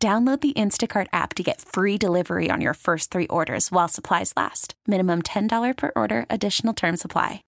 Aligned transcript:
Download 0.00 0.40
the 0.40 0.52
Instacart 0.52 1.08
app 1.12 1.34
to 1.34 1.42
get 1.42 1.60
free 1.60 1.98
delivery 1.98 2.50
on 2.52 2.60
your 2.60 2.74
first 2.74 3.10
three 3.10 3.26
orders 3.26 3.72
while 3.72 3.88
supplies 3.88 4.32
last. 4.36 4.74
Minimum 4.86 5.22
$10 5.22 5.76
per 5.76 5.90
order, 5.96 6.24
additional 6.30 6.72
term 6.72 6.96
supply. 6.96 7.42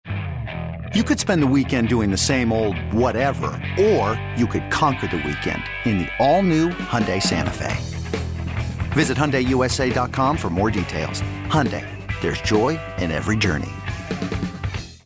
You 0.92 1.04
could 1.04 1.20
spend 1.20 1.44
the 1.44 1.46
weekend 1.46 1.88
doing 1.88 2.10
the 2.10 2.16
same 2.16 2.52
old 2.52 2.76
whatever, 2.92 3.52
or 3.80 4.20
you 4.36 4.48
could 4.48 4.68
conquer 4.72 5.06
the 5.06 5.18
weekend 5.18 5.62
in 5.84 5.98
the 5.98 6.08
all 6.18 6.42
new 6.42 6.70
Hyundai 6.70 7.22
Santa 7.22 7.52
Fe. 7.52 7.76
Visit 8.94 9.16
HyundaiUSA.com 9.16 10.36
for 10.36 10.50
more 10.50 10.72
details. 10.72 11.22
Hyundai, 11.46 11.86
there's 12.20 12.40
joy 12.40 12.80
in 12.98 13.12
every 13.12 13.36
journey. 13.36 13.70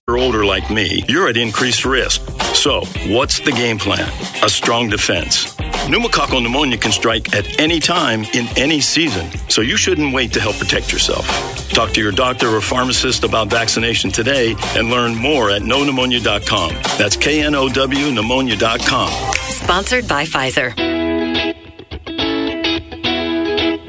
You're 0.08 0.16
older 0.16 0.46
like 0.46 0.70
me, 0.70 1.04
you're 1.08 1.28
at 1.28 1.36
increased 1.36 1.84
risk. 1.84 2.22
So, 2.54 2.86
what's 3.08 3.40
the 3.40 3.52
game 3.52 3.76
plan? 3.76 4.10
A 4.42 4.48
strong 4.48 4.88
defense. 4.88 5.53
Pneumococcal 5.84 6.42
pneumonia 6.42 6.78
can 6.78 6.92
strike 6.92 7.34
at 7.34 7.60
any 7.60 7.78
time 7.78 8.24
in 8.32 8.48
any 8.56 8.80
season, 8.80 9.30
so 9.50 9.60
you 9.60 9.76
shouldn't 9.76 10.14
wait 10.14 10.32
to 10.32 10.40
help 10.40 10.56
protect 10.56 10.90
yourself. 10.90 11.26
Talk 11.68 11.92
to 11.92 12.00
your 12.00 12.10
doctor 12.10 12.48
or 12.48 12.62
pharmacist 12.62 13.22
about 13.22 13.48
vaccination 13.48 14.10
today 14.10 14.54
and 14.76 14.88
learn 14.90 15.14
more 15.14 15.50
at 15.50 15.60
knowpneumonia.com. 15.60 16.70
That's 16.96 17.16
K 17.16 17.42
N 17.42 17.54
O 17.54 17.68
W 17.68 18.10
pneumonia.com. 18.12 19.10
Sponsored 19.50 20.08
by 20.08 20.24
Pfizer. 20.24 20.74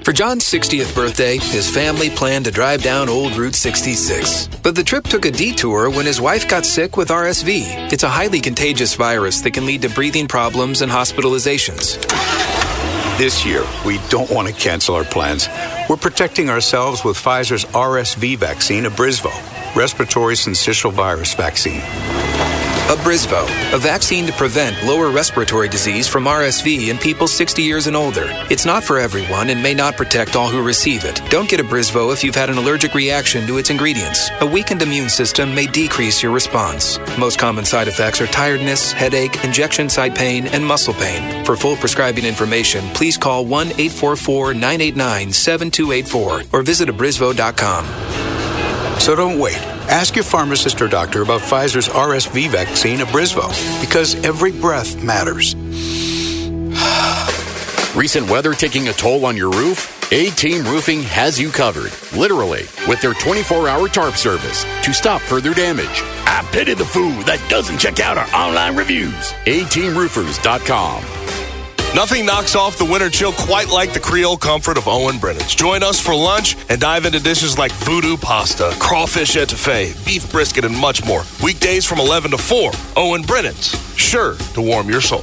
For 0.05 0.13
John's 0.13 0.43
60th 0.43 0.93
birthday, 0.93 1.39
his 1.39 1.67
family 1.67 2.11
planned 2.11 2.45
to 2.45 2.51
drive 2.51 2.83
down 2.83 3.09
Old 3.09 3.35
Route 3.35 3.55
66. 3.55 4.49
But 4.61 4.75
the 4.75 4.83
trip 4.83 5.05
took 5.05 5.25
a 5.25 5.31
detour 5.31 5.89
when 5.89 6.05
his 6.05 6.21
wife 6.21 6.47
got 6.47 6.63
sick 6.63 6.95
with 6.95 7.09
RSV. 7.09 7.91
It's 7.91 8.03
a 8.03 8.07
highly 8.07 8.39
contagious 8.39 8.93
virus 8.93 9.41
that 9.41 9.55
can 9.55 9.65
lead 9.65 9.81
to 9.81 9.89
breathing 9.89 10.27
problems 10.27 10.83
and 10.83 10.91
hospitalizations. 10.91 11.99
This 13.17 13.43
year, 13.47 13.65
we 13.83 13.97
don't 14.09 14.29
want 14.29 14.47
to 14.47 14.53
cancel 14.53 14.93
our 14.93 15.05
plans. 15.05 15.49
We're 15.89 15.97
protecting 15.97 16.51
ourselves 16.51 17.03
with 17.03 17.17
Pfizer's 17.17 17.65
RSV 17.65 18.37
vaccine, 18.37 18.83
Abrysvo, 18.83 19.31
respiratory 19.75 20.35
syncytial 20.35 20.91
virus 20.91 21.33
vaccine. 21.33 21.81
Abrysvo, 22.85 23.43
a 23.73 23.79
vaccine 23.79 24.27
to 24.27 24.33
prevent 24.33 24.85
lower 24.85 25.09
respiratory 25.09 25.67
disease 25.67 26.07
from 26.07 26.25
RSV 26.25 26.89
in 26.89 26.99
people 26.99 27.27
60 27.27 27.63
years 27.63 27.87
and 27.87 27.95
older. 27.95 28.27
It's 28.51 28.63
not 28.63 28.83
for 28.83 28.99
everyone 28.99 29.49
and 29.49 29.61
may 29.61 29.73
not 29.73 29.97
protect 29.97 30.35
all 30.35 30.49
who 30.49 30.61
receive 30.61 31.03
it. 31.03 31.19
Don't 31.31 31.49
get 31.49 31.59
Abrysvo 31.59 32.13
if 32.13 32.23
you've 32.23 32.35
had 32.35 32.51
an 32.51 32.59
allergic 32.59 32.93
reaction 32.93 33.47
to 33.47 33.57
its 33.57 33.71
ingredients. 33.71 34.29
A 34.39 34.45
weakened 34.45 34.83
immune 34.83 35.09
system 35.09 35.55
may 35.55 35.65
decrease 35.65 36.21
your 36.21 36.31
response. 36.31 36.99
Most 37.17 37.39
common 37.39 37.65
side 37.65 37.87
effects 37.87 38.21
are 38.21 38.27
tiredness, 38.27 38.91
headache, 38.91 39.43
injection 39.43 39.89
site 39.89 40.13
pain, 40.13 40.45
and 40.47 40.63
muscle 40.63 40.93
pain. 40.93 41.43
For 41.43 41.55
full 41.55 41.77
prescribing 41.77 42.25
information, 42.25 42.85
please 42.93 43.17
call 43.17 43.45
1 43.45 43.67
844 43.69 44.53
989 44.53 45.33
7284 45.33 46.43
or 46.53 46.61
visit 46.61 46.87
abrysvo.com. 46.87 48.14
So 48.99 49.15
don't 49.15 49.39
wait. 49.39 49.57
Ask 49.87 50.15
your 50.15 50.23
pharmacist 50.23 50.81
or 50.81 50.87
doctor 50.87 51.21
about 51.21 51.41
Pfizer's 51.41 51.87
RSV 51.87 52.49
vaccine, 52.49 52.99
Abrysvo, 52.99 53.47
because 53.81 54.15
every 54.25 54.51
breath 54.51 55.01
matters. 55.03 55.55
Recent 57.95 58.29
weather 58.29 58.53
taking 58.53 58.87
a 58.89 58.93
toll 58.93 59.25
on 59.25 59.37
your 59.37 59.51
roof? 59.51 59.91
A 60.11 60.29
Team 60.31 60.65
Roofing 60.65 61.01
has 61.03 61.39
you 61.39 61.49
covered, 61.49 61.91
literally, 62.15 62.65
with 62.87 63.01
their 63.01 63.13
24 63.13 63.67
hour 63.67 63.87
tarp 63.87 64.15
service 64.15 64.63
to 64.83 64.93
stop 64.93 65.21
further 65.21 65.53
damage. 65.53 66.01
I 66.25 66.47
pity 66.51 66.73
the 66.73 66.85
fool 66.85 67.11
that 67.23 67.43
doesn't 67.49 67.79
check 67.79 67.99
out 67.99 68.17
our 68.17 68.27
online 68.35 68.75
reviews. 68.75 69.31
ATeamRoofers.com. 69.45 71.14
Nothing 71.95 72.25
knocks 72.25 72.57
off 72.57 72.77
the 72.77 72.83
winter 72.83 73.09
chill 73.09 73.31
quite 73.31 73.69
like 73.69 73.93
the 73.93 74.01
Creole 74.01 74.35
comfort 74.35 74.77
of 74.77 74.85
Owen 74.85 75.17
Brennan's. 75.17 75.55
Join 75.55 75.81
us 75.81 75.97
for 75.97 76.13
lunch 76.13 76.57
and 76.67 76.81
dive 76.81 77.05
into 77.05 77.21
dishes 77.21 77.57
like 77.57 77.71
voodoo 77.71 78.17
pasta, 78.17 78.75
crawfish 78.79 79.37
etouffee, 79.37 79.95
beef 80.05 80.29
brisket, 80.29 80.65
and 80.65 80.75
much 80.75 81.05
more. 81.05 81.23
Weekdays 81.41 81.85
from 81.85 81.99
11 81.99 82.31
to 82.31 82.37
4. 82.37 82.71
Owen 82.97 83.21
Brennan's, 83.21 83.69
sure 83.97 84.35
to 84.35 84.61
warm 84.61 84.89
your 84.89 84.99
soul. 84.99 85.21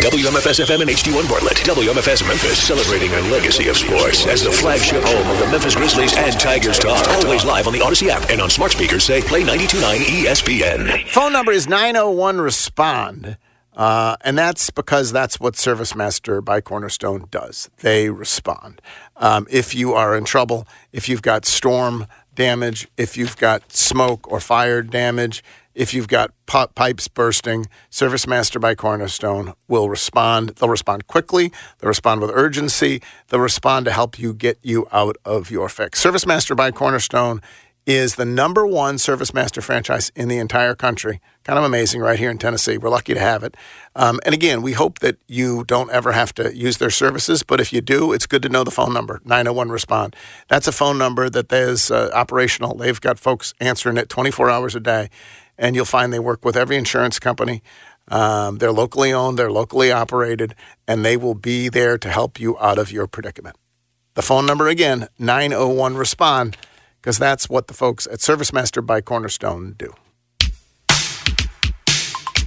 WMFS 0.00 0.64
FM 0.64 0.80
and 0.80 0.88
HD1 0.88 1.28
Bartlett. 1.28 1.58
WMFS 1.58 2.26
Memphis, 2.26 2.58
celebrating 2.58 3.12
a 3.12 3.20
legacy 3.30 3.68
of 3.68 3.76
sports 3.76 4.26
as 4.26 4.42
the 4.42 4.50
flagship 4.50 5.02
home 5.04 5.30
of 5.30 5.38
the 5.38 5.46
Memphis 5.48 5.74
Grizzlies 5.74 6.16
and 6.16 6.40
Tigers 6.40 6.78
talk. 6.78 7.06
Always 7.22 7.44
live 7.44 7.66
on 7.66 7.74
the 7.74 7.82
Odyssey 7.82 8.08
app 8.08 8.30
and 8.30 8.40
on 8.40 8.48
smart 8.48 8.72
speakers 8.72 9.04
say 9.04 9.20
play 9.20 9.42
92.9 9.42 9.98
ESPN. 10.24 11.06
Phone 11.08 11.34
number 11.34 11.52
is 11.52 11.68
901 11.68 12.40
Respond. 12.40 13.36
Uh, 13.76 14.16
and 14.22 14.38
that's 14.38 14.70
because 14.70 15.12
that's 15.12 15.38
what 15.38 15.54
ServiceMaster 15.54 16.42
by 16.42 16.62
Cornerstone 16.62 17.26
does. 17.30 17.68
They 17.80 18.08
respond. 18.08 18.80
Um, 19.16 19.46
if 19.50 19.74
you 19.74 19.92
are 19.92 20.16
in 20.16 20.24
trouble, 20.24 20.66
if 20.92 21.08
you've 21.08 21.22
got 21.22 21.44
storm 21.44 22.06
damage, 22.34 22.88
if 22.96 23.16
you've 23.16 23.36
got 23.36 23.70
smoke 23.70 24.30
or 24.32 24.40
fire 24.40 24.82
damage, 24.82 25.44
if 25.74 25.92
you've 25.92 26.08
got 26.08 26.32
pipes 26.46 27.06
bursting, 27.06 27.66
ServiceMaster 27.90 28.58
by 28.58 28.74
Cornerstone 28.74 29.52
will 29.68 29.90
respond. 29.90 30.50
They'll 30.56 30.70
respond 30.70 31.06
quickly. 31.06 31.52
They'll 31.78 31.88
respond 31.88 32.22
with 32.22 32.30
urgency. 32.32 33.02
They'll 33.28 33.40
respond 33.40 33.84
to 33.84 33.92
help 33.92 34.18
you 34.18 34.32
get 34.32 34.58
you 34.62 34.88
out 34.90 35.18
of 35.26 35.50
your 35.50 35.68
fix. 35.68 36.02
ServiceMaster 36.02 36.56
by 36.56 36.70
Cornerstone 36.70 37.42
is 37.86 38.16
the 38.16 38.24
number 38.24 38.66
one 38.66 38.98
service 38.98 39.32
master 39.32 39.60
franchise 39.60 40.10
in 40.16 40.26
the 40.26 40.38
entire 40.38 40.74
country. 40.74 41.20
Kind 41.44 41.56
of 41.56 41.64
amazing 41.64 42.00
right 42.00 42.18
here 42.18 42.30
in 42.30 42.38
Tennessee. 42.38 42.76
We're 42.76 42.88
lucky 42.88 43.14
to 43.14 43.20
have 43.20 43.44
it. 43.44 43.56
Um, 43.94 44.18
and 44.26 44.34
again, 44.34 44.60
we 44.60 44.72
hope 44.72 44.98
that 44.98 45.18
you 45.28 45.62
don't 45.62 45.90
ever 45.92 46.10
have 46.10 46.34
to 46.34 46.54
use 46.54 46.78
their 46.78 46.90
services, 46.90 47.44
but 47.44 47.60
if 47.60 47.72
you 47.72 47.80
do, 47.80 48.12
it's 48.12 48.26
good 48.26 48.42
to 48.42 48.48
know 48.48 48.64
the 48.64 48.72
phone 48.72 48.92
number 48.92 49.20
901 49.24 49.68
Respond. 49.68 50.16
That's 50.48 50.66
a 50.66 50.72
phone 50.72 50.98
number 50.98 51.30
that 51.30 51.52
is 51.52 51.92
uh, 51.92 52.10
operational. 52.12 52.76
They've 52.76 53.00
got 53.00 53.20
folks 53.20 53.54
answering 53.60 53.98
it 53.98 54.08
24 54.08 54.50
hours 54.50 54.74
a 54.74 54.80
day, 54.80 55.08
and 55.56 55.76
you'll 55.76 55.84
find 55.84 56.12
they 56.12 56.18
work 56.18 56.44
with 56.44 56.56
every 56.56 56.76
insurance 56.76 57.20
company. 57.20 57.62
Um, 58.08 58.58
they're 58.58 58.72
locally 58.72 59.12
owned, 59.12 59.38
they're 59.38 59.50
locally 59.50 59.92
operated, 59.92 60.56
and 60.88 61.04
they 61.04 61.16
will 61.16 61.34
be 61.34 61.68
there 61.68 61.98
to 61.98 62.08
help 62.08 62.40
you 62.40 62.58
out 62.58 62.78
of 62.78 62.90
your 62.90 63.06
predicament. 63.06 63.56
The 64.14 64.22
phone 64.22 64.46
number 64.46 64.66
again, 64.66 65.06
901 65.18 65.96
Respond 65.96 66.56
because 67.06 67.18
that's 67.18 67.48
what 67.48 67.68
the 67.68 67.72
folks 67.72 68.08
at 68.08 68.18
ServiceMaster 68.18 68.84
by 68.84 69.00
Cornerstone 69.00 69.76
do. 69.78 69.94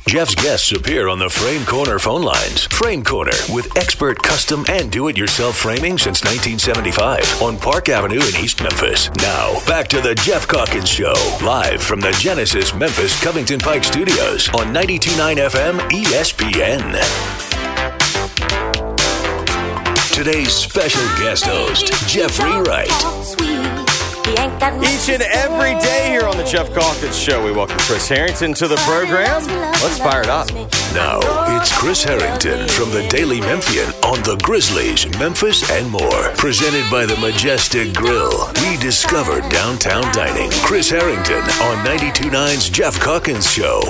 Geoff's 0.05 0.35
guests 0.35 0.73
appear 0.73 1.07
on 1.07 1.17
the 1.17 1.29
Frame 1.29 1.65
Corner 1.65 1.97
phone 1.97 2.23
lines. 2.23 2.65
Frame 2.65 3.01
Corner 3.01 3.31
with 3.53 3.77
expert 3.77 4.21
custom 4.21 4.65
and 4.67 4.91
do 4.91 5.07
it 5.07 5.15
yourself 5.15 5.55
framing 5.55 5.97
since 5.97 6.25
1975 6.25 7.41
on 7.41 7.57
Park 7.57 7.87
Avenue 7.87 8.19
in 8.19 8.43
East 8.43 8.61
Memphis. 8.61 9.09
Now, 9.21 9.65
back 9.65 9.87
to 9.89 10.01
the 10.01 10.13
Geoff 10.15 10.45
Calkins 10.45 10.89
Show, 10.89 11.13
live 11.41 11.81
from 11.81 12.01
the 12.01 12.11
Genesis 12.19 12.75
Memphis 12.75 13.17
Covington 13.23 13.59
Pike 13.59 13.85
Studios 13.85 14.49
on 14.49 14.73
929 14.73 15.37
FM 15.37 15.79
ESPN. 15.89 16.99
Today's 20.11 20.53
special 20.53 21.07
guest 21.17 21.45
host, 21.45 21.93
Jeffrey 22.09 22.59
Wright. 22.63 23.58
Each 24.29 25.09
and 25.09 25.23
every 25.23 25.73
day 25.79 26.09
here 26.09 26.27
on 26.27 26.37
the 26.37 26.43
Geoff 26.43 26.71
Calkins 26.75 27.17
Show, 27.17 27.43
we 27.43 27.51
welcome 27.51 27.79
Chris 27.79 28.07
Herrington 28.07 28.53
to 28.55 28.67
the 28.67 28.75
program. 28.77 29.43
Let's 29.81 29.97
fire 29.97 30.21
it 30.21 30.29
up. 30.29 30.53
Now, 30.93 31.19
it's 31.57 31.75
Chris 31.75 32.03
Herrington 32.03 32.67
from 32.67 32.91
the 32.91 33.07
Daily 33.09 33.39
Memphian 33.39 33.87
on 34.05 34.21
the 34.21 34.39
Grizzlies, 34.43 35.07
Memphis, 35.17 35.67
and 35.71 35.89
more. 35.89 36.29
Presented 36.37 36.85
by 36.91 37.07
the 37.07 37.17
Majestic 37.17 37.91
Grill. 37.95 38.51
Rediscover 38.69 39.41
downtown 39.49 40.03
dining. 40.13 40.51
Chris 40.61 40.91
Herrington 40.91 41.41
on 41.41 41.83
92.9's 41.83 42.69
Geoff 42.69 42.99
Calkins 42.99 43.51
Show. 43.51 43.81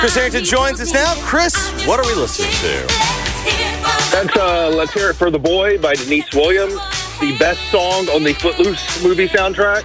Chris 0.00 0.14
Herrington 0.14 0.44
joins 0.44 0.80
us 0.80 0.94
now. 0.94 1.12
Chris, 1.16 1.54
what 1.86 2.00
are 2.00 2.06
we 2.06 2.14
listening 2.14 2.50
to? 2.50 2.86
That's 4.10 4.36
uh, 4.36 4.70
Let's 4.74 4.94
Hear 4.94 5.10
It 5.10 5.16
for 5.16 5.30
the 5.30 5.38
Boy 5.38 5.76
by 5.76 5.96
Deniece 5.96 6.32
Williams 6.32 6.80
the 7.20 7.36
best 7.38 7.60
song 7.70 8.08
on 8.10 8.22
the 8.22 8.34
Footloose 8.34 9.02
movie 9.02 9.28
soundtrack. 9.28 9.84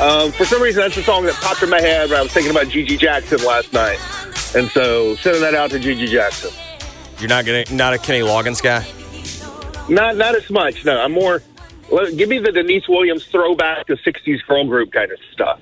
Um, 0.00 0.30
for 0.32 0.44
some 0.44 0.60
reason, 0.60 0.82
that's 0.82 0.94
the 0.94 1.02
song 1.02 1.24
that 1.24 1.34
popped 1.34 1.62
in 1.62 1.70
my 1.70 1.80
head 1.80 2.10
when 2.10 2.18
I 2.18 2.22
was 2.22 2.32
thinking 2.32 2.50
about 2.50 2.66
GG 2.66 2.98
Jackson 2.98 3.42
last 3.44 3.72
night. 3.72 3.98
And 4.54 4.70
so, 4.70 5.16
sending 5.16 5.42
that 5.42 5.54
out 5.54 5.70
to 5.70 5.78
GG 5.78 6.08
Jackson. 6.08 6.50
You're 7.18 7.28
not 7.28 7.46
gonna, 7.46 7.64
not 7.70 7.94
a 7.94 7.98
Kenny 7.98 8.20
Loggins 8.20 8.62
guy. 8.62 8.86
Not 9.88 10.16
not 10.16 10.34
as 10.34 10.50
much. 10.50 10.84
No, 10.84 11.00
I'm 11.00 11.12
more. 11.12 11.42
Give 12.16 12.28
me 12.28 12.38
the 12.38 12.52
Deniece 12.52 12.88
Williams 12.88 13.24
throwback 13.26 13.86
to 13.86 13.96
'60s 13.96 14.46
girl 14.46 14.66
group 14.66 14.92
kind 14.92 15.10
of 15.10 15.18
stuff. 15.32 15.60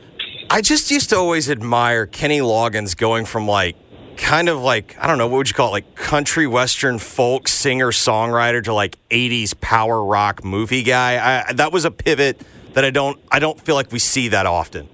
I 0.51 0.61
just 0.61 0.91
used 0.91 1.11
to 1.11 1.17
always 1.17 1.51
admire 1.51 2.07
Kenny 2.07 2.41
Loggins 2.41 2.97
going 2.97 3.25
from 3.25 3.47
like 3.47 3.77
kind 4.17 4.49
of 4.49 4.61
like 4.61 4.97
I 4.99 5.07
don't 5.07 5.19
know 5.19 5.27
what 5.27 5.39
would 5.39 5.49
you 5.49 5.55
call 5.55 5.69
it 5.69 5.73
like 5.73 5.95
country 5.95 6.47
western 6.47 6.99
folk 6.99 7.49
singer 7.49 7.91
songwriter 7.91 8.63
to 8.65 8.75
like 8.75 8.97
80s 9.11 9.59
power 9.61 10.05
rock 10.05 10.45
movie 10.45 10.83
guy. 10.83 11.47
I, 11.49 11.53
that 11.55 11.73
was 11.73 11.85
a 11.85 11.91
pivot 11.91 12.41
that 12.75 12.85
I 12.85 12.91
don't 12.91 13.21
I 13.31 13.39
don't 13.39 13.61
feel 13.61 13.75
like 13.75 13.93
we 13.93 13.99
see 13.99 14.29
that 14.29 14.47
often. 14.47 14.89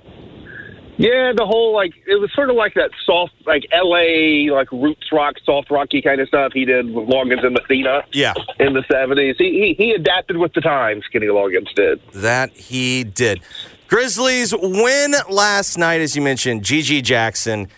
Yeah, 1.00 1.32
the 1.34 1.46
whole 1.46 1.74
like 1.74 1.92
it 2.06 2.20
was 2.20 2.30
sort 2.34 2.50
of 2.50 2.56
like 2.56 2.74
that 2.74 2.90
soft, 3.06 3.32
like 3.46 3.62
L.A. 3.72 4.50
like 4.50 4.70
roots 4.70 5.10
rock, 5.10 5.36
soft 5.46 5.70
rocky 5.70 6.02
kind 6.02 6.20
of 6.20 6.28
stuff 6.28 6.52
he 6.52 6.66
did 6.66 6.92
with 6.92 7.08
Loggins 7.08 7.42
and 7.42 7.54
Messina. 7.54 8.04
Yeah, 8.12 8.34
in 8.58 8.74
the 8.74 8.82
'70s, 8.82 9.36
he, 9.38 9.74
he 9.78 9.82
he 9.82 9.90
adapted 9.92 10.36
with 10.36 10.52
the 10.52 10.60
times. 10.60 11.04
Kenny 11.10 11.28
Loggins 11.28 11.74
did. 11.74 12.02
That 12.12 12.54
he 12.54 13.04
did. 13.04 13.40
Grizzlies 13.88 14.54
win 14.54 15.14
last 15.30 15.78
night, 15.78 16.02
as 16.02 16.14
you 16.14 16.20
mentioned. 16.20 16.64
GG 16.64 17.02
Jackson, 17.02 17.68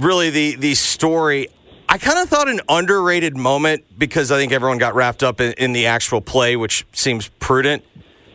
really 0.00 0.30
the 0.30 0.56
the 0.56 0.74
story. 0.74 1.48
I 1.88 1.98
kind 1.98 2.18
of 2.18 2.28
thought 2.28 2.48
an 2.48 2.60
underrated 2.68 3.36
moment 3.36 3.84
because 3.98 4.30
I 4.30 4.38
think 4.38 4.52
everyone 4.52 4.78
got 4.78 4.94
wrapped 4.94 5.24
up 5.24 5.40
in, 5.40 5.52
in 5.54 5.72
the 5.72 5.86
actual 5.86 6.20
play, 6.20 6.54
which 6.54 6.86
seems 6.92 7.28
prudent. 7.40 7.84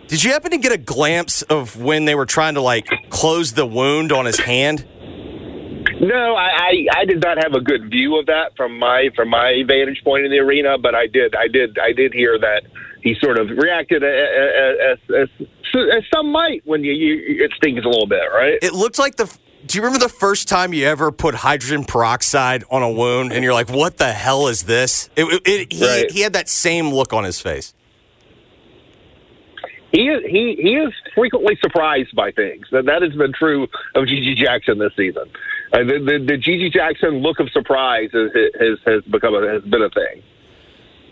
Did 0.07 0.23
you 0.23 0.31
happen 0.31 0.51
to 0.51 0.57
get 0.57 0.71
a 0.71 0.77
glimpse 0.77 1.41
of 1.43 1.81
when 1.81 2.05
they 2.05 2.15
were 2.15 2.25
trying 2.25 2.55
to 2.55 2.61
like 2.61 2.87
close 3.09 3.53
the 3.53 3.65
wound 3.65 4.11
on 4.11 4.25
his 4.25 4.37
hand? 4.37 4.85
No, 6.01 6.35
I, 6.35 6.49
I 6.49 6.87
I 6.97 7.05
did 7.05 7.21
not 7.21 7.37
have 7.41 7.53
a 7.53 7.61
good 7.61 7.89
view 7.89 8.19
of 8.19 8.25
that 8.25 8.51
from 8.57 8.77
my 8.77 9.09
from 9.15 9.29
my 9.29 9.63
vantage 9.65 10.03
point 10.03 10.25
in 10.25 10.31
the 10.31 10.39
arena, 10.39 10.77
but 10.77 10.93
I 10.93 11.07
did 11.07 11.35
I 11.35 11.47
did 11.47 11.79
I 11.79 11.93
did 11.93 12.13
hear 12.13 12.37
that 12.37 12.63
he 13.05 13.15
sort 13.21 13.39
of 13.39 13.49
reacted 13.49 14.03
as, 14.03 14.97
as, 15.13 15.29
as, 15.29 15.47
as 15.93 16.03
some 16.11 16.31
might 16.31 16.65
when 16.65 16.83
you, 16.83 16.91
you 16.91 17.45
it 17.45 17.51
stings 17.55 17.85
a 17.85 17.87
little 17.87 18.07
bit, 18.07 18.23
right? 18.33 18.57
It 18.61 18.73
looked 18.73 18.97
like 18.97 19.15
the. 19.15 19.31
Do 19.65 19.77
you 19.77 19.83
remember 19.83 20.03
the 20.03 20.09
first 20.13 20.47
time 20.47 20.73
you 20.73 20.85
ever 20.85 21.11
put 21.11 21.33
hydrogen 21.35 21.85
peroxide 21.85 22.63
on 22.69 22.83
a 22.83 22.89
wound 22.91 23.31
and 23.33 23.43
you're 23.43 23.53
like, 23.53 23.69
"What 23.69 23.97
the 23.97 24.11
hell 24.11 24.47
is 24.47 24.63
this?" 24.63 25.09
It, 25.15 25.23
it, 25.25 25.41
it- 25.47 25.73
he, 25.73 25.85
Right. 25.85 26.11
he 26.11 26.21
had 26.21 26.33
that 26.33 26.49
same 26.49 26.89
look 26.91 27.13
on 27.13 27.23
his 27.23 27.39
face. 27.41 27.73
He 29.91 30.09
is 30.09 30.23
he 30.29 30.55
he 30.61 30.75
is 30.75 30.93
frequently 31.15 31.57
surprised 31.61 32.15
by 32.15 32.31
things. 32.31 32.67
That 32.71 32.85
that 32.85 33.01
has 33.01 33.13
been 33.13 33.31
true 33.33 33.63
of 33.95 34.03
GG 34.05 34.35
Jackson 34.35 34.77
this 34.77 34.91
season. 34.97 35.23
Uh, 35.73 35.79
the, 35.79 35.99
the 35.99 36.25
the 36.25 36.37
GG 36.37 36.73
Jackson 36.73 37.19
look 37.21 37.39
of 37.39 37.49
surprise 37.51 38.09
has 38.13 38.29
has, 38.59 38.77
has 38.85 39.03
become 39.05 39.33
a, 39.35 39.47
has 39.47 39.63
been 39.63 39.81
a 39.81 39.89
thing. 39.89 40.21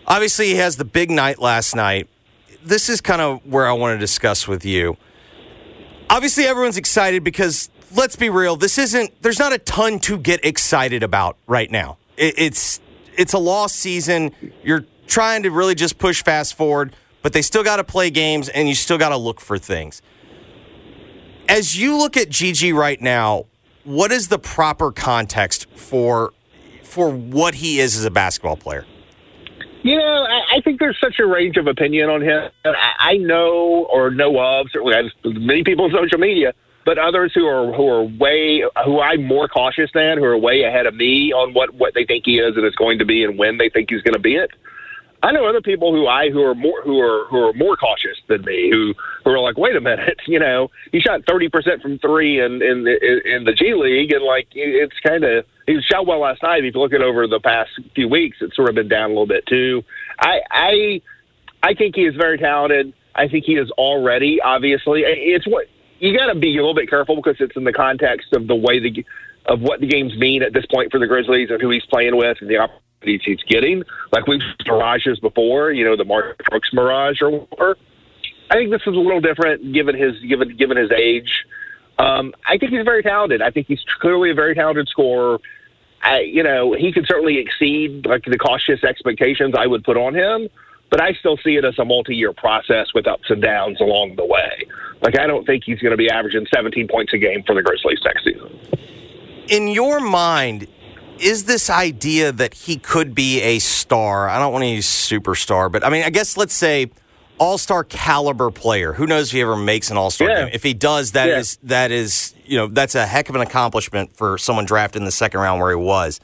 Obviously, 0.06 0.46
he 0.48 0.56
has 0.56 0.76
the 0.76 0.84
big 0.84 1.10
night 1.10 1.38
last 1.38 1.74
night. 1.74 2.08
This 2.62 2.88
is 2.90 3.00
kind 3.00 3.22
of 3.22 3.44
where 3.46 3.66
I 3.66 3.72
want 3.72 3.94
to 3.96 3.98
discuss 3.98 4.46
with 4.46 4.64
you. 4.64 4.98
Obviously, 6.10 6.44
everyone's 6.44 6.76
excited 6.76 7.24
because 7.24 7.70
let's 7.94 8.16
be 8.16 8.30
real. 8.30 8.56
This 8.56 8.78
isn't. 8.78 9.22
There's 9.22 9.38
not 9.38 9.52
a 9.52 9.58
ton 9.58 9.98
to 10.00 10.18
get 10.18 10.44
excited 10.44 11.02
about 11.02 11.36
right 11.46 11.70
now. 11.70 11.98
It, 12.16 12.34
it's 12.38 12.80
it's 13.16 13.32
a 13.32 13.38
lost 13.38 13.76
season. 13.76 14.32
You're 14.62 14.84
trying 15.06 15.42
to 15.44 15.50
really 15.50 15.74
just 15.74 15.98
push 15.98 16.22
fast 16.22 16.54
forward, 16.54 16.94
but 17.22 17.32
they 17.32 17.42
still 17.42 17.64
got 17.64 17.76
to 17.76 17.84
play 17.84 18.10
games, 18.10 18.48
and 18.48 18.68
you 18.68 18.74
still 18.74 18.98
got 18.98 19.10
to 19.10 19.16
look 19.16 19.40
for 19.40 19.58
things. 19.58 20.02
As 21.48 21.78
you 21.78 21.96
look 21.96 22.16
at 22.16 22.28
GG 22.28 22.74
right 22.74 23.00
now, 23.00 23.46
what 23.84 24.12
is 24.12 24.28
the 24.28 24.38
proper 24.38 24.90
context 24.90 25.66
for 25.76 26.32
for 26.82 27.10
what 27.10 27.56
he 27.56 27.80
is 27.80 27.96
as 27.96 28.04
a 28.04 28.10
basketball 28.10 28.56
player? 28.56 28.86
You 29.82 29.98
know, 29.98 30.24
I, 30.24 30.56
I 30.56 30.60
think 30.62 30.80
there's 30.80 30.98
such 30.98 31.18
a 31.18 31.26
range 31.26 31.58
of 31.58 31.66
opinion 31.66 32.08
on 32.08 32.22
him. 32.22 32.50
I, 32.64 32.92
I 32.98 33.16
know 33.18 33.86
or 33.92 34.10
know 34.10 34.38
of 34.38 34.68
certainly 34.72 34.94
I 34.94 35.02
many 35.24 35.62
people 35.62 35.84
on 35.84 35.90
social 35.90 36.18
media, 36.18 36.54
but 36.84 36.98
others 36.98 37.32
who 37.34 37.46
are 37.46 37.72
who 37.72 37.88
are 37.88 38.04
way 38.04 38.64
who 38.84 39.00
I'm 39.00 39.24
more 39.24 39.48
cautious 39.48 39.90
than, 39.94 40.18
who 40.18 40.24
are 40.24 40.38
way 40.38 40.62
ahead 40.62 40.86
of 40.86 40.94
me 40.94 41.32
on 41.32 41.54
what 41.54 41.74
what 41.74 41.94
they 41.94 42.04
think 42.04 42.24
he 42.26 42.38
is 42.38 42.56
and 42.56 42.66
is 42.66 42.74
going 42.74 42.98
to 42.98 43.04
be 43.04 43.24
and 43.24 43.38
when 43.38 43.58
they 43.58 43.68
think 43.68 43.90
he's 43.90 44.02
going 44.02 44.14
to 44.14 44.20
be 44.20 44.36
it. 44.36 44.50
I 45.22 45.32
know 45.32 45.46
other 45.46 45.62
people 45.62 45.90
who 45.90 46.06
I 46.06 46.28
who 46.28 46.42
are 46.42 46.54
more 46.54 46.82
who 46.82 47.00
are 47.00 47.26
who 47.28 47.38
are 47.38 47.52
more 47.54 47.76
cautious 47.76 48.18
than 48.28 48.42
me 48.42 48.68
who 48.70 48.92
who 49.24 49.30
are 49.30 49.40
like, 49.40 49.56
wait 49.56 49.74
a 49.74 49.80
minute, 49.80 50.20
you 50.26 50.38
know, 50.38 50.70
he 50.92 51.00
shot 51.00 51.22
thirty 51.26 51.48
percent 51.48 51.80
from 51.80 51.98
three 51.98 52.40
in 52.40 52.62
in 52.62 52.86
in 52.86 53.44
the 53.44 53.54
G 53.56 53.74
League, 53.74 54.12
and 54.12 54.22
like 54.22 54.48
it's 54.52 54.98
kind 55.00 55.24
of 55.24 55.46
he 55.66 55.80
shot 55.80 56.06
well 56.06 56.20
last 56.20 56.42
night. 56.42 56.64
If 56.64 56.74
you 56.74 56.80
look 56.80 56.92
at 56.92 57.00
over 57.00 57.26
the 57.26 57.40
past 57.40 57.70
few 57.94 58.08
weeks, 58.08 58.38
it's 58.42 58.54
sort 58.54 58.68
of 58.68 58.74
been 58.74 58.88
down 58.88 59.06
a 59.06 59.08
little 59.08 59.26
bit 59.26 59.46
too. 59.46 59.82
I 60.20 60.40
I 60.50 61.02
I 61.62 61.74
think 61.74 61.96
he 61.96 62.02
is 62.02 62.14
very 62.14 62.36
talented. 62.36 62.92
I 63.14 63.28
think 63.28 63.46
he 63.46 63.54
is 63.54 63.70
already 63.72 64.42
obviously. 64.42 65.04
It's 65.06 65.46
what 65.46 65.68
you 66.04 66.16
got 66.16 66.26
to 66.26 66.38
be 66.38 66.52
a 66.52 66.60
little 66.60 66.74
bit 66.74 66.90
careful 66.90 67.16
because 67.16 67.36
it's 67.40 67.56
in 67.56 67.64
the 67.64 67.72
context 67.72 68.32
of 68.32 68.46
the 68.46 68.54
way 68.54 68.78
the 68.78 69.04
of 69.46 69.60
what 69.60 69.80
the 69.80 69.86
games 69.86 70.16
mean 70.16 70.42
at 70.42 70.52
this 70.52 70.64
point 70.66 70.90
for 70.90 70.98
the 70.98 71.06
Grizzlies 71.06 71.50
and 71.50 71.60
who 71.60 71.70
he's 71.70 71.84
playing 71.86 72.16
with 72.16 72.38
and 72.40 72.48
the 72.48 72.58
opportunities 72.58 73.20
he's 73.24 73.42
getting. 73.46 73.82
Like 74.12 74.26
we've 74.26 74.40
mirages 74.66 75.20
before, 75.20 75.70
you 75.70 75.84
know, 75.84 75.96
the 75.96 76.04
MarShon 76.04 76.36
Brooks 76.50 76.70
mirage 76.72 77.20
or 77.20 77.30
whatever. 77.30 77.76
I 78.50 78.54
think 78.54 78.70
this 78.70 78.82
is 78.82 78.94
a 78.94 79.00
little 79.00 79.20
different 79.20 79.72
given 79.72 79.96
his 79.96 80.18
given 80.20 80.56
given 80.56 80.76
his 80.76 80.90
age. 80.90 81.44
Um, 81.98 82.34
I 82.46 82.58
think 82.58 82.72
he's 82.72 82.84
very 82.84 83.02
talented. 83.02 83.40
I 83.40 83.50
think 83.50 83.66
he's 83.66 83.84
clearly 84.00 84.30
a 84.30 84.34
very 84.34 84.54
talented 84.54 84.88
scorer. 84.88 85.38
I, 86.02 86.20
you 86.20 86.42
know, 86.42 86.74
he 86.74 86.92
could 86.92 87.06
certainly 87.06 87.38
exceed 87.38 88.04
like 88.04 88.24
the 88.24 88.36
cautious 88.36 88.84
expectations 88.84 89.54
I 89.56 89.66
would 89.66 89.84
put 89.84 89.96
on 89.96 90.14
him, 90.14 90.48
but 90.90 91.00
I 91.00 91.14
still 91.14 91.38
see 91.38 91.56
it 91.56 91.64
as 91.64 91.78
a 91.78 91.84
multi-year 91.84 92.32
process 92.34 92.92
with 92.94 93.06
ups 93.06 93.30
and 93.30 93.40
downs 93.40 93.80
along 93.80 94.16
the 94.16 94.24
way. 94.26 94.66
Like 95.02 95.18
I 95.18 95.26
don't 95.26 95.44
think 95.46 95.64
he's 95.64 95.78
going 95.80 95.90
to 95.90 95.96
be 95.96 96.08
averaging 96.10 96.46
17 96.54 96.88
points 96.88 97.12
a 97.12 97.18
game 97.18 97.42
for 97.46 97.54
the 97.54 97.62
Grizzlies 97.62 97.98
next 98.04 98.24
season. 98.24 98.58
in 99.48 99.68
your 99.68 100.00
mind, 100.00 100.66
is 101.18 101.44
this 101.44 101.68
idea 101.70 102.32
that 102.32 102.54
he 102.54 102.76
could 102.78 103.14
be 103.14 103.40
a 103.40 103.58
star? 103.58 104.28
I 104.28 104.38
don't 104.38 104.52
want 104.52 104.62
to 104.62 104.68
use 104.68 104.86
superstar, 104.88 105.70
but 105.70 105.84
I 105.84 105.90
mean, 105.90 106.02
I 106.04 106.10
guess 106.10 106.36
let's 106.36 106.54
say 106.54 106.90
all 107.38 107.58
star 107.58 107.84
caliber 107.84 108.50
player. 108.50 108.92
Who 108.94 109.06
knows 109.06 109.28
if 109.28 109.32
he 109.34 109.40
ever 109.42 109.56
makes 109.56 109.90
an 109.90 109.96
all 109.96 110.10
star 110.10 110.28
Yeah. 110.28 110.44
game? 110.44 110.50
If 110.54 110.62
he 110.62 110.72
does, 110.74 111.12
that 111.12 111.28
Yeah. 111.28 111.38
is 111.38 111.58
that 111.64 111.90
is 111.90 112.34
you 112.46 112.56
know 112.56 112.66
that's 112.68 112.94
a 112.94 113.06
heck 113.06 113.28
of 113.28 113.34
an 113.34 113.40
accomplishment 113.42 114.16
for 114.16 114.38
someone 114.38 114.64
drafted 114.64 115.00
in 115.00 115.04
the 115.06 115.10
second 115.12 115.40
round 115.40 115.60
where 115.60 115.70
he 115.70 115.76
was. 115.76 116.20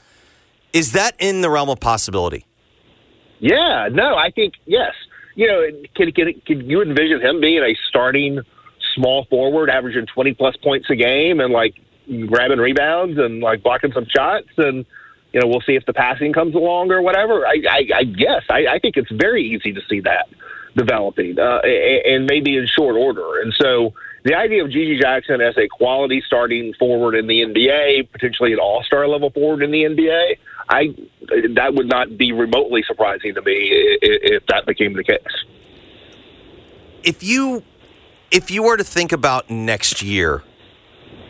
Is 0.72 0.92
that 0.92 1.14
in 1.18 1.40
the 1.40 1.50
realm 1.50 1.68
of 1.68 1.80
possibility? 1.80 2.46
Yeah, 3.40 3.88
no, 3.90 4.16
I 4.16 4.30
think 4.30 4.54
yes. 4.66 4.94
You 5.34 5.46
know, 5.46 5.62
can 5.96 6.12
can 6.12 6.32
can 6.46 6.68
you 6.68 6.82
envision 6.82 7.20
him 7.20 7.40
being 7.40 7.62
a 7.62 7.74
starting 7.88 8.40
small 8.94 9.24
forward, 9.26 9.70
averaging 9.70 10.06
twenty 10.06 10.34
plus 10.34 10.56
points 10.56 10.88
a 10.90 10.96
game, 10.96 11.40
and 11.40 11.52
like 11.52 11.74
grabbing 12.26 12.58
rebounds 12.58 13.18
and 13.18 13.40
like 13.40 13.62
blocking 13.62 13.92
some 13.92 14.06
shots, 14.06 14.48
and 14.58 14.84
you 15.32 15.40
know 15.40 15.46
we'll 15.46 15.62
see 15.62 15.74
if 15.74 15.86
the 15.86 15.92
passing 15.92 16.32
comes 16.32 16.54
along 16.54 16.90
or 16.90 17.02
whatever. 17.02 17.46
I 17.46 17.62
I, 17.68 17.88
I 17.94 18.04
guess 18.04 18.42
I, 18.48 18.66
I 18.66 18.78
think 18.78 18.96
it's 18.96 19.10
very 19.10 19.44
easy 19.44 19.72
to 19.72 19.80
see 19.88 20.00
that 20.00 20.28
developing, 20.76 21.38
uh, 21.38 21.60
and 21.60 22.26
maybe 22.26 22.56
in 22.56 22.66
short 22.66 22.96
order. 22.96 23.40
And 23.40 23.52
so 23.60 23.92
the 24.24 24.34
idea 24.34 24.64
of 24.64 24.70
GG 24.70 25.00
Jackson 25.00 25.40
as 25.40 25.56
a 25.56 25.66
quality 25.68 26.22
starting 26.26 26.74
forward 26.78 27.14
in 27.14 27.26
the 27.26 27.42
NBA, 27.42 28.12
potentially 28.12 28.52
an 28.52 28.58
All 28.58 28.82
Star 28.84 29.08
level 29.08 29.30
forward 29.30 29.62
in 29.62 29.70
the 29.70 29.84
NBA, 29.84 30.36
I 30.68 30.94
that 31.54 31.74
would 31.74 31.88
not 31.88 32.16
be 32.16 32.32
remotely 32.32 32.84
surprising 32.86 33.34
to 33.34 33.42
me 33.42 33.70
if 34.02 34.46
that 34.46 34.66
became 34.66 34.94
the 34.94 35.04
case. 35.04 35.18
if 37.02 37.22
you 37.22 37.62
if 38.30 38.50
you 38.50 38.62
were 38.62 38.76
to 38.76 38.84
think 38.84 39.12
about 39.12 39.50
next 39.50 40.02
year, 40.02 40.42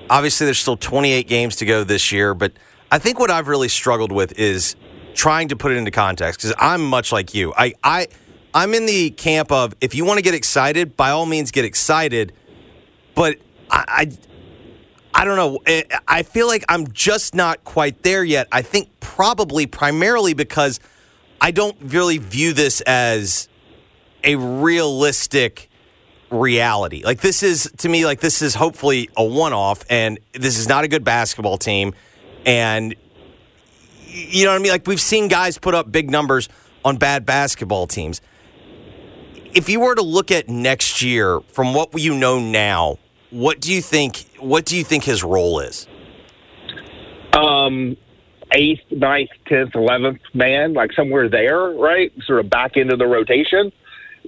obviously 0.09 0.47
there's 0.47 0.59
still 0.59 0.77
28 0.77 1.27
games 1.27 1.57
to 1.57 1.67
go 1.67 1.85
this 1.85 2.13
year, 2.13 2.35
but 2.35 2.53
I 2.91 2.99
think 2.99 3.19
what 3.19 3.31
I've 3.31 3.49
really 3.49 3.69
struggled 3.69 4.13
with 4.13 4.39
is 4.39 4.77
trying 5.15 5.49
to 5.49 5.57
put 5.57 5.73
it 5.73 5.77
into 5.77 5.91
context 5.91 6.41
because 6.41 6.55
I'm 6.59 6.85
much 6.85 7.13
like 7.13 7.35
you. 7.35 7.53
I 7.57 7.75
I 7.83 8.09
I'm 8.53 8.75
in 8.75 8.87
the 8.87 9.11
camp 9.11 9.53
of 9.53 9.75
if 9.81 9.95
you 9.95 10.05
want 10.05 10.19
to 10.19 10.23
get 10.23 10.35
excited, 10.35 10.97
by 10.97 11.11
all 11.11 11.27
means 11.27 11.51
get 11.51 11.65
excited, 11.65 12.33
but 13.15 13.37
I. 13.71 13.85
I 13.89 14.13
I 15.13 15.25
don't 15.25 15.37
know. 15.37 15.59
Eh, 15.67 15.83
I 16.07 16.23
feel 16.23 16.47
like 16.47 16.65
I'm 16.69 16.93
just 16.93 17.35
not 17.35 17.65
quite 17.65 18.05
there 18.05 18.23
yet. 18.23 18.47
I 18.53 18.63
think 18.63 18.89
probably 19.01 19.67
primarily 19.67 20.35
because 20.35 20.79
I 21.41 21.51
don't 21.51 21.77
really 21.81 22.19
view 22.19 22.53
this 22.53 22.81
as 22.83 23.49
a 24.23 24.37
realistic 24.37 25.70
reality. 26.31 27.03
Like 27.05 27.21
this 27.21 27.43
is 27.43 27.71
to 27.79 27.89
me 27.89 28.05
like 28.05 28.21
this 28.21 28.43
is 28.43 28.55
hopefully 28.55 29.09
a 29.17 29.25
one-off 29.25 29.85
and 29.91 30.19
this 30.33 30.59
is 30.59 30.69
not 30.69 30.85
a 30.85 30.89
good 30.89 31.05
basketball 31.05 31.59
team 31.59 31.95
and 32.47 32.95
you 34.07 34.45
know 34.45 34.51
what 34.51 34.61
I 34.61 34.63
mean 34.63 34.73
like 34.73 34.87
we've 34.87 35.01
seen 35.01 35.29
guys 35.29 35.59
put 35.59 35.75
up 35.75 35.91
big 35.91 36.11
numbers 36.11 36.49
on 36.85 36.97
bad 36.97 37.27
basketball 37.27 37.87
teams. 37.87 38.21
If 39.53 39.69
you 39.69 39.81
were 39.81 39.95
to 39.95 40.03
look 40.03 40.31
at 40.31 40.49
next 40.49 41.03
year 41.03 41.41
from 41.49 41.75
what 41.75 41.99
you 41.99 42.15
know 42.15 42.39
now, 42.39 42.99
what 43.31 43.61
do 43.61 43.73
you 43.73 43.83
think 43.83 44.25
what 44.39 44.65
do 44.65 44.77
you 44.77 44.85
think 44.85 45.05
his 45.05 45.23
role 45.23 45.61
is? 45.61 45.87
Um, 47.33 47.97
eighth, 48.53 48.83
ninth, 48.91 49.31
tenth, 49.47 49.75
eleventh 49.75 50.21
man, 50.35 50.75
like 50.75 50.93
somewhere 50.93 51.29
there, 51.29 51.71
right? 51.71 52.13
Sort 52.27 52.41
of 52.41 52.51
back 52.51 52.77
into 52.77 52.97
the 52.97 53.07
rotation 53.07 53.73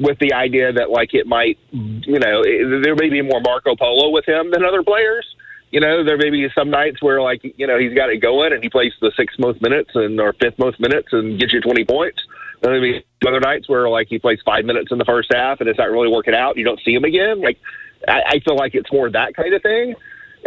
with 0.02 0.18
the 0.18 0.32
idea 0.34 0.72
that 0.72 0.90
like 0.90 1.14
it 1.14 1.26
might, 1.26 1.58
you 1.70 2.18
know, 2.18 2.42
it, 2.44 2.82
there 2.82 2.94
may 2.94 3.08
be 3.08 3.22
more 3.22 3.40
Marco 3.40 3.76
Polo 3.76 4.10
with 4.10 4.26
him 4.26 4.50
than 4.50 4.64
other 4.64 4.82
players. 4.82 5.26
You 5.70 5.80
know, 5.80 6.04
there 6.04 6.18
may 6.18 6.28
be 6.28 6.46
some 6.54 6.68
nights 6.68 7.00
where 7.00 7.22
like 7.22 7.40
you 7.56 7.66
know 7.66 7.78
he's 7.78 7.94
got 7.94 8.10
it 8.10 8.18
going 8.18 8.52
and 8.52 8.62
he 8.62 8.68
plays 8.68 8.92
the 9.00 9.12
sixth 9.16 9.38
most 9.38 9.62
minutes 9.62 9.90
and 9.94 10.20
or 10.20 10.34
fifth 10.34 10.58
most 10.58 10.78
minutes 10.78 11.08
and 11.12 11.40
gets 11.40 11.52
you 11.52 11.60
twenty 11.60 11.84
points. 11.84 12.20
There 12.60 12.78
may 12.78 12.92
be 12.92 13.04
other 13.26 13.40
nights 13.40 13.68
where 13.68 13.88
like 13.88 14.08
he 14.08 14.18
plays 14.18 14.38
five 14.44 14.64
minutes 14.64 14.92
in 14.92 14.98
the 14.98 15.04
first 15.04 15.32
half 15.32 15.60
and 15.60 15.68
it's 15.68 15.78
not 15.78 15.90
really 15.90 16.12
working 16.12 16.34
out. 16.34 16.56
You 16.56 16.64
don't 16.64 16.80
see 16.84 16.92
him 16.92 17.04
again. 17.04 17.40
Like 17.40 17.58
I, 18.06 18.22
I 18.26 18.40
feel 18.40 18.56
like 18.56 18.74
it's 18.74 18.92
more 18.92 19.10
that 19.10 19.34
kind 19.34 19.54
of 19.54 19.62
thing 19.62 19.94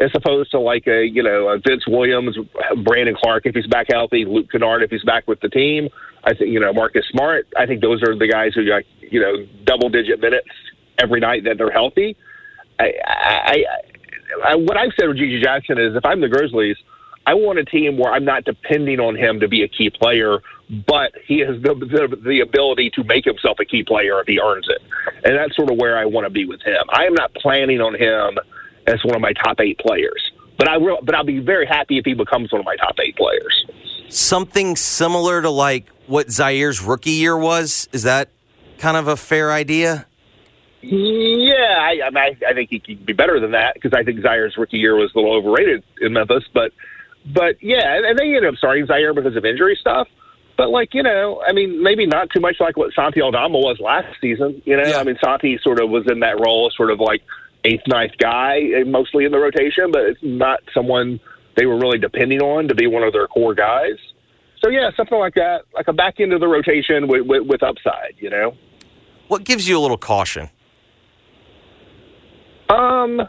as 0.01 0.11
opposed 0.13 0.51
to 0.51 0.59
like 0.59 0.87
a 0.87 1.05
you 1.05 1.23
know 1.23 1.49
a 1.49 1.57
Vince 1.57 1.87
Williams, 1.87 2.37
Brandon 2.83 3.15
Clarke 3.15 3.45
if 3.45 3.55
he's 3.55 3.67
back 3.67 3.87
healthy, 3.89 4.25
Luke 4.25 4.51
Kennard 4.51 4.83
if 4.83 4.91
he's 4.91 5.03
back 5.03 5.27
with 5.27 5.39
the 5.41 5.49
team. 5.49 5.89
I 6.23 6.33
think 6.33 6.51
you 6.51 6.59
know 6.59 6.73
Marcus 6.73 7.05
Smart. 7.11 7.47
I 7.57 7.65
think 7.65 7.81
those 7.81 8.01
are 8.03 8.17
the 8.17 8.27
guys 8.27 8.53
who 8.53 8.61
like 8.63 8.85
you 8.99 9.21
know 9.21 9.45
double 9.63 9.89
digit 9.89 10.19
minutes 10.19 10.49
every 10.97 11.19
night 11.19 11.43
that 11.45 11.57
they're 11.57 11.71
healthy. 11.71 12.17
I, 12.79 12.93
I, 13.05 13.63
I 14.45 14.55
what 14.55 14.77
I've 14.77 14.91
said 14.99 15.07
with 15.07 15.17
GG 15.17 15.41
Jackson 15.41 15.77
is 15.77 15.95
if 15.95 16.05
I'm 16.05 16.19
the 16.19 16.27
Grizzlies, 16.27 16.77
I 17.25 17.33
want 17.33 17.59
a 17.59 17.65
team 17.65 17.97
where 17.97 18.11
I'm 18.11 18.25
not 18.25 18.43
depending 18.43 18.99
on 18.99 19.15
him 19.15 19.39
to 19.39 19.47
be 19.47 19.63
a 19.63 19.67
key 19.67 19.89
player, 19.89 20.39
but 20.85 21.13
he 21.25 21.39
has 21.39 21.61
the, 21.61 21.73
the, 21.73 22.17
the 22.23 22.39
ability 22.41 22.91
to 22.91 23.03
make 23.03 23.25
himself 23.25 23.57
a 23.59 23.65
key 23.65 23.83
player 23.83 24.19
if 24.19 24.27
he 24.27 24.39
earns 24.39 24.67
it, 24.69 24.81
and 25.23 25.37
that's 25.37 25.55
sort 25.55 25.71
of 25.71 25.77
where 25.77 25.97
I 25.97 26.05
want 26.05 26.25
to 26.25 26.29
be 26.29 26.45
with 26.45 26.61
him. 26.61 26.83
I 26.89 27.05
am 27.05 27.13
not 27.13 27.33
planning 27.33 27.79
on 27.81 27.95
him 27.95 28.37
as 28.87 29.03
one 29.03 29.15
of 29.15 29.21
my 29.21 29.33
top 29.33 29.59
eight 29.59 29.79
players, 29.79 30.31
but 30.57 30.67
I 30.67 30.77
will, 30.77 30.99
but 31.03 31.15
I'll 31.15 31.25
be 31.25 31.39
very 31.39 31.65
happy 31.65 31.97
if 31.97 32.05
he 32.05 32.13
becomes 32.13 32.51
one 32.51 32.59
of 32.59 32.65
my 32.65 32.75
top 32.75 32.95
eight 32.99 33.15
players. 33.15 33.65
Something 34.09 34.75
similar 34.75 35.41
to 35.41 35.49
like 35.49 35.89
what 36.07 36.27
Ziaire's 36.27 36.81
rookie 36.81 37.11
year 37.11 37.37
was. 37.37 37.89
Is 37.91 38.03
that 38.03 38.29
kind 38.77 38.97
of 38.97 39.07
a 39.07 39.17
fair 39.17 39.51
idea? 39.51 40.05
Yeah, 40.81 41.77
I, 41.79 41.99
I, 42.05 42.09
mean, 42.11 42.17
I, 42.17 42.49
I 42.49 42.53
think 42.53 42.69
he 42.69 42.79
could 42.79 43.05
be 43.05 43.13
better 43.13 43.39
than 43.39 43.51
that 43.51 43.73
because 43.73 43.93
I 43.93 44.03
think 44.03 44.19
Ziaire's 44.19 44.55
rookie 44.55 44.77
year 44.77 44.95
was 44.95 45.11
a 45.15 45.17
little 45.17 45.33
overrated 45.35 45.83
in 45.99 46.13
Memphis. 46.13 46.43
But, 46.53 46.73
but 47.25 47.61
yeah, 47.61 47.97
and 48.07 48.19
they 48.19 48.25
ended 48.25 48.45
up 48.45 48.55
starting 48.55 48.85
Ziaire 48.85 49.15
because 49.15 49.35
of 49.35 49.45
injury 49.45 49.77
stuff. 49.79 50.07
But 50.57 50.69
like 50.69 50.93
you 50.93 51.03
know, 51.03 51.41
I 51.45 51.51
mean, 51.51 51.83
maybe 51.83 52.05
not 52.05 52.29
too 52.29 52.39
much 52.39 52.57
like 52.59 52.77
what 52.77 52.93
Santi 52.93 53.21
Aldama 53.21 53.57
was 53.57 53.79
last 53.79 54.07
season. 54.21 54.61
You 54.65 54.77
know, 54.77 54.87
yeah. 54.87 54.97
I 54.97 55.03
mean, 55.03 55.17
Santi 55.23 55.59
sort 55.61 55.81
of 55.81 55.89
was 55.89 56.05
in 56.09 56.19
that 56.21 56.39
role, 56.39 56.71
sort 56.75 56.91
of 56.91 56.99
like 56.99 57.23
eighth, 57.65 57.83
ninth 57.87 58.13
guy, 58.19 58.83
mostly 58.85 59.25
in 59.25 59.31
the 59.31 59.39
rotation, 59.39 59.91
but 59.91 60.03
it's 60.03 60.19
not 60.21 60.59
someone 60.73 61.19
they 61.55 61.65
were 61.65 61.77
really 61.77 61.97
depending 61.97 62.41
on 62.41 62.67
to 62.67 62.75
be 62.75 62.87
one 62.87 63.03
of 63.03 63.13
their 63.13 63.27
core 63.27 63.55
guys. 63.55 63.97
So 64.63 64.69
yeah, 64.69 64.89
something 64.95 65.17
like 65.17 65.35
that, 65.35 65.61
like 65.73 65.87
a 65.87 65.93
back 65.93 66.19
end 66.19 66.33
of 66.33 66.39
the 66.39 66.47
rotation 66.47 67.07
with, 67.07 67.25
with, 67.25 67.43
with 67.45 67.63
upside. 67.63 68.15
You 68.17 68.29
know, 68.29 68.55
what 69.27 69.43
gives 69.43 69.67
you 69.67 69.77
a 69.77 69.81
little 69.81 69.97
caution? 69.97 70.49
Um, 72.69 73.21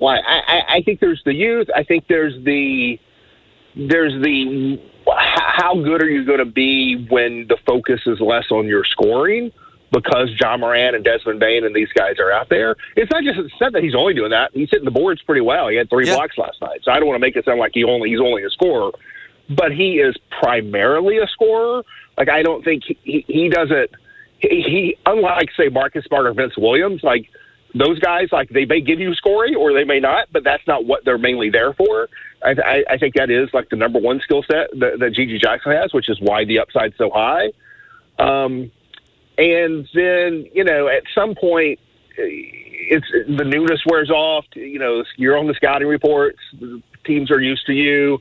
well, 0.00 0.18
I, 0.26 0.40
I, 0.46 0.60
I 0.76 0.82
think 0.82 1.00
there's 1.00 1.22
the 1.24 1.34
youth. 1.34 1.68
I 1.74 1.82
think 1.82 2.06
there's 2.08 2.34
the 2.44 2.98
there's 3.76 4.12
the 4.22 4.80
how 5.06 5.74
good 5.74 6.02
are 6.02 6.08
you 6.08 6.24
going 6.24 6.38
to 6.38 6.44
be 6.44 7.06
when 7.10 7.46
the 7.48 7.56
focus 7.66 8.00
is 8.06 8.20
less 8.20 8.50
on 8.50 8.66
your 8.66 8.84
scoring 8.84 9.52
because 9.92 10.30
Ja 10.40 10.56
Morant 10.56 10.94
and 10.94 11.04
Desmond 11.04 11.40
Bane 11.40 11.64
and 11.64 11.74
these 11.74 11.88
guys 11.94 12.18
are 12.18 12.30
out 12.30 12.48
there. 12.48 12.76
It's 12.96 13.10
not 13.10 13.24
just 13.24 13.38
said 13.58 13.72
that 13.72 13.82
he's 13.82 13.94
only 13.94 14.14
doing 14.14 14.30
that. 14.30 14.50
He's 14.52 14.68
hitting 14.70 14.84
the 14.84 14.90
boards 14.90 15.22
pretty 15.22 15.40
well. 15.40 15.68
He 15.68 15.76
had 15.76 15.90
three 15.90 16.06
yeah. 16.06 16.14
blocks 16.14 16.38
last 16.38 16.60
night. 16.60 16.80
So 16.84 16.92
I 16.92 16.98
don't 16.98 17.08
want 17.08 17.16
to 17.16 17.26
make 17.26 17.36
it 17.36 17.44
sound 17.44 17.58
like 17.58 17.72
he 17.74 17.84
only 17.84 18.10
he's 18.10 18.20
only 18.20 18.44
a 18.44 18.50
scorer, 18.50 18.92
but 19.48 19.72
he 19.72 19.94
is 19.94 20.16
primarily 20.40 21.18
a 21.18 21.26
scorer. 21.26 21.82
Like 22.16 22.28
I 22.28 22.42
don't 22.42 22.64
think 22.64 22.84
he 22.86 22.98
he, 23.02 23.24
he 23.26 23.48
doesn't 23.48 23.90
he, 24.38 24.48
he 24.48 24.96
unlike 25.06 25.48
say 25.56 25.68
Marcus 25.68 26.04
Smart 26.04 26.26
or 26.26 26.34
Vince 26.34 26.56
Williams 26.56 27.02
like 27.02 27.28
those 27.74 27.98
guys, 28.00 28.28
like 28.32 28.48
they 28.48 28.64
may 28.64 28.80
give 28.80 29.00
you 29.00 29.14
scoring 29.14 29.54
or 29.54 29.72
they 29.72 29.84
may 29.84 30.00
not, 30.00 30.28
but 30.32 30.44
that's 30.44 30.66
not 30.66 30.86
what 30.86 31.04
they're 31.04 31.18
mainly 31.18 31.50
there 31.50 31.72
for. 31.72 32.08
I, 32.42 32.50
I, 32.50 32.84
I 32.90 32.98
think 32.98 33.14
that 33.14 33.30
is 33.30 33.48
like 33.52 33.68
the 33.68 33.76
number 33.76 34.00
one 34.00 34.20
skill 34.20 34.42
set 34.42 34.70
that, 34.80 34.98
that 34.98 35.14
GG 35.16 35.40
Jackson 35.40 35.72
has, 35.72 35.92
which 35.92 36.08
is 36.08 36.18
why 36.20 36.44
the 36.44 36.58
upside's 36.58 36.96
so 36.98 37.10
high. 37.10 37.52
Um, 38.18 38.72
and 39.40 39.88
then 39.94 40.46
you 40.52 40.64
know 40.64 40.88
at 40.88 41.02
some 41.14 41.34
point 41.34 41.78
eh, 42.18 42.58
it's 42.92 43.06
the 43.10 43.44
newness 43.44 43.80
wears 43.86 44.10
off. 44.10 44.44
You 44.54 44.78
know 44.78 45.04
you're 45.16 45.38
on 45.38 45.46
the 45.46 45.54
scouting 45.54 45.88
reports. 45.88 46.38
The 46.58 46.82
teams 47.04 47.30
are 47.30 47.40
used 47.40 47.66
to 47.66 47.72
you. 47.72 48.18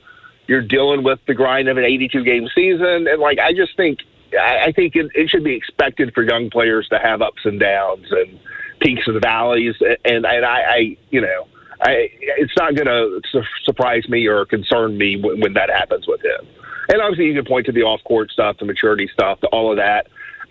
You're 0.47 0.61
dealing 0.61 1.03
with 1.03 1.19
the 1.27 1.33
grind 1.33 1.67
of 1.67 1.77
an 1.77 1.83
82 1.83 2.23
game 2.23 2.47
season, 2.55 3.07
and 3.07 3.19
like 3.19 3.39
I 3.39 3.53
just 3.53 3.75
think 3.75 3.99
I, 4.39 4.71
think 4.71 4.95
it, 4.95 5.11
it 5.15 5.29
should 5.29 5.43
be 5.43 5.53
expected 5.53 6.13
for 6.13 6.23
young 6.23 6.49
players 6.49 6.87
to 6.89 6.99
have 6.99 7.21
ups 7.21 7.41
and 7.45 7.59
downs 7.59 8.07
and 8.11 8.39
peaks 8.79 9.07
and 9.07 9.21
valleys, 9.21 9.75
and 10.05 10.25
and 10.25 10.45
I, 10.45 10.61
I 10.61 10.97
you 11.09 11.21
know. 11.21 11.47
I, 11.81 12.09
it's 12.11 12.51
not 12.57 12.75
going 12.75 12.87
to 12.87 13.21
su- 13.31 13.63
surprise 13.63 14.09
me 14.09 14.27
or 14.27 14.45
concern 14.45 14.97
me 14.97 15.15
when, 15.15 15.39
when 15.39 15.53
that 15.53 15.69
happens 15.69 16.07
with 16.07 16.19
him. 16.21 16.45
And 16.89 16.99
obviously, 17.01 17.27
you 17.27 17.35
can 17.35 17.45
point 17.45 17.67
to 17.67 17.71
the 17.71 17.83
off-court 17.83 18.31
stuff, 18.31 18.57
the 18.57 18.65
maturity 18.65 19.07
stuff, 19.13 19.39
all 19.53 19.71
of 19.71 19.77
that. 19.77 20.07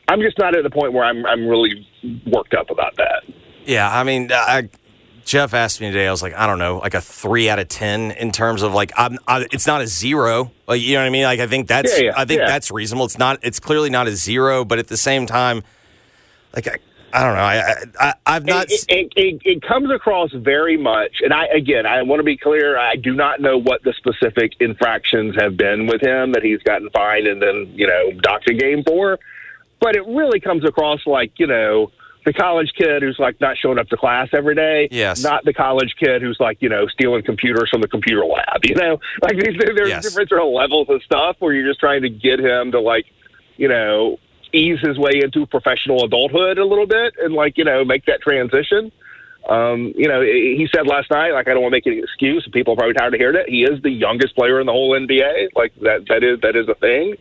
I'm 0.08 0.20
just 0.20 0.38
not 0.38 0.56
at 0.56 0.62
the 0.62 0.70
point 0.70 0.92
where 0.92 1.04
I'm 1.04 1.24
I'm 1.26 1.46
really 1.46 1.86
worked 2.26 2.54
up 2.54 2.70
about 2.70 2.96
that. 2.96 3.22
Yeah, 3.64 3.88
I 3.88 4.02
mean, 4.02 4.30
I, 4.32 4.70
Geoff 5.26 5.52
asked 5.52 5.82
me 5.82 5.88
today. 5.88 6.08
I 6.08 6.10
was 6.10 6.22
like, 6.22 6.34
I 6.34 6.46
don't 6.46 6.58
know, 6.58 6.78
like 6.78 6.94
a 6.94 7.02
three 7.02 7.50
out 7.50 7.58
of 7.58 7.68
ten 7.68 8.12
in 8.12 8.32
terms 8.32 8.62
of 8.62 8.72
like, 8.72 8.92
I'm. 8.96 9.18
I, 9.28 9.46
it's 9.52 9.66
not 9.66 9.82
a 9.82 9.86
zero. 9.86 10.50
Like, 10.66 10.80
you 10.80 10.94
know 10.94 11.00
what 11.00 11.06
I 11.06 11.10
mean? 11.10 11.24
Like, 11.24 11.40
I 11.40 11.46
think 11.46 11.68
that's. 11.68 11.98
Yeah, 11.98 12.06
yeah, 12.06 12.12
I 12.16 12.24
think 12.24 12.40
yeah. 12.40 12.46
that's 12.46 12.70
reasonable. 12.70 13.04
It's 13.04 13.18
not. 13.18 13.38
It's 13.42 13.60
clearly 13.60 13.90
not 13.90 14.08
a 14.08 14.16
zero, 14.16 14.64
but 14.64 14.78
at 14.78 14.88
the 14.88 14.96
same 14.96 15.26
time, 15.26 15.62
like, 16.54 16.66
I, 16.66 16.78
I 17.12 17.24
don't 17.24 17.34
know. 17.34 17.42
I, 18.00 18.14
I 18.26 18.32
have 18.32 18.46
not. 18.46 18.70
It, 18.70 18.84
it, 18.88 19.12
it, 19.16 19.42
it, 19.44 19.62
comes 19.62 19.90
across 19.90 20.30
very 20.32 20.78
much, 20.78 21.16
and 21.22 21.34
I 21.34 21.46
again, 21.46 21.84
I 21.84 22.02
want 22.02 22.20
to 22.20 22.24
be 22.24 22.38
clear. 22.38 22.78
I 22.78 22.96
do 22.96 23.14
not 23.14 23.40
know 23.40 23.58
what 23.58 23.82
the 23.82 23.92
specific 23.98 24.54
infractions 24.60 25.34
have 25.38 25.58
been 25.58 25.86
with 25.86 26.00
him 26.00 26.32
that 26.32 26.42
he's 26.42 26.62
gotten 26.62 26.88
fined 26.90 27.26
and 27.26 27.42
then 27.42 27.70
you 27.74 27.86
know 27.86 28.12
docked 28.22 28.48
a 28.48 28.54
game 28.54 28.82
for. 28.82 29.18
But 29.80 29.96
it 29.96 30.06
really 30.06 30.40
comes 30.40 30.64
across 30.64 31.00
like 31.06 31.32
you 31.36 31.46
know 31.46 31.90
the 32.24 32.32
college 32.32 32.72
kid 32.76 33.02
who's 33.02 33.18
like 33.18 33.40
not 33.40 33.56
showing 33.56 33.78
up 33.78 33.88
to 33.88 33.96
class 33.96 34.28
every 34.32 34.54
day. 34.54 34.88
Yes. 34.90 35.22
Not 35.22 35.44
the 35.44 35.54
college 35.54 35.94
kid 35.98 36.20
who's 36.20 36.36
like, 36.38 36.58
you 36.60 36.68
know, 36.68 36.86
stealing 36.88 37.22
computers 37.22 37.70
from 37.70 37.80
the 37.80 37.88
computer 37.88 38.24
lab. 38.24 38.64
You 38.68 38.74
know, 38.74 39.00
like 39.22 39.38
there's 39.38 39.88
yes. 39.88 40.02
different 40.02 40.28
sort 40.28 40.42
of 40.42 40.48
levels 40.48 40.88
of 40.90 41.02
stuff 41.02 41.36
where 41.38 41.54
you're 41.54 41.66
just 41.66 41.80
trying 41.80 42.02
to 42.02 42.10
get 42.10 42.38
him 42.38 42.72
to 42.72 42.80
like, 42.80 43.06
you 43.56 43.66
know, 43.66 44.18
ease 44.52 44.78
his 44.80 44.98
way 44.98 45.20
into 45.22 45.46
professional 45.46 46.04
adulthood 46.04 46.58
a 46.58 46.64
little 46.64 46.86
bit 46.86 47.14
and 47.22 47.34
like 47.34 47.56
you 47.56 47.64
know 47.64 47.84
make 47.84 48.04
that 48.06 48.20
transition. 48.20 48.92
Um, 49.48 49.94
you 49.96 50.08
know, 50.08 50.20
he 50.20 50.68
said 50.74 50.86
last 50.86 51.10
night, 51.10 51.32
like 51.32 51.48
I 51.48 51.54
don't 51.54 51.62
want 51.62 51.72
to 51.72 51.76
make 51.76 51.86
any 51.86 52.00
excuse. 52.00 52.46
People 52.52 52.74
are 52.74 52.76
probably 52.76 52.94
tired 52.94 53.14
of 53.14 53.20
hearing 53.20 53.36
it. 53.36 53.48
He 53.48 53.62
is 53.62 53.80
the 53.82 53.90
youngest 53.90 54.34
player 54.34 54.60
in 54.60 54.66
the 54.66 54.72
whole 54.72 54.90
NBA. 54.90 55.48
Like 55.54 55.72
that, 55.80 56.04
that 56.08 56.22
is 56.22 56.40
that 56.40 56.56
is 56.56 56.68
a 56.68 56.74
thing, 56.74 57.14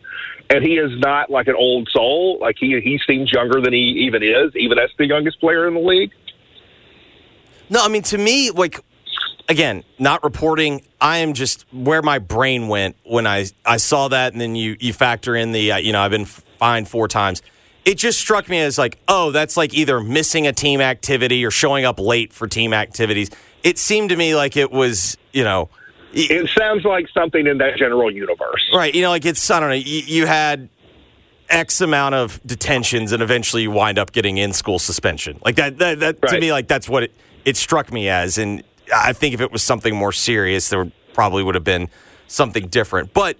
and 0.50 0.64
he 0.64 0.78
is 0.78 0.98
not 0.98 1.30
like 1.30 1.48
an 1.48 1.54
old 1.56 1.88
soul. 1.90 2.38
Like 2.40 2.56
he 2.58 2.80
he 2.80 3.00
seems 3.06 3.32
younger 3.32 3.60
than 3.60 3.72
he 3.72 4.06
even 4.06 4.22
is, 4.22 4.54
even 4.56 4.78
as 4.78 4.90
the 4.98 5.06
youngest 5.06 5.40
player 5.40 5.66
in 5.68 5.74
the 5.74 5.80
league. 5.80 6.12
No, 7.70 7.84
I 7.84 7.88
mean 7.88 8.02
to 8.02 8.18
me, 8.18 8.50
like 8.50 8.80
again, 9.48 9.84
not 9.98 10.22
reporting. 10.24 10.82
I 11.00 11.18
am 11.18 11.34
just 11.34 11.66
where 11.72 12.02
my 12.02 12.18
brain 12.18 12.68
went 12.68 12.96
when 13.04 13.26
I 13.26 13.46
I 13.64 13.76
saw 13.76 14.08
that, 14.08 14.32
and 14.32 14.40
then 14.40 14.56
you 14.56 14.76
you 14.80 14.92
factor 14.92 15.36
in 15.36 15.52
the 15.52 15.72
uh, 15.72 15.76
you 15.76 15.92
know 15.92 16.00
I've 16.00 16.10
been 16.10 16.24
fined 16.26 16.88
four 16.88 17.08
times. 17.08 17.42
It 17.84 17.96
just 17.96 18.18
struck 18.18 18.50
me 18.50 18.58
as 18.58 18.76
like, 18.76 18.98
oh, 19.08 19.30
that's 19.30 19.56
like 19.56 19.72
either 19.72 19.98
missing 20.00 20.46
a 20.46 20.52
team 20.52 20.80
activity 20.80 21.44
or 21.46 21.50
showing 21.50 21.86
up 21.86 21.98
late 21.98 22.34
for 22.34 22.46
team 22.46 22.74
activities. 22.74 23.30
It 23.62 23.78
seemed 23.78 24.10
to 24.10 24.16
me 24.16 24.34
like 24.34 24.56
it 24.56 24.70
was, 24.70 25.16
you 25.32 25.44
know. 25.44 25.70
It 26.18 26.50
sounds 26.56 26.84
like 26.84 27.08
something 27.08 27.46
in 27.46 27.58
that 27.58 27.76
general 27.76 28.10
universe. 28.10 28.68
Right. 28.72 28.94
You 28.94 29.02
know, 29.02 29.10
like 29.10 29.24
it's, 29.24 29.50
I 29.50 29.60
don't 29.60 29.70
know, 29.70 29.74
you, 29.74 30.02
you 30.06 30.26
had 30.26 30.68
X 31.48 31.80
amount 31.80 32.14
of 32.14 32.40
detentions 32.44 33.12
and 33.12 33.22
eventually 33.22 33.62
you 33.62 33.70
wind 33.70 33.98
up 33.98 34.12
getting 34.12 34.36
in 34.36 34.52
school 34.52 34.78
suspension. 34.78 35.38
Like 35.44 35.56
that, 35.56 35.78
that, 35.78 36.00
that 36.00 36.18
right. 36.22 36.32
to 36.32 36.40
me, 36.40 36.52
like 36.52 36.68
that's 36.68 36.88
what 36.88 37.04
it, 37.04 37.12
it 37.44 37.56
struck 37.56 37.92
me 37.92 38.08
as. 38.08 38.38
And 38.38 38.62
I 38.94 39.12
think 39.12 39.34
if 39.34 39.40
it 39.40 39.52
was 39.52 39.62
something 39.62 39.94
more 39.94 40.12
serious, 40.12 40.68
there 40.68 40.90
probably 41.12 41.42
would 41.42 41.54
have 41.54 41.64
been 41.64 41.88
something 42.26 42.68
different. 42.68 43.12
But 43.12 43.38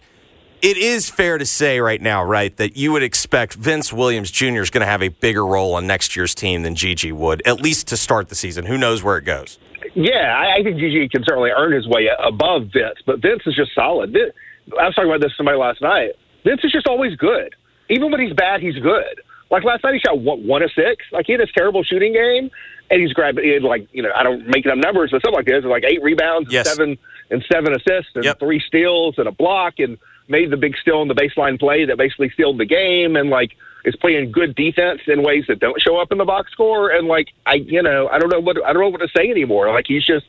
it 0.63 0.77
is 0.77 1.09
fair 1.09 1.39
to 1.39 1.47
say 1.47 1.81
right 1.81 2.01
now, 2.01 2.25
right, 2.25 2.57
that 2.57 2.77
you 2.77 2.93
would 2.93 3.03
expect 3.03 3.55
Vince 3.55 3.93
Williams 3.93 4.31
Jr. 4.31 4.61
is 4.61 4.71
going 4.71 4.81
to 4.81 4.87
have 4.87 5.03
a 5.03 5.09
bigger 5.09 5.47
role 5.47 5.75
on 5.75 5.87
next 5.87 6.17
year's 6.17 6.35
team 6.35 6.63
than 6.63 6.75
GG 6.75 7.13
would, 7.13 7.47
at 7.47 7.61
least 7.61 7.87
to 7.89 7.97
start 7.97 8.29
the 8.29 8.35
season. 8.35 8.67
Who 8.67 8.77
knows 8.77 9.03
where 9.03 9.17
it 9.19 9.25
goes? 9.25 9.59
Yeah, 9.95 10.55
I, 10.57 10.63
think 10.63 10.77
GG 10.77 11.11
can 11.11 11.25
certainly 11.25 11.51
earn 11.51 11.73
his 11.73 11.87
way 11.87 12.09
above 12.19 12.69
Vince, 12.73 12.99
but 13.07 13.21
Vince 13.21 13.43
is 13.47 13.55
just 13.55 13.75
solid. 13.75 14.17
I 14.17 14.87
was 14.87 14.95
talking 14.95 15.11
about 15.11 15.21
this 15.21 15.33
to 15.33 15.37
somebody 15.37 15.57
last 15.59 15.81
night. 15.81 16.13
Vince 16.45 16.61
is 16.65 16.73
just 16.73 16.87
always 16.87 17.17
good. 17.17 17.55
Even 17.89 18.11
when 18.11 18.21
he's 18.21 18.33
bad, 18.33 18.61
he's 18.61 18.77
good. 18.77 19.23
Like 19.51 19.65
last 19.65 19.83
night, 19.83 19.95
he 19.95 20.01
shot 20.01 20.19
one, 20.19 20.47
one 20.47 20.63
of 20.63 20.71
six. 20.73 21.05
Like 21.11 21.27
he 21.27 21.33
had 21.33 21.41
this 21.41 21.51
terrible 21.57 21.83
shooting 21.83 22.13
game, 22.13 22.51
and 22.91 23.01
he's 23.01 23.13
grabbing 23.13 23.45
He 23.45 23.51
had 23.51 23.63
like 23.63 23.89
you 23.93 24.03
know 24.03 24.11
I 24.15 24.23
don't 24.23 24.47
make 24.47 24.67
up 24.67 24.77
numbers, 24.77 25.11
but 25.11 25.23
something 25.23 25.39
like 25.39 25.47
this, 25.47 25.65
like 25.65 25.85
eight 25.85 26.03
rebounds, 26.03 26.53
yes. 26.53 26.67
and 26.67 26.77
seven 26.77 26.99
and 27.31 27.45
seven 27.51 27.73
assists, 27.75 28.13
and 28.15 28.25
yep. 28.25 28.39
three 28.39 28.61
steals 28.61 29.15
and 29.19 29.27
a 29.27 29.33
block, 29.33 29.75
and 29.79 29.97
made 30.29 30.51
the 30.51 30.57
big 30.57 30.77
steal 30.77 31.03
in 31.03 31.09
the 31.09 31.15
baseline 31.15 31.59
play 31.59 31.85
that 31.85 31.97
basically 31.99 32.31
sealed 32.37 32.59
the 32.59 32.65
game, 32.67 33.17
and 33.17 33.31
like 33.31 33.53
is 33.85 33.95
playing 33.97 34.33
good 34.33 34.55
defense 34.55 35.01
in 35.07 35.23
ways 35.23 35.45
that 35.49 35.61
don't 35.61 35.81
show 35.81 35.97
up 35.99 36.11
in 36.13 36.19
the 36.19 36.25
box 36.25 36.51
score. 36.53 36.91
And 36.91 37.09
like 37.09 37.29
I, 37.47 37.55
you 37.55 37.83
know, 37.83 38.09
I 38.09 38.19
don't 38.19 38.31
know 38.31 38.41
what 38.41 38.57
I 38.65 38.73
don't 38.73 38.83
know 38.83 38.89
what 38.89 39.01
to 39.01 39.09
say 39.17 39.31
anymore. 39.31 39.71
Like 39.73 39.87
he's 39.89 40.05
just 40.05 40.27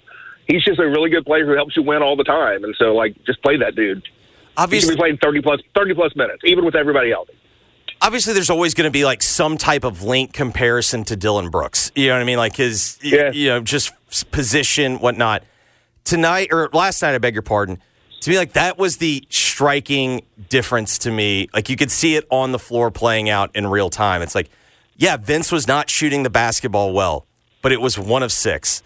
he's 0.47 0.63
just 0.63 0.79
a 0.79 0.87
really 0.87 1.09
good 1.09 1.25
player 1.25 1.45
who 1.45 1.53
helps 1.53 1.75
you 1.75 1.83
win 1.83 2.01
all 2.01 2.15
the 2.15 2.23
time. 2.23 2.63
And 2.63 2.75
so 2.77 2.95
like 2.95 3.15
just 3.25 3.41
play 3.41 3.57
that 3.57 3.75
dude. 3.75 4.03
Obviously, 4.57 4.89
he's 4.89 4.95
be 4.95 4.99
playing 4.99 5.17
thirty 5.17 5.41
plus 5.41 5.61
thirty 5.75 5.93
plus 5.93 6.15
minutes, 6.15 6.41
even 6.45 6.65
with 6.65 6.75
everybody 6.75 7.11
else. 7.11 7.29
Obviously, 8.01 8.33
there's 8.33 8.49
always 8.49 8.73
going 8.73 8.87
to 8.87 8.91
be 8.91 9.03
like 9.03 9.21
some 9.21 9.57
type 9.57 9.83
of 9.83 10.03
link 10.03 10.31
comparison 10.31 11.03
to 11.03 11.17
Dillon 11.17 11.49
Brooks. 11.49 11.91
You 11.95 12.07
know 12.07 12.13
what 12.15 12.21
I 12.21 12.23
mean? 12.23 12.37
Like 12.37 12.55
his, 12.55 12.97
Yeah. 13.01 13.31
you 13.31 13.49
know, 13.49 13.59
just 13.59 13.91
position, 14.31 14.99
whatnot. 14.99 15.43
Tonight 16.05 16.47
or 16.51 16.69
last 16.71 17.01
night, 17.01 17.13
I 17.13 17.17
beg 17.17 17.35
your 17.35 17.41
pardon. 17.41 17.77
To 18.21 18.29
me, 18.29 18.37
like 18.37 18.53
that 18.53 18.77
was 18.77 18.97
the 18.97 19.25
striking 19.29 20.23
difference 20.49 20.97
to 20.99 21.11
me. 21.11 21.49
Like 21.53 21.69
you 21.69 21.75
could 21.75 21.91
see 21.91 22.15
it 22.15 22.25
on 22.29 22.51
the 22.51 22.59
floor 22.59 22.91
playing 22.91 23.29
out 23.29 23.55
in 23.55 23.67
real 23.67 23.89
time. 23.89 24.21
It's 24.21 24.35
like, 24.35 24.49
yeah, 24.97 25.17
Vince 25.17 25.51
was 25.51 25.67
not 25.67 25.89
shooting 25.89 26.23
the 26.23 26.29
basketball 26.29 26.93
well, 26.93 27.25
but 27.61 27.71
it 27.71 27.79
was 27.79 27.97
one 27.97 28.23
of 28.23 28.31
six. 28.31 28.83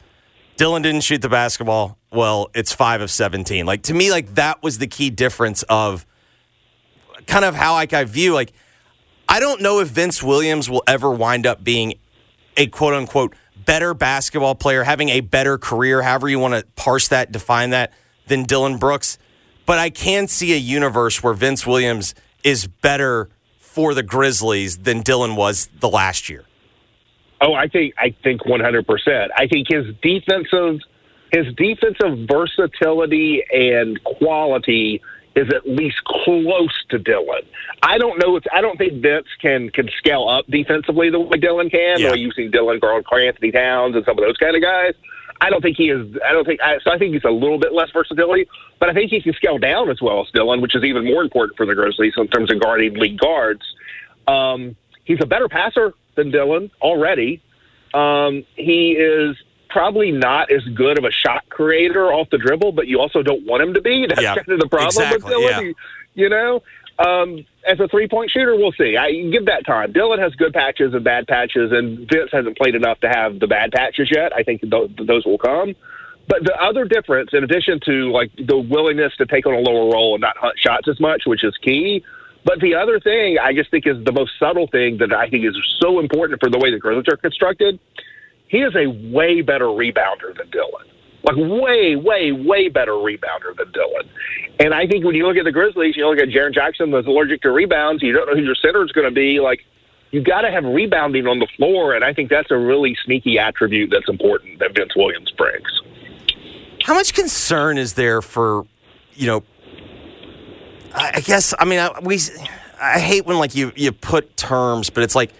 Dillon 0.55 0.83
didn't 0.83 1.01
shoot 1.01 1.21
the 1.21 1.29
basketball 1.29 1.97
well. 2.11 2.51
It's 2.53 2.71
five 2.71 3.01
of 3.01 3.09
seventeen. 3.09 3.65
Like 3.65 3.81
to 3.83 3.93
me, 3.93 4.11
like 4.11 4.35
that 4.35 4.61
was 4.61 4.77
the 4.77 4.87
key 4.87 5.09
difference 5.09 5.63
of 5.63 6.05
kind 7.25 7.45
of 7.45 7.55
how 7.55 7.73
like 7.73 7.93
I 7.93 8.03
view 8.03 8.33
like 8.33 8.53
I 9.27 9.39
don't 9.39 9.61
know 9.61 9.79
if 9.79 9.87
Vince 9.87 10.21
Williams 10.21 10.69
will 10.69 10.83
ever 10.85 11.09
wind 11.09 11.47
up 11.47 11.63
being 11.63 11.95
a 12.55 12.67
quote 12.67 12.93
unquote 12.93 13.35
better 13.65 13.93
basketball 13.93 14.55
player, 14.55 14.83
having 14.83 15.09
a 15.09 15.21
better 15.21 15.57
career, 15.57 16.01
however 16.01 16.29
you 16.29 16.39
want 16.39 16.53
to 16.53 16.65
parse 16.75 17.07
that, 17.07 17.31
define 17.31 17.71
that, 17.71 17.93
than 18.27 18.43
Dillon 18.43 18.77
Brooks. 18.77 19.17
But 19.65 19.79
I 19.79 19.89
can 19.89 20.27
see 20.27 20.53
a 20.53 20.57
universe 20.57 21.23
where 21.23 21.33
Vince 21.33 21.65
Williams 21.65 22.15
is 22.43 22.67
better 22.67 23.29
for 23.57 23.93
the 23.93 24.03
Grizzlies 24.03 24.79
than 24.79 25.01
Dillon 25.01 25.35
was 25.35 25.67
the 25.79 25.89
last 25.89 26.29
year. 26.29 26.43
Oh, 27.41 27.53
I 27.53 27.67
think 27.67 27.93
I 27.97 28.15
think 28.23 28.45
one 28.45 28.59
hundred 28.59 28.87
percent. 28.87 29.31
I 29.35 29.47
think 29.47 29.67
his 29.69 29.85
defensive 30.01 30.79
his 31.31 31.53
defensive 31.55 32.27
versatility 32.29 33.43
and 33.51 34.01
quality 34.03 35.01
is 35.35 35.49
at 35.53 35.67
least 35.67 35.97
close 36.05 36.83
to 36.89 36.99
Dillon. 36.99 37.41
I 37.81 37.97
don't 37.97 38.19
know. 38.19 38.35
If, 38.35 38.43
I 38.53 38.61
don't 38.61 38.77
think 38.77 39.01
Vince 39.01 39.27
can 39.41 39.69
can 39.71 39.89
scale 39.97 40.29
up 40.29 40.45
defensively 40.47 41.09
the 41.09 41.19
way 41.19 41.37
Dillon 41.37 41.69
can. 41.69 41.99
Yeah. 41.99 42.07
The 42.07 42.11
way 42.13 42.19
using 42.19 42.51
Dillon, 42.51 42.79
Carl 42.79 43.01
Anthony 43.11 43.51
Towns, 43.51 43.95
and 43.95 44.05
some 44.05 44.17
of 44.17 44.23
those 44.23 44.37
kind 44.37 44.55
of 44.55 44.61
guys. 44.61 44.93
I 45.45 45.49
don't 45.49 45.61
think 45.61 45.77
he 45.77 45.89
is. 45.89 46.15
I 46.27 46.31
don't 46.31 46.45
think. 46.45 46.61
I, 46.61 46.77
so 46.83 46.91
I 46.91 46.97
think 46.97 47.13
he's 47.13 47.23
a 47.25 47.29
little 47.31 47.59
bit 47.59 47.73
less 47.73 47.89
versatility, 47.91 48.47
but 48.79 48.89
I 48.89 48.93
think 48.93 49.11
he 49.11 49.21
can 49.21 49.33
scale 49.33 49.57
down 49.57 49.89
as 49.89 50.01
well 50.01 50.21
as 50.21 50.27
Dillon, 50.33 50.61
which 50.61 50.75
is 50.75 50.83
even 50.83 51.05
more 51.05 51.21
important 51.21 51.57
for 51.57 51.65
the 51.65 51.75
Grizzlies 51.75 52.13
in 52.17 52.27
terms 52.29 52.51
of 52.51 52.61
guarding 52.61 52.93
league 52.95 53.19
guards. 53.19 53.61
Um, 54.27 54.75
he's 55.03 55.19
a 55.21 55.25
better 55.25 55.49
passer 55.49 55.93
than 56.15 56.31
Dillon 56.31 56.71
already. 56.81 57.41
Um, 57.93 58.45
he 58.55 58.91
is 58.93 59.35
probably 59.69 60.11
not 60.11 60.51
as 60.51 60.63
good 60.75 60.97
of 60.97 61.03
a 61.03 61.11
shot 61.11 61.43
creator 61.49 62.13
off 62.13 62.29
the 62.29 62.37
dribble, 62.37 62.71
but 62.71 62.87
you 62.87 62.99
also 62.99 63.21
don't 63.23 63.45
want 63.45 63.63
him 63.63 63.73
to 63.73 63.81
be. 63.81 64.05
That's 64.07 64.21
Yeah, 64.21 64.35
kind 64.35 64.47
of 64.49 64.59
the 64.59 64.67
problem 64.67 64.87
exactly, 64.87 65.17
with 65.17 65.25
Dillon. 65.27 65.49
yeah. 65.49 65.59
You, 65.61 65.75
you 66.15 66.29
know, 66.29 66.63
um, 66.99 67.45
as 67.65 67.79
a 67.79 67.87
three 67.87 68.07
point 68.07 68.31
shooter, 68.31 68.55
we'll 68.55 68.73
see. 68.73 68.97
I 68.97 69.11
give 69.31 69.45
that 69.45 69.65
time. 69.65 69.91
Dillon 69.91 70.19
has 70.19 70.33
good 70.35 70.53
patches 70.53 70.93
and 70.93 71.03
bad 71.03 71.27
patches, 71.27 71.71
and 71.71 71.99
Vince 72.11 72.29
hasn't 72.31 72.57
played 72.57 72.75
enough 72.75 72.99
to 73.01 73.09
have 73.09 73.39
the 73.39 73.47
bad 73.47 73.71
patches 73.71 74.09
yet. 74.11 74.33
I 74.35 74.43
think 74.43 74.61
th- 74.61 74.91
those 74.97 75.25
will 75.25 75.37
come. 75.37 75.75
But 76.27 76.43
the 76.43 76.55
other 76.61 76.85
difference, 76.85 77.31
in 77.33 77.43
addition 77.43 77.79
to 77.85 78.11
like 78.11 78.31
the 78.37 78.57
willingness 78.57 79.15
to 79.17 79.25
take 79.25 79.45
on 79.45 79.53
a 79.53 79.59
lower 79.59 79.91
role 79.91 80.15
and 80.15 80.21
not 80.21 80.37
hunt 80.37 80.57
shots 80.57 80.87
as 80.87 80.99
much, 80.99 81.23
which 81.25 81.43
is 81.43 81.55
key. 81.61 82.03
But 82.45 82.59
the 82.59 82.75
other 82.75 82.99
thing 82.99 83.37
I 83.41 83.53
just 83.53 83.71
think 83.71 83.87
is 83.87 84.03
the 84.03 84.11
most 84.11 84.31
subtle 84.37 84.67
thing 84.67 84.97
that 84.97 85.13
I 85.13 85.29
think 85.29 85.45
is 85.45 85.55
so 85.81 85.99
important 85.99 86.41
for 86.41 86.49
the 86.49 86.57
way 86.57 86.71
the 86.71 86.79
Grizzlies 86.79 87.05
are 87.07 87.17
constructed. 87.17 87.79
He 88.47 88.59
is 88.59 88.75
a 88.75 88.87
way 89.11 89.41
better 89.41 89.65
rebounder 89.65 90.35
than 90.37 90.49
Dillon. 90.51 90.85
Like 91.23 91.37
way, 91.37 91.95
way, 91.95 92.31
way 92.31 92.67
better 92.67 92.91
rebounder 92.91 93.55
than 93.57 93.71
Dillon. 93.71 94.09
And 94.59 94.73
I 94.73 94.85
think 94.87 95.05
when 95.05 95.15
you 95.15 95.25
look 95.25 95.37
at 95.37 95.45
the 95.45 95.51
Grizzlies, 95.51 95.95
you 95.95 96.07
look 96.07 96.19
at 96.19 96.27
Jaren 96.27 96.53
Jackson 96.53 96.91
that's 96.91 97.07
allergic 97.07 97.41
to 97.43 97.51
rebounds, 97.51 98.03
you 98.03 98.11
don't 98.11 98.27
know 98.27 98.35
who 98.35 98.43
your 98.43 98.55
center 98.55 98.83
is 98.83 98.91
going 98.91 99.07
to 99.07 99.13
be. 99.13 99.39
Like 99.39 99.61
you 100.11 100.21
got 100.21 100.41
to 100.41 100.51
have 100.51 100.63
rebounding 100.63 101.25
on 101.25 101.39
the 101.39 101.47
floor, 101.57 101.95
and 101.95 102.03
I 102.03 102.13
think 102.13 102.29
that's 102.29 102.51
a 102.51 102.57
really 102.57 102.95
sneaky 103.05 103.39
attribute 103.39 103.89
that's 103.89 104.09
important 104.09 104.59
that 104.59 104.75
Vince 104.75 104.95
Williams 104.95 105.31
brings. 105.31 105.81
How 106.83 106.93
much 106.93 107.13
concern 107.13 107.77
is 107.77 107.93
there 107.93 108.21
for, 108.21 108.67
you 109.15 109.27
know, 109.27 109.43
I 110.93 111.21
guess 111.21 111.53
I 111.57 111.65
mean 111.65 111.79
I, 111.79 111.99
we 112.01 112.19
I 112.79 112.99
hate 112.99 113.25
when 113.25 113.37
like 113.37 113.55
you 113.55 113.71
you 113.75 113.91
put 113.91 114.37
terms, 114.37 114.89
but 114.89 115.03
it's 115.03 115.15
like 115.15 115.31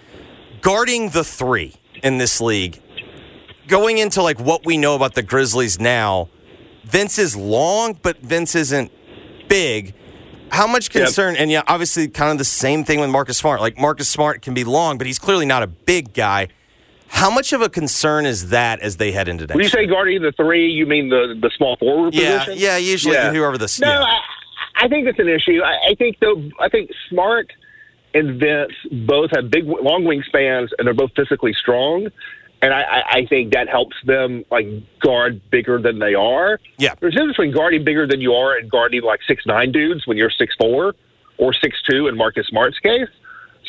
guarding 0.62 1.10
the 1.10 1.24
three 1.24 1.76
in 2.02 2.18
this 2.18 2.42
league. 2.42 2.82
Going 3.74 3.98
into 3.98 4.22
like 4.22 4.40
what 4.40 4.68
we 4.68 4.78
know 4.78 4.94
about 4.94 5.16
the 5.16 5.24
Grizzlies 5.24 5.80
now, 5.80 6.30
Vince 6.84 7.18
is 7.18 7.36
long, 7.36 7.98
but 8.04 8.18
Vince 8.20 8.54
isn't 8.54 8.92
big. 9.48 9.96
How 10.52 10.68
much 10.68 10.94
Yep. 10.94 11.06
concern? 11.06 11.36
And 11.36 11.50
yeah, 11.50 11.64
obviously, 11.68 12.08
kind 12.08 12.32
of 12.32 12.38
the 12.38 12.44
same 12.46 12.84
thing 12.84 13.00
with 13.00 13.10
Marcus 13.10 13.36
Smart. 13.40 13.62
Like 13.62 13.80
Marcus 13.80 14.08
Smart 14.08 14.44
can 14.44 14.54
be 14.54 14.64
long, 14.64 15.00
but 15.00 15.08
he's 15.08 15.18
clearly 15.18 15.48
not 15.48 15.64
a 15.64 15.68
big 15.68 16.14
guy. 16.14 16.50
How 17.08 17.32
much 17.32 17.52
of 17.52 17.64
a 17.64 17.70
concern 17.70 18.28
is 18.28 18.50
that 18.50 18.80
as 18.82 18.98
they 18.98 19.12
head 19.12 19.28
into 19.28 19.46
next? 19.48 19.56
When 19.56 19.64
you 19.64 19.70
say 19.70 19.88
guarding 19.88 20.22
the 20.22 20.32
three, 20.34 20.70
you 20.70 20.86
mean 20.86 21.10
the 21.10 21.36
the 21.42 21.50
small 21.58 21.76
forward 21.78 22.14
Yeah, 22.14 22.44
position? 22.46 22.60
yeah, 22.64 22.78
usually 22.78 23.16
whoever 23.18 23.58
the- 23.58 23.76
no, 23.82 23.88
yeah. 23.88 24.04
I, 24.04 24.86
I 24.86 24.88
think 24.88 25.08
it's 25.08 25.18
an 25.18 25.30
issue. 25.30 25.62
I, 25.64 25.92
I 25.94 25.96
think 25.96 26.20
though, 26.20 26.48
I 26.60 26.70
think 26.70 26.92
Smart 27.10 27.52
and 28.14 28.40
Vince 28.40 28.74
both 29.08 29.32
have 29.36 29.50
big, 29.50 29.66
long 29.66 30.04
wingspans, 30.04 30.68
and 30.78 30.86
they're 30.86 30.94
both 30.94 31.12
physically 31.16 31.54
strong. 31.60 32.10
And 32.64 32.74
I, 32.74 32.82
I, 32.82 33.02
I 33.18 33.26
think 33.26 33.52
that 33.54 33.68
helps 33.68 33.98
them 34.06 34.46
like 34.50 34.66
guard 35.02 35.42
bigger 35.52 35.82
than 35.82 36.00
they 36.00 36.14
are. 36.16 36.62
Yeah. 36.78 36.96
There's 36.98 37.14
a 37.14 37.18
difference 37.18 37.36
between 37.36 37.52
guarding 37.54 37.84
bigger 37.84 38.08
than 38.08 38.22
you 38.22 38.34
are 38.34 38.56
and 38.58 38.72
guarding 38.72 39.02
like 39.02 39.20
six 39.28 39.46
nine 39.46 39.74
dudes 39.74 40.08
when 40.08 40.16
you're 40.16 40.30
six 40.32 40.56
four 40.58 40.96
or 41.38 41.54
six 41.54 41.82
two 41.90 42.08
in 42.08 42.16
Marcus 42.16 42.48
Smart's 42.48 42.80
case. 42.80 43.10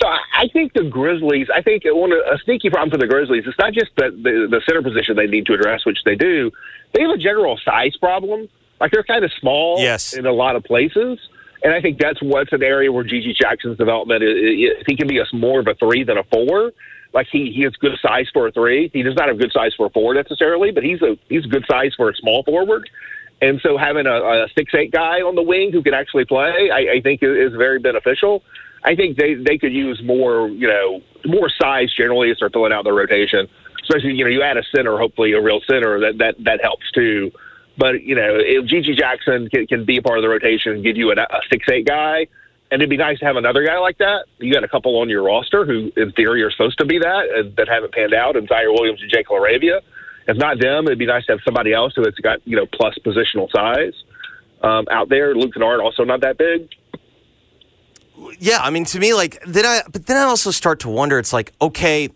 So 0.01 0.07
I, 0.07 0.19
I 0.37 0.49
think 0.49 0.75
the 0.75 0.85
Grizzlies. 0.85 1.49
I 1.53 1.61
think 1.61 1.83
one 1.87 2.13
a 2.13 2.39
sneaky 2.45 2.71
problem 2.71 2.91
for 2.91 2.99
the 2.99 3.09
Grizzlies. 3.09 3.43
It's 3.47 3.59
not 3.59 3.73
just 3.73 3.91
the, 3.97 4.11
the 4.11 4.47
the 4.49 4.63
center 4.65 4.83
position 4.83 5.17
they 5.17 5.27
need 5.27 5.47
to 5.47 5.55
address, 5.55 5.85
which 5.85 5.99
they 6.05 6.15
do. 6.15 6.53
They 6.93 7.03
have 7.03 7.11
a 7.11 7.19
general 7.19 7.59
size 7.65 7.97
problem. 7.97 8.49
Like 8.81 8.93
they're 8.93 9.03
kind 9.03 9.25
of 9.25 9.33
small 9.41 9.81
Yes. 9.81 10.13
in 10.15 10.25
a 10.25 10.33
lot 10.33 10.55
of 10.55 10.63
places. 10.63 11.19
And 11.65 11.73
I 11.73 11.81
think 11.81 11.99
that's 11.99 12.23
what's 12.23 12.53
an 12.53 12.63
area 12.63 12.93
where 12.93 13.03
GG 13.03 13.37
Jackson's 13.37 13.79
development 13.79 14.23
is, 14.23 14.85
he 14.87 14.97
can 14.97 15.09
be 15.09 15.19
a 15.19 15.25
more 15.33 15.61
of 15.61 15.67
a 15.67 15.75
three 15.75 16.05
than 16.05 16.19
a 16.19 16.25
four. 16.25 16.73
Like 17.15 17.29
he 17.31 17.53
he 17.55 17.63
has 17.63 17.73
good 17.77 17.97
size 18.03 18.27
for 18.33 18.49
a 18.49 18.53
three. 18.53 18.91
He 18.93 19.03
does 19.05 19.15
not 19.15 19.29
have 19.29 19.39
good 19.39 19.53
size 19.53 19.73
for 19.77 19.87
a 19.87 19.91
four 19.91 20.15
necessarily, 20.15 20.73
but 20.73 20.83
he's 20.83 21.01
a 21.01 21.17
he's 21.29 21.47
good 21.47 21.65
size 21.71 21.93
for 21.97 22.11
a 22.11 22.15
small 22.17 22.43
forward. 22.43 22.91
And 23.41 23.61
so 23.63 23.79
having 23.79 24.07
a, 24.07 24.15
a 24.15 24.47
six 24.57 24.75
eight 24.75 24.91
guy 24.91 25.21
on 25.21 25.37
the 25.37 25.43
wing 25.43 25.71
who 25.71 25.83
can 25.83 25.95
actually 25.95 26.25
play, 26.25 26.71
I, 26.73 26.97
I 26.97 27.01
think 27.01 27.23
is 27.23 27.53
is 27.53 27.57
very 27.57 27.79
beneficial. 27.79 28.43
I 28.83 28.97
think 28.97 29.17
they 29.17 29.35
they 29.35 29.59
could 29.59 29.73
use 29.73 30.03
more 30.05 30.49
you 30.49 30.67
know 30.67 31.03
more 31.25 31.49
size 31.49 31.93
generally 31.97 32.29
to 32.29 32.35
start 32.35 32.53
filling 32.53 32.73
out 32.73 32.83
their 32.85 32.95
rotation. 32.95 33.49
Especially 33.83 34.15
you 34.15 34.25
know 34.25 34.31
you 34.31 34.43
add 34.43 34.57
a 34.57 34.65
center, 34.75 34.99
hopefully 34.99 35.33
a 35.33 35.41
real 35.41 35.61
center 35.71 36.01
that 36.01 36.19
that 36.19 36.35
that 36.45 36.61
helps 36.63 36.91
too. 36.93 37.31
But 37.79 38.03
you 38.03 38.17
know 38.17 38.39
if 38.41 38.67
GG 38.67 38.99
Jackson 38.99 39.49
can, 39.51 39.69
can 39.69 39.85
be 39.85 39.99
a 39.99 40.03
part 40.03 40.19
of 40.19 40.23
the 40.23 40.29
rotation 40.29 40.73
and 40.73 40.83
give 40.83 40.97
you 40.97 41.13
a, 41.13 41.15
a 41.15 41.41
six 41.51 41.67
eight 41.71 41.87
guy, 41.87 42.27
and 42.71 42.81
it'd 42.81 42.91
be 42.91 42.97
nice 42.97 43.19
to 43.19 43.25
have 43.25 43.37
another 43.37 43.65
guy 43.65 43.79
like 43.79 43.99
that. 43.99 44.25
You 44.39 44.53
got 44.53 44.65
a 44.65 44.69
couple 44.69 44.99
on 45.01 45.09
your 45.09 45.23
roster 45.23 45.65
who, 45.65 45.93
in 45.97 46.13
theory, 46.13 46.43
are 46.43 46.51
supposed 46.51 46.79
to 46.79 46.85
be 46.85 46.99
that 46.99 47.55
that 47.57 47.69
haven't 47.69 47.93
panned 47.93 48.15
out, 48.15 48.37
and 48.37 48.49
Ziaire 48.49 48.73
Williams 48.73 49.01
and 49.03 49.11
Jake 49.11 49.29
LaRavia. 49.29 49.81
If 50.27 50.37
not 50.37 50.59
them, 50.59 50.87
it'd 50.87 50.99
be 50.99 51.07
nice 51.07 51.27
to 51.27 51.33
have 51.33 51.41
somebody 51.45 51.73
else 51.73 51.93
who 51.95 52.05
has 52.05 52.15
got 52.15 52.41
you 52.47 52.57
know 52.57 52.67
plus 52.67 52.97
positional 53.05 53.51
size 53.51 53.93
um, 54.63 54.87
out 54.91 55.09
there. 55.09 55.35
Luke 55.35 55.55
Kennard 55.55 55.81
also 55.81 56.05
not 56.05 56.23
that 56.23 56.39
big. 56.39 56.69
Yeah, 58.39 58.59
I 58.61 58.71
mean, 58.71 58.85
to 58.87 58.99
me, 58.99 59.13
like 59.13 59.43
then 59.47 59.67
I, 59.67 59.83
but 59.91 60.07
then 60.07 60.17
I 60.17 60.23
also 60.23 60.51
start 60.51 60.81
to 60.81 60.89
wonder. 60.89 61.19
It's 61.19 61.33
like, 61.33 61.53
okay, 61.61 62.09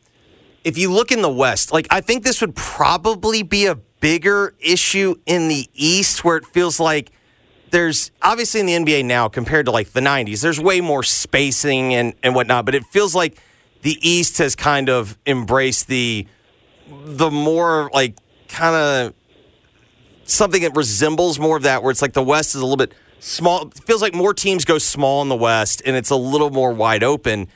if 0.64 0.78
you 0.78 0.90
look 0.90 1.12
in 1.12 1.22
the 1.22 1.30
West, 1.30 1.72
like 1.72 1.86
I 1.90 2.00
think 2.00 2.24
this 2.24 2.40
would 2.40 2.54
probably 2.56 3.42
be 3.42 3.66
a 3.66 3.74
bigger 3.74 4.54
issue 4.60 5.16
in 5.26 5.48
the 5.48 5.68
East, 5.74 6.24
where 6.24 6.36
it 6.36 6.46
feels 6.46 6.80
like 6.80 7.10
there's 7.70 8.10
obviously 8.22 8.60
in 8.60 8.66
the 8.66 8.74
NBA 8.74 9.04
now 9.04 9.28
compared 9.28 9.66
to 9.66 9.72
like 9.72 9.92
the 9.92 10.00
'90s, 10.00 10.40
there's 10.40 10.60
way 10.60 10.80
more 10.80 11.02
spacing 11.02 11.94
and 11.94 12.14
and 12.22 12.34
whatnot. 12.34 12.64
But 12.64 12.74
it 12.74 12.84
feels 12.84 13.14
like 13.14 13.40
the 13.82 13.98
East 14.06 14.38
has 14.38 14.56
kind 14.56 14.88
of 14.88 15.18
embraced 15.26 15.88
the 15.88 16.26
the 16.90 17.30
more 17.30 17.90
like 17.92 18.16
kind 18.48 18.74
of 18.74 19.14
something 20.24 20.62
that 20.62 20.76
resembles 20.76 21.38
more 21.38 21.56
of 21.56 21.62
that, 21.64 21.82
where 21.82 21.90
it's 21.90 22.02
like 22.02 22.12
the 22.12 22.22
West 22.22 22.54
is 22.54 22.60
a 22.60 22.64
little 22.64 22.76
bit 22.76 22.92
small. 23.20 23.70
Feels 23.70 24.02
like 24.02 24.14
more 24.14 24.34
teams 24.34 24.64
go 24.64 24.78
small 24.78 25.22
in 25.22 25.28
the 25.28 25.36
West, 25.36 25.82
and 25.84 25.96
it's 25.96 26.10
a 26.10 26.16
little 26.16 26.50
more 26.50 26.72
wide 26.72 27.02
open. 27.02 27.48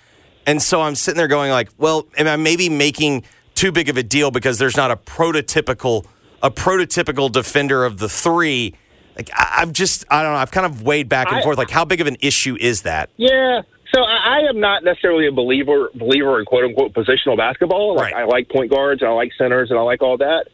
And 0.47 0.61
so 0.61 0.83
I'm 0.83 0.97
sitting 0.97 1.19
there 1.19 1.29
going 1.29 1.53
like, 1.53 1.71
well, 1.79 2.07
am 2.19 2.27
I 2.27 2.37
maybe 2.37 2.69
making 2.69 3.23
too 3.55 3.71
big 3.71 3.89
of 3.89 3.97
a 3.97 4.03
deal 4.03 4.31
because 4.31 4.59
there's 4.59 4.77
not 4.77 4.91
a 4.91 4.97
prototypical 4.97 6.05
a 6.43 6.51
prototypical 6.51 7.31
defender 7.31 7.85
of 7.85 7.99
the 7.99 8.09
three 8.09 8.75
Like 9.17 9.31
I, 9.35 9.59
I've 9.59 9.73
just 9.73 10.05
I 10.11 10.23
don't 10.23 10.33
know. 10.33 10.39
I've 10.39 10.51
kind 10.51 10.67
of 10.67 10.83
weighed 10.83 11.09
back 11.09 11.29
and 11.29 11.39
I- 11.39 11.43
forth. 11.43 11.59
Like 11.59 11.71
how 11.71 11.85
big 11.85 12.01
of 12.01 12.07
an 12.07 12.17
issue 12.21 12.57
is 12.61 12.83
that? 12.83 13.11
Yeah. 13.17 13.63
So 13.95 14.03
I, 14.03 14.39
I 14.39 14.49
am 14.49 14.59
not 14.59 14.85
necessarily 14.85 15.27
a 15.27 15.33
believer 15.33 15.91
believer 15.95 16.39
in 16.39 16.47
quote 16.47 16.65
unquote 16.65 16.93
positional 16.95 17.37
basketball. 17.37 17.95
Like 17.95 18.15
I 18.15 18.25
like 18.25 18.49
point 18.49 18.71
guards 18.71 19.03
and 19.03 19.11
I 19.11 19.13
like 19.15 19.33
centers 19.37 19.71
and 19.71 19.79
I 19.79 19.83
like 19.83 20.03
all 20.03 20.17
that. 20.19 20.47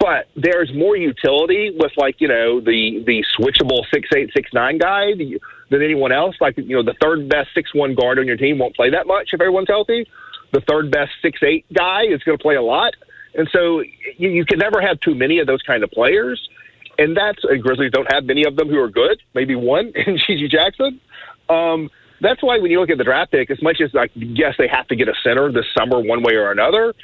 But 0.00 0.26
there's 0.34 0.72
more 0.74 0.96
utility 0.96 1.70
with 1.78 1.92
like 1.96 2.20
you 2.20 2.28
know 2.28 2.60
the 2.60 3.02
the 3.06 3.24
switchable 3.38 3.84
six 3.92 4.08
eight 4.14 4.30
six 4.34 4.52
nine 4.52 4.76
guy 4.78 5.12
than 5.14 5.82
anyone 5.82 6.12
else. 6.12 6.36
Like 6.40 6.58
you 6.58 6.76
know 6.76 6.82
the 6.82 6.96
third 7.00 7.28
best 7.28 7.50
six 7.54 7.72
one 7.74 7.94
guard 7.94 8.18
on 8.18 8.26
your 8.26 8.36
team 8.36 8.58
won't 8.58 8.74
play 8.74 8.90
that 8.90 9.06
much 9.06 9.30
if 9.32 9.40
everyone's 9.40 9.68
healthy. 9.68 10.06
The 10.52 10.60
third 10.62 10.90
best 10.90 11.12
six 11.22 11.38
eight 11.42 11.64
guy 11.72 12.02
is 12.04 12.22
going 12.24 12.36
to 12.36 12.42
play 12.42 12.56
a 12.56 12.62
lot, 12.62 12.94
and 13.34 13.48
so 13.52 13.80
you, 14.16 14.30
you 14.30 14.44
can 14.44 14.58
never 14.58 14.80
have 14.80 14.98
too 15.00 15.14
many 15.14 15.38
of 15.38 15.46
those 15.46 15.62
kind 15.62 15.84
of 15.84 15.90
players. 15.90 16.48
And 16.98 17.16
that's 17.16 17.38
and 17.44 17.62
Grizzlies 17.62 17.92
don't 17.92 18.10
have 18.12 18.24
many 18.24 18.44
of 18.44 18.56
them 18.56 18.68
who 18.68 18.78
are 18.78 18.88
good. 18.90 19.20
Maybe 19.34 19.54
one 19.54 19.86
in 19.94 20.16
GG 20.16 20.50
Jackson. 20.50 21.00
Um, 21.48 21.90
that's 22.20 22.42
why 22.42 22.58
when 22.58 22.70
you 22.70 22.80
look 22.80 22.90
at 22.90 22.98
the 22.98 23.04
draft 23.04 23.30
pick, 23.30 23.50
as 23.50 23.62
much 23.62 23.80
as 23.80 23.94
like 23.94 24.10
yes, 24.14 24.54
they 24.58 24.68
have 24.68 24.88
to 24.88 24.96
get 24.96 25.08
a 25.08 25.14
center 25.22 25.50
this 25.52 25.66
summer 25.76 26.00
one 26.00 26.22
way 26.22 26.34
or 26.34 26.50
another. 26.50 26.94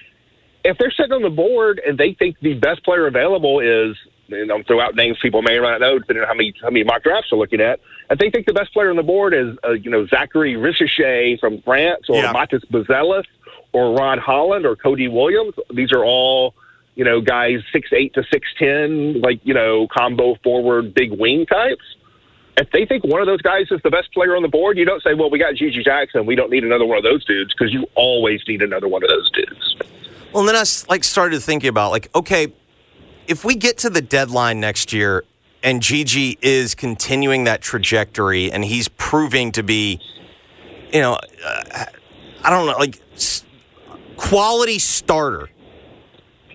If 0.65 0.79
they're 0.79 0.91
sitting 0.91 1.13
on 1.13 1.23
the 1.23 1.31
board 1.31 1.81
and 1.87 1.99
they 1.99 2.15
think 2.15 2.39
the 2.41 2.55
best 2.55 2.83
player 2.85 3.07
available 3.07 3.61
is, 3.61 3.97
and 4.31 4.51
I'm 4.51 4.65
throw 4.65 4.81
out 4.81 4.95
names 4.95 5.19
people 5.21 5.43
may 5.43 5.57
or 5.57 5.63
may 5.63 5.69
not 5.69 5.81
know, 5.81 5.99
depending 5.99 6.23
on 6.23 6.29
how 6.29 6.35
many 6.35 6.55
how 6.61 6.71
many 6.71 6.85
mock 6.85 7.03
drafts 7.03 7.29
they're 7.31 7.39
looking 7.39 7.61
at. 7.61 7.81
If 8.11 8.19
they 8.19 8.31
think 8.31 8.47
the 8.47 8.53
best 8.55 8.73
player 8.73 8.91
on 8.91 8.97
the 8.97 9.03
board 9.03 9.35
is, 9.35 9.57
uh, 9.65 9.73
you 9.73 9.91
know, 9.91 10.07
Zaccharie 10.07 10.57
Risacher 10.57 11.39
from 11.39 11.61
France 11.63 12.07
or 12.09 12.17
Yeah. 12.17 12.33
Matas 12.33 12.65
Buzelis 12.71 13.25
or 13.73 13.95
Ron 13.95 14.19
Holland 14.19 14.67
or 14.67 14.75
Cody 14.77 15.09
Williams, 15.09 15.55
these 15.73 15.93
are 15.93 16.05
all, 16.05 16.55
you 16.95 17.05
know, 17.05 17.21
guys 17.21 17.61
six 17.73 17.91
eight 17.93 18.15
to 18.15 18.25
six 18.33 18.47
ten, 18.59 19.21
like 19.21 19.41
you 19.45 19.55
know, 19.55 19.87
combo 19.89 20.37
forward, 20.43 20.95
big 20.95 21.13
wing 21.13 21.47
types 21.47 21.85
if 22.57 22.71
they 22.71 22.87
think 22.87 23.05
one 23.05 23.21
of 23.21 23.27
those 23.27 23.43
guys 23.43 23.67
is 23.71 23.81
the 23.83 23.91
best 23.91 24.13
player 24.13 24.37
on 24.37 24.43
the 24.43 24.49
board, 24.49 24.79
you 24.79 24.85
don't 24.85 25.03
say, 25.03 25.15
"Well, 25.15 25.31
we 25.31 25.39
got 25.39 25.55
GG 25.55 25.85
Jackson. 25.85 26.25
We 26.25 26.37
don't 26.37 26.51
need 26.51 26.65
another 26.65 26.87
one 26.87 26.99
of 26.99 27.05
those 27.05 27.25
dudes," 27.25 27.53
because 27.53 27.73
you 27.73 27.87
always 27.95 28.41
need 28.47 28.63
another 28.63 28.87
one 28.87 29.03
of 29.03 29.09
those 29.09 29.31
dudes. 29.31 29.77
Well, 30.33 30.45
then 30.45 30.57
I 30.57 30.65
like 30.89 31.05
started 31.05 31.41
thinking 31.43 31.69
about 31.69 31.91
like, 31.91 32.15
okay, 32.15 32.53
if 33.27 33.45
we 33.45 33.55
get 33.55 33.79
to 33.79 33.91
the 33.91 34.01
deadline 34.01 34.61
next 34.61 34.93
year 34.93 35.25
and 35.63 35.81
GG 35.81 36.39
is 36.43 36.75
continuing 36.75 37.45
that 37.45 37.61
trajectory 37.61 38.53
and 38.53 38.65
he's 38.65 38.89
proving 38.89 39.53
to 39.53 39.63
be, 39.63 40.01
you 40.93 41.01
know, 41.01 41.19
uh, 41.45 41.85
I 42.43 42.51
don't 42.51 42.67
know, 42.67 42.77
like 42.77 43.01
quality 44.17 44.79
starter. 44.79 45.49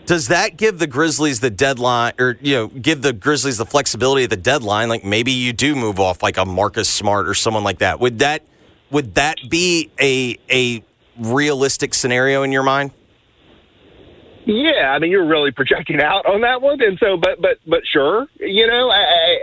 Does 0.09 0.29
that 0.29 0.57
give 0.57 0.79
the 0.79 0.87
Grizzlies 0.87 1.39
the 1.39 1.51
deadline, 1.51 2.13
or 2.17 2.35
you 2.41 2.55
know, 2.55 2.67
give 2.69 3.03
the 3.03 3.13
Grizzlies 3.13 3.59
the 3.59 3.65
flexibility 3.65 4.23
of 4.23 4.31
the 4.31 4.37
deadline? 4.37 4.89
Like 4.89 5.03
maybe 5.03 5.31
you 5.31 5.53
do 5.53 5.75
move 5.75 5.99
off 5.99 6.23
like 6.23 6.37
a 6.37 6.45
Marcus 6.45 6.89
Smart 6.89 7.29
or 7.29 7.35
someone 7.35 7.63
like 7.63 7.77
that. 7.77 7.99
Would 7.99 8.17
that 8.17 8.41
would 8.89 9.13
that 9.13 9.37
be 9.47 9.91
a 10.01 10.35
a 10.49 10.83
realistic 11.19 11.93
scenario 11.93 12.41
in 12.41 12.51
your 12.51 12.63
mind? 12.63 12.89
Yeah, 14.45 14.93
I 14.95 14.97
mean, 14.97 15.11
you're 15.11 15.27
really 15.27 15.51
projecting 15.51 16.01
out 16.01 16.25
on 16.25 16.41
that 16.41 16.59
one, 16.59 16.81
and 16.81 16.97
so, 16.97 17.15
but, 17.15 17.39
but, 17.39 17.59
but 17.67 17.81
sure, 17.85 18.25
you 18.39 18.65
know, 18.65 18.89
I, 18.89 18.97
I, 19.01 19.37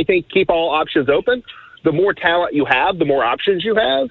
I- 0.00 0.02
think 0.02 0.28
keep 0.30 0.50
all 0.50 0.70
options 0.70 1.08
open. 1.08 1.44
The 1.84 1.92
more 1.92 2.12
talent 2.12 2.54
you 2.54 2.64
have, 2.64 2.98
the 2.98 3.04
more 3.04 3.24
options 3.24 3.64
you 3.64 3.76
have. 3.76 4.08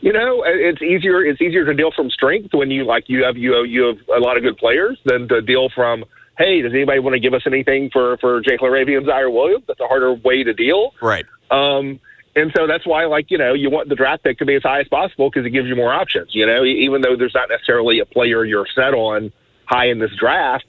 You 0.00 0.12
know, 0.12 0.44
it's 0.46 0.82
easier. 0.82 1.24
It's 1.24 1.40
easier 1.40 1.64
to 1.64 1.74
deal 1.74 1.90
from 1.90 2.10
strength 2.10 2.52
when 2.52 2.70
you 2.70 2.84
like 2.84 3.04
you 3.08 3.24
have 3.24 3.36
you 3.36 3.54
have, 3.54 3.66
you 3.66 3.86
have 3.86 3.96
a 4.16 4.20
lot 4.20 4.36
of 4.36 4.42
good 4.42 4.56
players 4.56 4.98
than 5.04 5.28
to 5.28 5.40
deal 5.40 5.68
from. 5.74 6.04
Hey, 6.38 6.60
does 6.60 6.72
anybody 6.72 7.00
want 7.00 7.14
to 7.14 7.20
give 7.20 7.32
us 7.32 7.42
anything 7.46 7.90
for 7.90 8.18
for 8.18 8.40
Jake 8.42 8.60
LaRavia 8.60 8.98
and 8.98 9.06
Ziaire 9.06 9.32
Williams? 9.32 9.64
That's 9.66 9.80
a 9.80 9.86
harder 9.86 10.12
way 10.12 10.44
to 10.44 10.52
deal. 10.52 10.92
Right. 11.00 11.24
Um, 11.50 11.98
and 12.36 12.52
so 12.54 12.66
that's 12.66 12.86
why, 12.86 13.06
like, 13.06 13.30
you 13.30 13.38
know, 13.38 13.54
you 13.54 13.70
want 13.70 13.88
the 13.88 13.94
draft 13.94 14.22
pick 14.22 14.38
to 14.38 14.44
be 14.44 14.54
as 14.54 14.62
high 14.62 14.80
as 14.80 14.88
possible 14.88 15.30
because 15.30 15.46
it 15.46 15.50
gives 15.50 15.66
you 15.68 15.74
more 15.74 15.92
options. 15.92 16.34
You 16.34 16.44
know, 16.44 16.64
even 16.64 17.00
though 17.00 17.16
there's 17.16 17.34
not 17.34 17.48
necessarily 17.48 17.98
a 18.00 18.04
player 18.04 18.44
you're 18.44 18.66
set 18.74 18.92
on 18.92 19.32
high 19.64 19.88
in 19.88 19.98
this 19.98 20.10
draft, 20.20 20.66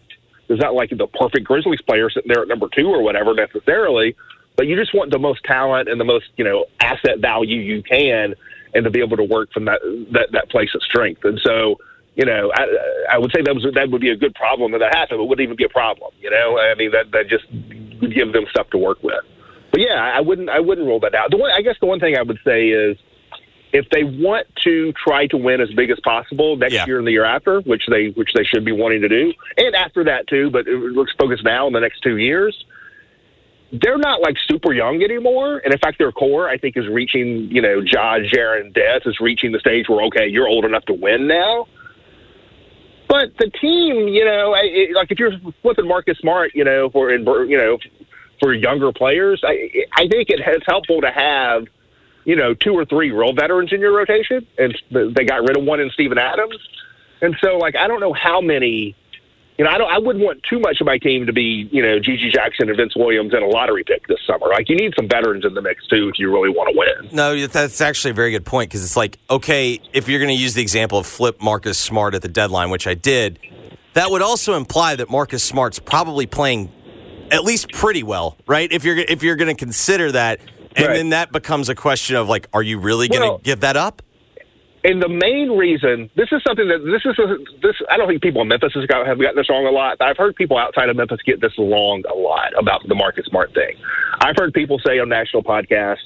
there's 0.48 0.62
not 0.62 0.74
like 0.74 0.92
the 0.92 1.08
perfect 1.08 1.46
Grizzlies 1.46 1.82
player 1.82 2.10
sitting 2.10 2.32
there 2.34 2.42
at 2.42 2.48
number 2.48 2.70
two 2.74 2.88
or 2.88 3.04
whatever 3.04 3.34
necessarily. 3.34 4.16
But 4.56 4.68
you 4.68 4.78
just 4.78 4.94
want 4.94 5.12
the 5.12 5.20
most 5.20 5.44
talent 5.44 5.90
and 5.90 6.00
the 6.00 6.06
most, 6.06 6.28
you 6.38 6.46
know, 6.46 6.66
asset 6.80 7.20
value 7.20 7.60
you 7.60 7.84
can, 7.84 8.34
and 8.74 8.84
to 8.84 8.92
be 8.92 9.02
able 9.02 9.18
to 9.18 9.24
work 9.24 9.52
from 9.54 9.66
that 9.66 9.80
that, 10.12 10.28
that 10.32 10.50
place 10.50 10.70
of 10.76 10.82
strength. 10.84 11.24
And 11.24 11.40
so, 11.44 11.78
you 12.16 12.26
know, 12.26 12.52
I, 12.54 12.66
I 13.14 13.18
would 13.18 13.32
say 13.32 13.42
that 13.42 13.54
was 13.54 13.66
that 13.74 13.90
would 13.90 14.02
be 14.02 14.10
a 14.12 14.16
good 14.16 14.36
problem 14.36 14.74
if 14.74 14.80
that 14.80 14.96
happened. 14.96 15.22
It 15.22 15.28
wouldn't 15.28 15.44
even 15.46 15.56
be 15.56 15.66
a 15.66 15.70
problem. 15.70 16.12
You 16.20 16.30
know, 16.30 16.60
I 16.60 16.76
mean, 16.76 16.92
that 16.92 17.12
that 17.12 17.28
just 17.28 17.46
would 18.02 18.14
give 18.14 18.34
them 18.34 18.46
stuff 18.50 18.70
to 18.72 18.78
work 18.78 19.02
with. 19.04 19.24
But 19.72 19.82
yeah, 19.82 19.96
I 20.16 20.22
wouldn't 20.22 20.50
I 20.50 20.60
wouldn't 20.60 20.88
rule 20.88 21.00
that 21.02 21.16
out. 21.16 21.32
The 21.32 21.38
one 21.38 21.52
I 21.52 21.62
guess 21.62 21.76
the 21.80 21.88
one 21.88 22.00
thing 22.00 22.18
I 22.18 22.22
would 22.24 22.40
say 22.46 22.70
is 22.70 22.98
if 23.74 23.90
they 23.90 24.04
want 24.04 24.48
to 24.64 24.94
try 24.94 25.28
to 25.28 25.38
win 25.38 25.60
as 25.60 25.70
big 25.74 25.90
as 25.90 26.00
possible 26.00 26.56
next 26.56 26.74
year 26.88 27.00
and 27.00 27.06
the 27.08 27.12
year 27.12 27.26
after, 27.26 27.60
which 27.62 27.84
they 27.90 28.08
which 28.10 28.32
they 28.34 28.44
should 28.44 28.64
be 28.66 28.72
wanting 28.72 29.02
to 29.02 29.10
do, 29.10 29.34
and 29.58 29.76
after 29.76 30.04
that 30.06 30.28
too, 30.28 30.50
but 30.50 30.68
it- 30.68 30.78
let's 30.96 31.12
focus 31.20 31.42
now 31.44 31.68
in 31.68 31.74
the 31.74 31.80
next 31.80 32.02
two 32.02 32.18
years. 32.18 32.66
They're 33.72 33.98
not 33.98 34.22
like 34.22 34.38
super 34.48 34.74
young 34.74 35.04
anymore, 35.04 35.58
and 35.58 35.74
in 35.74 35.80
fact, 35.80 35.98
their 35.98 36.12
core 36.12 36.50
I 36.50 36.58
think 36.58 36.78
is 36.78 36.88
reaching. 36.88 37.50
You 37.52 37.62
know, 37.62 37.80
Ja, 37.80 38.20
Jaren, 38.20 38.74
Des 38.74 39.02
is 39.06 39.20
reaching 39.20 39.52
the 39.52 39.60
stage 39.60 39.90
where 39.90 40.06
okay, 40.06 40.28
you're 40.28 40.48
old 40.48 40.64
enough 40.66 40.86
to 40.86 40.94
win 40.94 41.28
now. 41.28 41.68
But 43.08 43.38
the 43.38 43.50
team, 43.50 44.08
you 44.08 44.26
know, 44.26 44.54
it, 44.58 44.94
like 44.94 45.12
if 45.12 45.20
you're 45.20 45.32
flipping 45.62 45.88
Marcus 45.88 46.18
Smart, 46.20 46.52
you 46.54 46.64
know, 46.64 46.90
for 46.90 47.12
in, 47.12 47.26
you 47.50 47.58
know, 47.58 47.78
for 48.42 48.54
younger 48.54 48.92
players, 48.92 49.42
I 49.46 49.86
I 49.94 50.08
think 50.08 50.30
it, 50.30 50.42
it's 50.46 50.66
helpful 50.68 51.02
to 51.02 51.12
have, 51.12 51.68
you 52.26 52.36
know, 52.36 52.54
two 52.54 52.74
or 52.74 52.86
three 52.86 53.12
real 53.12 53.34
veterans 53.34 53.72
in 53.72 53.80
your 53.80 53.96
rotation, 53.96 54.46
and 54.58 54.78
they 54.92 55.24
got 55.24 55.42
rid 55.42 55.58
of 55.58 55.64
one 55.64 55.80
in 55.80 55.90
Steven 55.92 56.18
Adams, 56.18 56.58
and 57.22 57.36
so 57.42 57.58
like 57.58 57.76
I 57.76 57.88
don't 57.88 58.00
know 58.00 58.14
how 58.14 58.42
many, 58.42 58.96
you 59.58 59.66
know, 59.66 59.72
I 59.72 59.78
don't 59.78 59.90
I 59.92 59.98
wouldn't 59.98 60.24
want 60.24 60.44
too 60.44 60.60
much 60.60 60.80
of 60.82 60.86
my 60.86 60.98
team 60.98 61.26
to 61.26 61.34
be, 61.34 61.68
you 61.72 61.82
know, 61.82 62.00
GG 62.00 62.32
Jackson 62.32 62.70
and 62.70 62.78
Vince 62.78 62.96
Williams 62.96 63.34
and 63.34 63.44
a 63.44 63.48
lottery 63.48 63.84
pick 63.84 64.06
this 64.08 64.20
summer. 64.26 64.48
Like 64.48 64.70
you 64.70 64.76
need 64.76 64.94
some 64.96 65.08
veterans 65.08 65.46
in 65.46 65.54
the 65.54 65.62
mix 65.62 65.86
too 65.88 66.10
if 66.10 66.20
you 66.20 66.32
really 66.32 66.50
want 66.50 66.70
to 66.72 66.78
win. 66.78 67.10
No, 67.16 67.48
that's 67.48 67.82
actually 67.82 68.12
a 68.12 68.14
very 68.14 68.32
good 68.32 68.46
point 68.46 68.70
because 68.70 68.84
it's 68.84 68.96
like, 68.98 69.18
okay, 69.30 69.80
if 69.94 70.08
you're 70.08 70.20
going 70.20 70.36
to 70.36 70.42
use 70.42 70.54
the 70.54 70.62
example 70.62 71.00
of 71.00 71.08
flip 71.08 71.42
Marcus 71.42 71.78
Smart 71.78 72.14
at 72.14 72.22
the 72.22 72.28
deadline, 72.28 72.70
which 72.70 72.86
I 72.88 72.94
did, 72.94 73.40
that 73.94 74.12
would 74.12 74.22
also 74.22 74.54
imply 74.54 74.96
that 74.96 75.10
Marcus 75.10 75.44
Smart's 75.44 75.80
probably 75.80 76.28
playing 76.28 76.72
at 77.32 77.44
least 77.44 77.72
pretty 77.72 78.04
well, 78.04 78.38
right? 78.46 78.72
If 78.72 78.84
you're 78.84 78.98
if 78.98 79.24
you're 79.24 79.36
going 79.36 79.54
to 79.54 79.60
consider 79.60 80.12
that, 80.12 80.40
and 80.76 80.86
then 80.96 81.10
that 81.10 81.32
becomes 81.32 81.68
a 81.70 81.76
question 81.76 82.16
of 82.16 82.30
like, 82.30 82.48
are 82.54 82.62
you 82.62 82.78
really 82.80 83.08
going 83.08 83.22
to 83.24 83.28
Well- 83.30 83.38
give 83.40 83.62
that 83.62 83.76
up? 83.76 84.04
And 84.84 85.02
the 85.02 85.10
main 85.10 85.52
reason 85.52 86.10
this 86.16 86.30
is 86.32 86.42
something 86.44 86.68
that 86.68 86.80
this 86.86 87.04
is 87.06 87.18
a, 87.20 87.38
this 87.62 87.76
I 87.90 87.98
don't 87.98 88.08
think 88.08 88.22
people 88.22 88.42
in 88.42 88.48
Memphis 88.48 88.74
have 88.74 88.88
gotten 88.88 89.36
this 89.36 89.50
wrong 89.50 89.66
a 89.66 89.72
lot. 89.72 89.98
I've 90.00 90.18
heard 90.18 90.36
people 90.36 90.58
outside 90.58 90.90
of 90.90 90.96
Memphis 90.96 91.20
get 91.26 91.42
this 91.42 91.58
wrong 91.58 92.04
a 92.10 92.16
lot 92.16 92.54
about 92.58 92.88
the 92.88 92.96
Marcus 92.96 93.26
Smart 93.26 93.54
thing. 93.54 93.76
I've 94.20 94.36
heard 94.38 94.54
people 94.54 94.80
say 94.80 95.00
on 95.00 95.10
national 95.10 95.44
podcasts, 95.44 96.06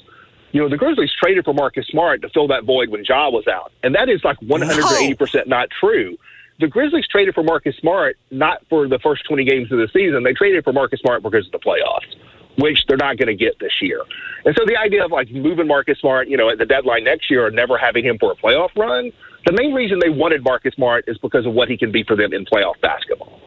you 0.52 0.60
know, 0.60 0.68
the 0.68 0.76
Grizzlies 0.76 1.10
traded 1.22 1.44
for 1.44 1.54
Marcus 1.54 1.86
Smart 1.88 2.22
to 2.22 2.28
fill 2.30 2.48
that 2.48 2.64
void 2.64 2.88
when 2.88 3.04
Ja 3.04 3.30
was 3.30 3.46
out, 3.46 3.72
and 3.82 3.94
that 3.94 4.08
is 4.08 4.24
like 4.24 4.40
180 4.42 5.14
percent 5.14 5.48
not 5.48 5.68
true. 5.78 6.16
The 6.60 6.68
Grizzlies 6.68 7.06
traded 7.08 7.34
for 7.34 7.42
Marcus 7.42 7.76
Smart 7.76 8.16
not 8.30 8.64
for 8.68 8.88
the 8.88 8.98
first 8.98 9.26
20 9.26 9.44
games 9.44 9.72
of 9.72 9.78
the 9.78 9.88
season. 9.92 10.22
They 10.22 10.32
traded 10.32 10.64
for 10.64 10.72
Marcus 10.72 11.00
Smart 11.00 11.22
because 11.22 11.46
of 11.46 11.52
the 11.52 11.58
playoffs 11.58 12.16
which 12.58 12.78
they're 12.86 12.96
not 12.96 13.16
going 13.16 13.28
to 13.28 13.34
get 13.34 13.58
this 13.58 13.72
year. 13.80 14.02
And 14.44 14.54
so 14.58 14.64
the 14.66 14.76
idea 14.76 15.04
of 15.04 15.10
like 15.10 15.30
moving 15.30 15.66
Marcus 15.66 15.98
Smart, 15.98 16.28
you 16.28 16.36
know, 16.36 16.50
at 16.50 16.58
the 16.58 16.66
deadline 16.66 17.04
next 17.04 17.30
year 17.30 17.46
or 17.46 17.50
never 17.50 17.78
having 17.78 18.04
him 18.04 18.18
for 18.18 18.32
a 18.32 18.36
playoff 18.36 18.70
run, 18.76 19.12
the 19.46 19.52
main 19.52 19.72
reason 19.72 19.98
they 19.98 20.10
wanted 20.10 20.44
Marcus 20.44 20.74
Smart 20.74 21.04
is 21.08 21.18
because 21.18 21.46
of 21.46 21.52
what 21.52 21.68
he 21.68 21.76
can 21.76 21.90
be 21.90 22.04
for 22.04 22.16
them 22.16 22.32
in 22.32 22.44
playoff 22.44 22.80
basketball. 22.80 23.40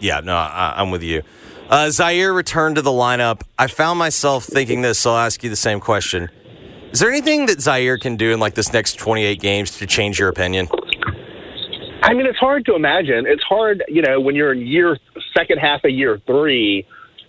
Yeah, 0.00 0.20
no, 0.20 0.34
I, 0.34 0.74
I'm 0.76 0.90
with 0.90 1.02
you. 1.02 1.22
Uh, 1.68 1.86
Ziaire 1.86 2.34
returned 2.34 2.76
to 2.76 2.82
the 2.82 2.90
lineup. 2.90 3.42
I 3.58 3.66
found 3.66 3.98
myself 3.98 4.44
thinking 4.44 4.82
this, 4.82 4.98
so 4.98 5.12
I'll 5.12 5.18
ask 5.18 5.42
you 5.42 5.48
the 5.48 5.56
same 5.56 5.80
question. 5.80 6.28
Is 6.90 7.00
there 7.00 7.08
anything 7.08 7.46
that 7.46 7.58
Ziaire 7.58 7.98
can 7.98 8.16
do 8.16 8.32
in 8.32 8.40
like 8.40 8.54
this 8.54 8.72
next 8.72 8.98
28 8.98 9.40
games 9.40 9.78
to 9.78 9.86
change 9.86 10.18
your 10.18 10.28
opinion? 10.28 10.68
I 12.02 12.14
mean, 12.14 12.26
it's 12.26 12.38
hard 12.38 12.66
to 12.66 12.74
imagine. 12.74 13.26
It's 13.26 13.44
hard, 13.44 13.84
you 13.88 14.02
know, 14.02 14.20
when 14.20 14.34
you're 14.34 14.52
in 14.52 14.66
year 14.66 14.98
second 15.36 15.58
half 15.58 15.84
of 15.84 15.92
year 15.92 16.20
three, 16.26 16.86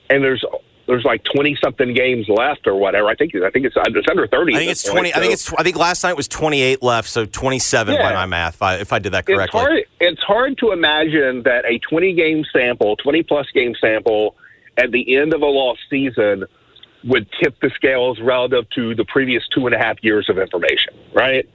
and 0.09 0.23
there's 0.23 0.43
there's 0.87 1.03
like 1.05 1.23
twenty 1.23 1.57
something 1.63 1.93
games 1.93 2.27
left 2.27 2.67
or 2.67 2.75
whatever. 2.75 3.07
I 3.07 3.15
think 3.15 3.33
I 3.35 3.49
think 3.49 3.65
it's 3.65 3.75
it's 3.77 4.07
under 4.09 4.27
thirty. 4.27 4.53
I 4.55 4.59
think 4.59 4.71
it's 4.71 4.83
point, 4.83 5.11
20. 5.11 5.13
I 5.13 5.19
think 5.19 5.29
so- 5.37 5.53
it's. 5.53 5.53
I 5.59 5.63
think 5.63 5.77
last 5.77 6.03
night 6.03 6.17
was 6.17 6.27
28 6.27 6.83
left, 6.83 7.07
so 7.09 7.25
27 7.25 7.95
by 7.97 8.13
my 8.13 8.25
math. 8.25 8.55
If 8.55 8.61
I, 8.61 8.75
if 8.75 8.93
I 8.93 8.99
did 8.99 9.13
that 9.13 9.19
It's 9.27 9.35
correctly. 9.35 9.59
hard. 9.61 9.83
It's 10.01 10.21
hard 10.21 10.57
to 10.59 10.71
imagine 10.71 11.43
that 11.43 11.63
a 11.65 11.79
20 11.79 12.13
game 12.13 12.43
sample, 12.51 12.95
20 12.97 13.23
plus 13.23 13.47
game 13.53 13.73
sample, 13.79 14.35
at 14.77 14.91
the 14.91 15.15
end 15.15 15.33
of 15.33 15.41
a 15.41 15.45
lost 15.45 15.79
season 15.89 16.43
would 17.05 17.27
tip 17.41 17.55
the 17.61 17.69
scales 17.75 18.19
relative 18.21 18.69
to 18.71 18.95
the 18.95 19.05
previous 19.05 19.43
two 19.53 19.65
and 19.65 19.75
a 19.75 19.77
half 19.77 19.97
years 20.03 20.29
of 20.29 20.37
information, 20.37 20.93
right? 21.13 21.47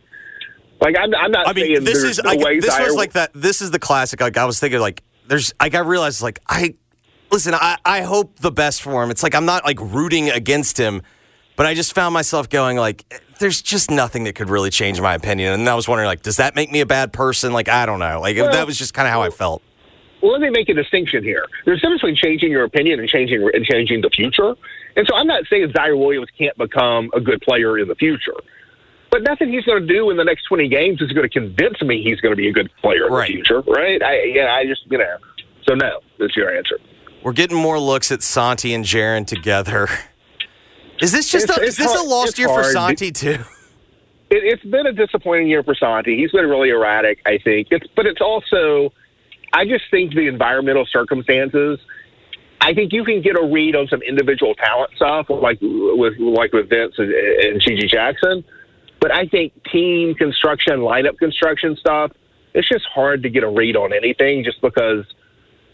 Like 0.80 0.94
I'm, 0.98 1.14
I'm 1.14 1.30
not 1.32 1.48
I 1.48 1.52
mean, 1.52 1.64
saying 1.66 1.84
this 1.84 2.00
there's 2.02 2.18
is 2.18 2.24
no 2.24 2.30
I, 2.30 2.60
this 2.60 2.78
was 2.78 2.94
like 2.94 3.12
that. 3.12 3.30
This 3.34 3.60
is 3.60 3.70
the 3.72 3.78
classic. 3.78 4.20
Like 4.20 4.36
I 4.36 4.44
was 4.44 4.60
thinking, 4.60 4.78
like 4.80 5.02
there's. 5.26 5.52
Like 5.60 5.74
I 5.74 5.80
realized, 5.80 6.22
like 6.22 6.38
I, 6.48 6.74
listen, 7.30 7.54
I, 7.54 7.76
I 7.84 8.02
hope 8.02 8.38
the 8.40 8.50
best 8.50 8.82
for 8.82 9.02
him. 9.02 9.10
It's 9.10 9.22
like 9.22 9.34
I'm 9.34 9.44
not 9.46 9.64
like 9.64 9.78
rooting 9.80 10.30
against 10.30 10.78
him, 10.78 11.02
but 11.56 11.66
I 11.66 11.74
just 11.74 11.94
found 11.94 12.14
myself 12.14 12.48
going 12.48 12.76
like, 12.76 13.04
eh, 13.10 13.18
there's 13.38 13.62
just 13.62 13.90
nothing 13.90 14.24
that 14.24 14.34
could 14.34 14.50
really 14.50 14.70
change 14.70 15.00
my 15.00 15.14
opinion. 15.14 15.52
And 15.52 15.68
I 15.68 15.74
was 15.74 15.86
wondering, 15.88 16.06
like, 16.08 16.22
does 16.22 16.36
that 16.38 16.54
make 16.56 16.70
me 16.72 16.80
a 16.80 16.86
bad 16.86 17.12
person? 17.12 17.52
Like, 17.52 17.68
I 17.68 17.86
don't 17.86 17.98
know. 18.00 18.20
Like, 18.20 18.36
Well- 18.36 18.50
that 18.50 18.66
was 18.66 18.76
just 18.78 18.94
kind 18.94 19.06
of 19.06 19.12
how 19.12 19.22
I 19.22 19.30
felt. 19.30 19.62
Well, 20.20 20.32
let 20.32 20.40
me 20.40 20.50
make 20.50 20.68
a 20.68 20.74
distinction 20.74 21.22
here. 21.22 21.44
There's 21.64 21.78
a 21.78 21.82
difference 21.82 22.00
between 22.00 22.16
changing 22.16 22.50
your 22.50 22.64
opinion 22.64 22.98
and 22.98 23.08
changing 23.08 23.48
and 23.54 23.64
changing 23.64 24.00
the 24.00 24.10
future. 24.10 24.56
And 24.96 25.06
so 25.06 25.14
I'm 25.14 25.28
not 25.28 25.44
saying 25.48 25.68
Ziaire 25.68 25.96
Williams 25.96 26.26
can't 26.36 26.56
become 26.58 27.08
a 27.14 27.20
good 27.20 27.40
player 27.40 27.78
in 27.78 27.86
the 27.86 27.94
future. 27.94 28.34
But 29.12 29.22
nothing 29.22 29.52
he's 29.52 29.62
going 29.64 29.86
to 29.86 29.86
do 29.86 30.10
in 30.10 30.16
the 30.16 30.24
next 30.24 30.42
20 30.46 30.66
games 30.68 31.00
is 31.00 31.12
going 31.12 31.22
to 31.28 31.32
convince 31.32 31.80
me 31.82 32.02
he's 32.02 32.20
going 32.20 32.32
to 32.32 32.36
be 32.36 32.48
a 32.48 32.52
good 32.52 32.68
player 32.82 33.06
in 33.06 33.12
Right. 33.12 33.28
the 33.28 33.34
future, 33.34 33.60
right? 33.68 34.02
I, 34.02 34.24
yeah, 34.24 34.52
I 34.54 34.66
just, 34.66 34.82
you 34.90 34.98
know. 34.98 35.16
So, 35.68 35.74
no, 35.74 36.00
that's 36.18 36.36
your 36.36 36.52
answer. 36.54 36.78
We're 37.22 37.32
getting 37.32 37.56
more 37.56 37.78
looks 37.78 38.10
at 38.12 38.22
Santi 38.22 38.72
and 38.74 38.84
Jaren 38.84 39.26
together. 39.26 39.88
Is 41.00 41.12
this 41.12 41.28
just 41.30 41.44
It's- 41.44 41.58
a, 41.58 41.62
is 41.62 41.76
this 41.76 41.92
hard- 41.92 42.06
a 42.06 42.08
lost 42.08 42.30
it's 42.30 42.38
year 42.38 42.48
for. 42.48 42.64
Santi 42.64 43.10
too? 43.12 43.38
It, 44.30 44.44
it's 44.44 44.62
been 44.64 44.86
a 44.86 44.92
disappointing 44.92 45.48
year 45.48 45.62
for 45.62 45.74
Santi. 45.74 46.16
He's 46.16 46.30
been 46.32 46.46
really 46.48 46.70
erratic, 46.70 47.20
I 47.24 47.38
think. 47.38 47.68
It's, 47.70 47.86
but 47.96 48.04
it's 48.06 48.20
also, 48.20 48.92
I 49.52 49.64
just 49.64 49.84
think 49.90 50.14
the 50.14 50.26
environmental 50.28 50.86
circumstances. 50.86 51.78
I 52.60 52.74
think 52.74 52.92
you 52.92 53.04
can 53.04 53.22
get 53.22 53.36
a 53.38 53.46
read 53.46 53.76
on 53.76 53.86
some 53.88 54.02
individual 54.02 54.54
talent 54.56 54.90
stuff, 54.96 55.26
like 55.30 55.58
with 55.62 56.18
like 56.18 56.52
with 56.52 56.68
Vince 56.68 56.94
and, 56.98 57.12
and 57.12 57.60
GG 57.60 57.88
Jackson. 57.88 58.44
But 59.00 59.12
I 59.12 59.26
think 59.28 59.52
team 59.70 60.14
construction, 60.16 60.80
lineup 60.80 61.18
construction 61.18 61.76
stuff, 61.76 62.10
it's 62.54 62.68
just 62.68 62.84
hard 62.92 63.22
to 63.22 63.30
get 63.30 63.44
a 63.44 63.48
read 63.48 63.76
on 63.76 63.92
anything, 63.92 64.42
just 64.42 64.60
because 64.60 65.04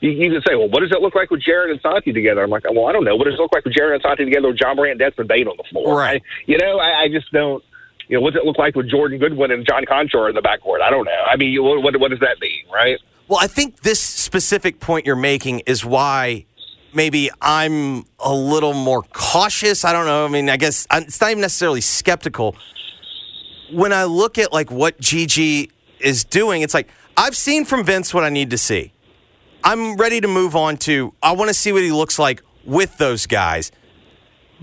you, 0.04 0.10
you 0.10 0.30
can 0.30 0.42
say, 0.46 0.54
well, 0.54 0.68
what 0.68 0.80
does 0.80 0.92
it 0.92 1.00
look 1.00 1.14
like 1.14 1.30
with 1.30 1.40
Jared 1.40 1.70
and 1.70 1.80
Santi 1.80 2.12
together? 2.12 2.42
I'm 2.42 2.50
like, 2.50 2.64
well, 2.70 2.86
I 2.86 2.92
don't 2.92 3.04
know. 3.04 3.16
What 3.16 3.24
does 3.24 3.34
it 3.34 3.40
look 3.40 3.54
like 3.54 3.64
with 3.64 3.74
Jared 3.74 3.94
and 3.94 4.02
Santi 4.02 4.24
together 4.26 4.48
with 4.48 4.60
Ja 4.60 4.74
Morant, 4.74 4.98
Desmond 4.98 5.28
Bane 5.28 5.48
on 5.48 5.56
the 5.56 5.64
floor? 5.70 5.96
Right. 5.96 6.20
I, 6.22 6.42
you 6.46 6.58
know, 6.58 6.78
I, 6.78 7.04
I 7.04 7.08
just 7.08 7.32
don't. 7.32 7.64
You 8.08 8.18
know, 8.18 8.20
what 8.20 8.34
does 8.34 8.42
it 8.42 8.46
look 8.46 8.58
like 8.58 8.76
with 8.76 8.90
Jordan 8.90 9.18
Goodwin 9.18 9.50
and 9.50 9.66
John 9.66 9.86
Konchar 9.86 10.28
in 10.28 10.34
the 10.34 10.42
backcourt? 10.42 10.82
I 10.82 10.90
don't 10.90 11.06
know. 11.06 11.24
I 11.26 11.36
mean, 11.36 11.62
what, 11.62 11.82
what, 11.82 11.98
what 11.98 12.10
does 12.10 12.20
that 12.20 12.38
mean, 12.38 12.64
right? 12.70 12.98
Well, 13.28 13.38
I 13.40 13.46
think 13.46 13.80
this 13.80 13.98
specific 13.98 14.78
point 14.78 15.06
you're 15.06 15.16
making 15.16 15.60
is 15.60 15.86
why 15.86 16.44
maybe 16.92 17.30
I'm 17.40 18.04
a 18.18 18.34
little 18.34 18.74
more 18.74 19.02
cautious. 19.14 19.86
I 19.86 19.94
don't 19.94 20.04
know. 20.04 20.26
I 20.26 20.28
mean, 20.28 20.50
I 20.50 20.58
guess 20.58 20.86
it's 20.92 21.18
not 21.18 21.30
even 21.30 21.40
necessarily 21.40 21.80
skeptical. 21.80 22.56
When 23.72 23.94
I 23.94 24.04
look 24.04 24.36
at 24.36 24.52
like 24.52 24.70
what 24.70 25.00
GG 25.00 25.70
is 26.00 26.24
doing, 26.24 26.60
it's 26.60 26.74
like 26.74 26.88
I've 27.16 27.34
seen 27.34 27.64
from 27.64 27.84
Vince 27.84 28.12
what 28.12 28.22
I 28.22 28.28
need 28.28 28.50
to 28.50 28.58
see. 28.58 28.92
I'm 29.64 29.96
ready 29.96 30.20
to 30.20 30.28
move 30.28 30.54
on 30.54 30.76
to 30.78 31.14
I 31.22 31.32
want 31.32 31.48
to 31.48 31.54
see 31.54 31.72
what 31.72 31.82
he 31.82 31.90
looks 31.90 32.18
like 32.18 32.42
with 32.64 32.98
those 32.98 33.26
guys. 33.26 33.72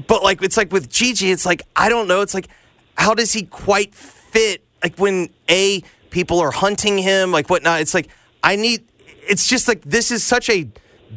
But 0.08 0.24
like 0.24 0.42
it's 0.44 0.58
like 0.58 0.72
with 0.72 0.90
GG, 0.90 1.32
it's 1.34 1.46
like 1.46 1.64
I 1.76 1.90
don't 1.90 2.08
know. 2.08 2.22
It's 2.22 2.36
like 2.36 2.48
how 2.96 3.16
does 3.16 3.34
he 3.34 3.44
quite 3.44 3.96
fit? 3.96 4.64
Like 4.84 4.98
when 4.98 5.30
a 5.50 5.82
people 6.12 6.40
are 6.40 6.52
hunting 6.52 7.00
him, 7.00 7.32
like 7.32 7.50
whatnot. 7.50 7.82
It's 7.82 7.96
like 7.96 8.10
I 8.44 8.56
need. 8.56 8.86
It's 9.28 9.48
just 9.48 9.68
like 9.68 9.82
this 9.84 10.12
is 10.12 10.24
such 10.24 10.50
a 10.50 10.70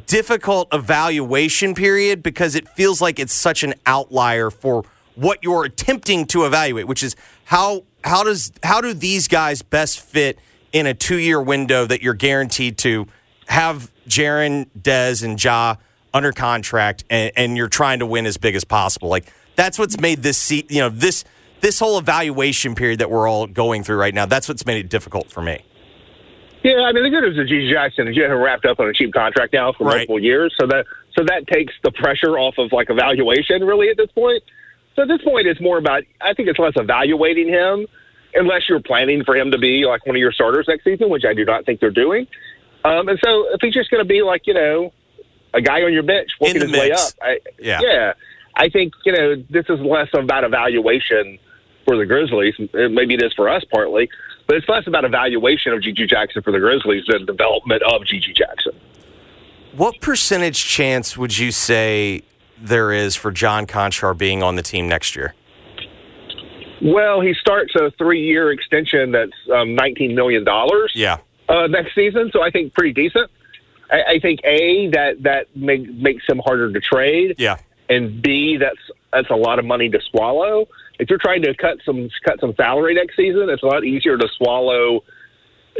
difficult 0.06 0.68
evaluation 0.72 1.74
period 1.74 2.22
because 2.22 2.54
it 2.54 2.68
feels 2.70 3.00
like 3.00 3.18
it's 3.18 3.32
such 3.32 3.62
an 3.62 3.74
outlier 3.86 4.50
for 4.50 4.84
what 5.14 5.38
you're 5.42 5.64
attempting 5.64 6.26
to 6.26 6.46
evaluate, 6.46 6.86
which 6.86 7.02
is 7.02 7.16
how 7.44 7.84
how 8.02 8.24
does 8.24 8.50
how 8.62 8.80
do 8.80 8.94
these 8.94 9.28
guys 9.28 9.60
best 9.62 10.00
fit 10.00 10.38
in 10.72 10.86
a 10.86 10.94
two 10.94 11.18
year 11.18 11.40
window 11.40 11.86
that 11.86 12.02
you're 12.02 12.14
guaranteed 12.14 12.78
to 12.78 13.06
have 13.46 13.90
Jaren, 14.08 14.66
Dez, 14.78 15.24
and 15.24 15.42
Ja 15.42 15.76
under 16.12 16.32
contract, 16.32 17.04
and, 17.10 17.32
and 17.36 17.56
you're 17.56 17.68
trying 17.68 17.98
to 17.98 18.06
win 18.06 18.26
as 18.26 18.36
big 18.36 18.54
as 18.54 18.64
possible. 18.64 19.08
Like 19.08 19.32
that's 19.56 19.78
what's 19.78 19.98
made 20.00 20.22
this 20.22 20.38
se- 20.38 20.66
you 20.68 20.80
know 20.80 20.88
this 20.88 21.24
this 21.60 21.78
whole 21.78 21.98
evaluation 21.98 22.74
period 22.74 23.00
that 23.00 23.10
we're 23.10 23.28
all 23.28 23.46
going 23.46 23.82
through 23.84 23.96
right 23.96 24.14
now. 24.14 24.26
That's 24.26 24.48
what's 24.48 24.66
made 24.66 24.78
it 24.84 24.88
difficult 24.88 25.30
for 25.30 25.42
me. 25.42 25.60
Yeah, 26.62 26.80
I 26.82 26.92
mean 26.92 27.02
the 27.04 27.10
good 27.10 27.22
news 27.22 27.36
is 27.38 27.50
GG 27.50 27.70
Jackson 27.72 28.08
is 28.08 28.14
getting 28.14 28.32
wrapped 28.36 28.64
up 28.64 28.80
on 28.80 28.88
a 28.88 28.92
cheap 28.92 29.12
contract 29.12 29.52
now 29.52 29.72
for 29.72 29.84
Right. 29.84 29.96
multiple 29.96 30.18
years, 30.18 30.54
so 30.58 30.66
that 30.68 30.86
so 31.16 31.24
that 31.24 31.46
takes 31.46 31.72
the 31.82 31.90
pressure 31.92 32.38
off 32.38 32.54
of 32.58 32.72
like 32.72 32.88
evaluation 32.90 33.62
really 33.64 33.88
at 33.90 33.96
this 33.96 34.10
point. 34.12 34.42
So 34.96 35.02
at 35.02 35.08
this 35.08 35.20
point, 35.22 35.46
it's 35.46 35.60
more 35.60 35.78
about 35.78 36.04
I 36.20 36.32
think 36.34 36.48
it's 36.48 36.58
less 36.58 36.72
evaluating 36.76 37.48
him, 37.48 37.86
unless 38.34 38.62
you're 38.68 38.80
planning 38.80 39.24
for 39.24 39.36
him 39.36 39.50
to 39.50 39.58
be 39.58 39.84
like 39.84 40.06
one 40.06 40.16
of 40.16 40.20
your 40.20 40.32
starters 40.32 40.66
next 40.68 40.84
season, 40.84 41.10
which 41.10 41.24
I 41.28 41.34
do 41.34 41.44
not 41.44 41.66
think 41.66 41.80
they're 41.80 41.90
doing. 41.90 42.26
Um, 42.84 43.08
and 43.08 43.18
so 43.24 43.46
if 43.54 43.60
he's 43.62 43.72
just 43.74 43.90
going 43.90 44.02
to 44.02 44.08
be 44.08 44.22
like 44.22 44.46
you 44.46 44.54
know 44.54 44.92
a 45.54 45.60
guy 45.60 45.82
on 45.82 45.92
your 45.92 46.02
bench 46.02 46.30
working 46.40 46.60
his 46.60 46.72
way 46.72 46.90
up, 46.92 47.00
I, 47.22 47.38
Yeah. 47.58 47.80
yeah, 47.82 48.12
I 48.56 48.68
think 48.68 48.92
you 49.04 49.12
know 49.12 49.36
this 49.50 49.66
is 49.68 49.80
less 49.80 50.08
about 50.14 50.44
evaluation 50.44 51.38
for 51.84 51.96
the 51.96 52.06
Grizzlies. 52.06 52.54
Maybe 52.72 53.14
it 53.14 53.22
is 53.22 53.32
for 53.34 53.48
us 53.48 53.62
partly, 53.72 54.08
but 54.46 54.56
it's 54.56 54.68
less 54.68 54.86
about 54.86 55.04
evaluation 55.04 55.72
of 55.72 55.80
GG 55.80 56.08
Jackson 56.08 56.42
for 56.42 56.50
the 56.52 56.58
Grizzlies 56.60 57.04
than 57.08 57.24
development 57.26 57.82
of 57.82 58.02
GG 58.02 58.34
Jackson. 58.34 58.72
What 59.72 60.00
percentage 60.00 60.64
chance 60.64 61.16
would 61.16 61.36
you 61.36 61.50
say 61.50 62.22
there 62.56 62.92
is 62.92 63.16
for 63.16 63.30
John 63.32 63.66
Konchar 63.66 64.16
being 64.16 64.42
on 64.42 64.54
the 64.56 64.62
team 64.62 64.88
next 64.88 65.16
year? 65.16 65.34
Well, 66.82 67.20
he 67.20 67.34
starts 67.34 67.74
a 67.74 67.90
three-year 67.92 68.50
extension 68.52 69.10
that's 69.12 69.32
um, 69.52 69.74
nineteen 69.74 70.14
million 70.14 70.44
dollars 70.44 70.92
Yeah. 70.94 71.18
Uh, 71.48 71.66
next 71.66 71.94
season, 71.94 72.30
so 72.32 72.42
I 72.42 72.50
think 72.50 72.72
pretty 72.72 72.92
decent. 72.92 73.30
I, 73.90 74.02
I 74.14 74.18
think 74.18 74.40
a 74.44 74.88
that 74.90 75.22
that 75.24 75.54
make, 75.54 75.92
makes 75.92 76.24
him 76.26 76.38
harder 76.38 76.72
to 76.72 76.80
trade. 76.80 77.34
Yeah. 77.38 77.58
and 77.88 78.22
B, 78.22 78.56
that's 78.56 78.78
that's 79.12 79.30
a 79.30 79.36
lot 79.36 79.58
of 79.58 79.64
money 79.64 79.88
to 79.90 80.00
swallow. 80.10 80.68
If 80.98 81.10
you're 81.10 81.18
trying 81.18 81.42
to 81.42 81.54
cut 81.54 81.78
some 81.84 82.08
cut 82.24 82.40
some 82.40 82.54
salary 82.54 82.94
next 82.94 83.16
season, 83.16 83.48
it's 83.50 83.62
a 83.62 83.66
lot 83.66 83.84
easier 83.84 84.16
to 84.16 84.28
swallow 84.36 85.04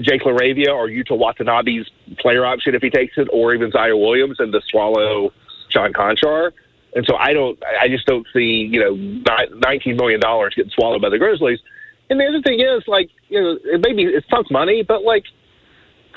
Jake 0.01 0.23
LaRavia 0.23 0.69
or 0.69 0.89
Yuta 0.89 1.17
Watanabe's 1.17 1.89
player 2.19 2.45
option 2.45 2.75
if 2.75 2.83
he 2.83 2.91
takes 2.91 3.17
it, 3.17 3.29
or 3.33 3.55
even 3.55 3.71
Ziaire 3.71 3.99
Williams, 3.99 4.37
and 4.41 4.53
to 4.53 4.61
swallow 4.69 5.33
John 5.71 5.93
Konchar. 5.93 6.53
And 6.97 7.05
so 7.07 7.17
I 7.17 7.33
don't, 7.33 7.61
I 7.81 7.89
just 7.89 8.07
don't 8.07 8.27
see 8.33 8.69
you 8.71 8.81
know 8.81 8.95
nineteen 9.57 9.97
million 9.97 10.21
dollars 10.21 10.55
getting 10.55 10.73
swallowed 10.73 11.03
by 11.03 11.09
the 11.09 11.19
Grizzlies. 11.19 11.61
And 12.11 12.21
the 12.21 12.27
other 12.27 12.43
thing 12.43 12.61
is, 12.61 12.87
like, 12.87 13.09
you 13.29 13.41
know, 13.41 13.59
it 13.65 13.81
maybe 13.81 14.05
it's 14.05 14.27
tough 14.29 14.47
money, 14.51 14.83
but 14.83 15.03
like 15.05 15.25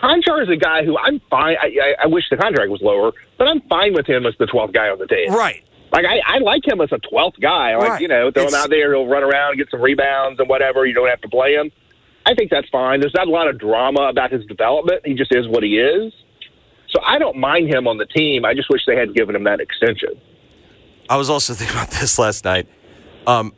Konchar 0.02 0.44
is 0.44 0.50
a 0.50 0.56
guy 0.56 0.84
who 0.86 0.98
I'm 0.98 1.20
fine. 1.30 1.56
I, 1.62 1.68
I, 1.68 2.04
I 2.04 2.08
wish 2.08 2.26
the 2.30 2.38
contract 2.38 2.70
was 2.70 2.82
lower, 2.82 3.12
but 3.38 3.48
I'm 3.48 3.62
fine 3.62 3.94
with 3.94 4.06
him 4.06 4.26
as 4.26 4.34
the 4.38 4.46
12th 4.46 4.74
guy 4.74 4.90
on 4.90 5.00
the 5.00 5.08
team. 5.08 5.32
Right. 5.34 5.64
Like 5.92 6.06
I, 6.06 6.20
I 6.36 6.38
like 6.40 6.68
him 6.68 6.82
as 6.82 6.92
a 6.92 6.98
12th 7.12 7.40
guy. 7.42 7.76
Like 7.78 7.90
Right. 7.90 8.02
you 8.02 8.08
know, 8.08 8.30
throw 8.32 8.48
him 8.48 8.54
out 8.54 8.70
there, 8.70 8.94
he'll 8.94 9.08
run 9.08 9.24
around, 9.24 9.52
and 9.52 9.58
get 9.60 9.72
some 9.72 9.82
rebounds 9.82 10.40
and 10.40 10.48
whatever. 10.50 10.86
You 10.86 10.94
don't 10.94 11.08
have 11.10 11.22
to 11.22 11.30
play 11.30 11.54
him. 11.54 11.72
I 12.26 12.36
think 12.36 12.52
that's 12.52 12.68
fine. 12.70 13.00
There's 13.00 13.14
not 13.16 13.28
a 13.28 13.32
lot 13.32 13.48
of 13.48 13.58
drama 13.58 14.02
about 14.10 14.32
his 14.32 14.46
development. 14.46 15.02
He 15.06 15.14
just 15.14 15.34
is 15.34 15.48
what 15.48 15.64
he 15.64 15.78
is. 15.80 16.14
So 16.90 17.02
I 17.06 17.18
don't 17.20 17.38
mind 17.38 17.74
him 17.74 17.88
on 17.88 17.98
the 17.98 18.06
team. 18.06 18.44
I 18.46 18.54
just 18.54 18.70
wish 18.70 18.82
they 18.86 18.96
had 18.98 19.16
given 19.16 19.36
him 19.36 19.46
that 19.46 19.60
extension. 19.62 20.10
I 21.10 21.16
was 21.18 21.30
also 21.30 21.54
thinking 21.56 21.76
about 21.76 21.90
this 21.92 22.20
last 22.20 22.44
night 22.46 22.68
um, 23.26 23.54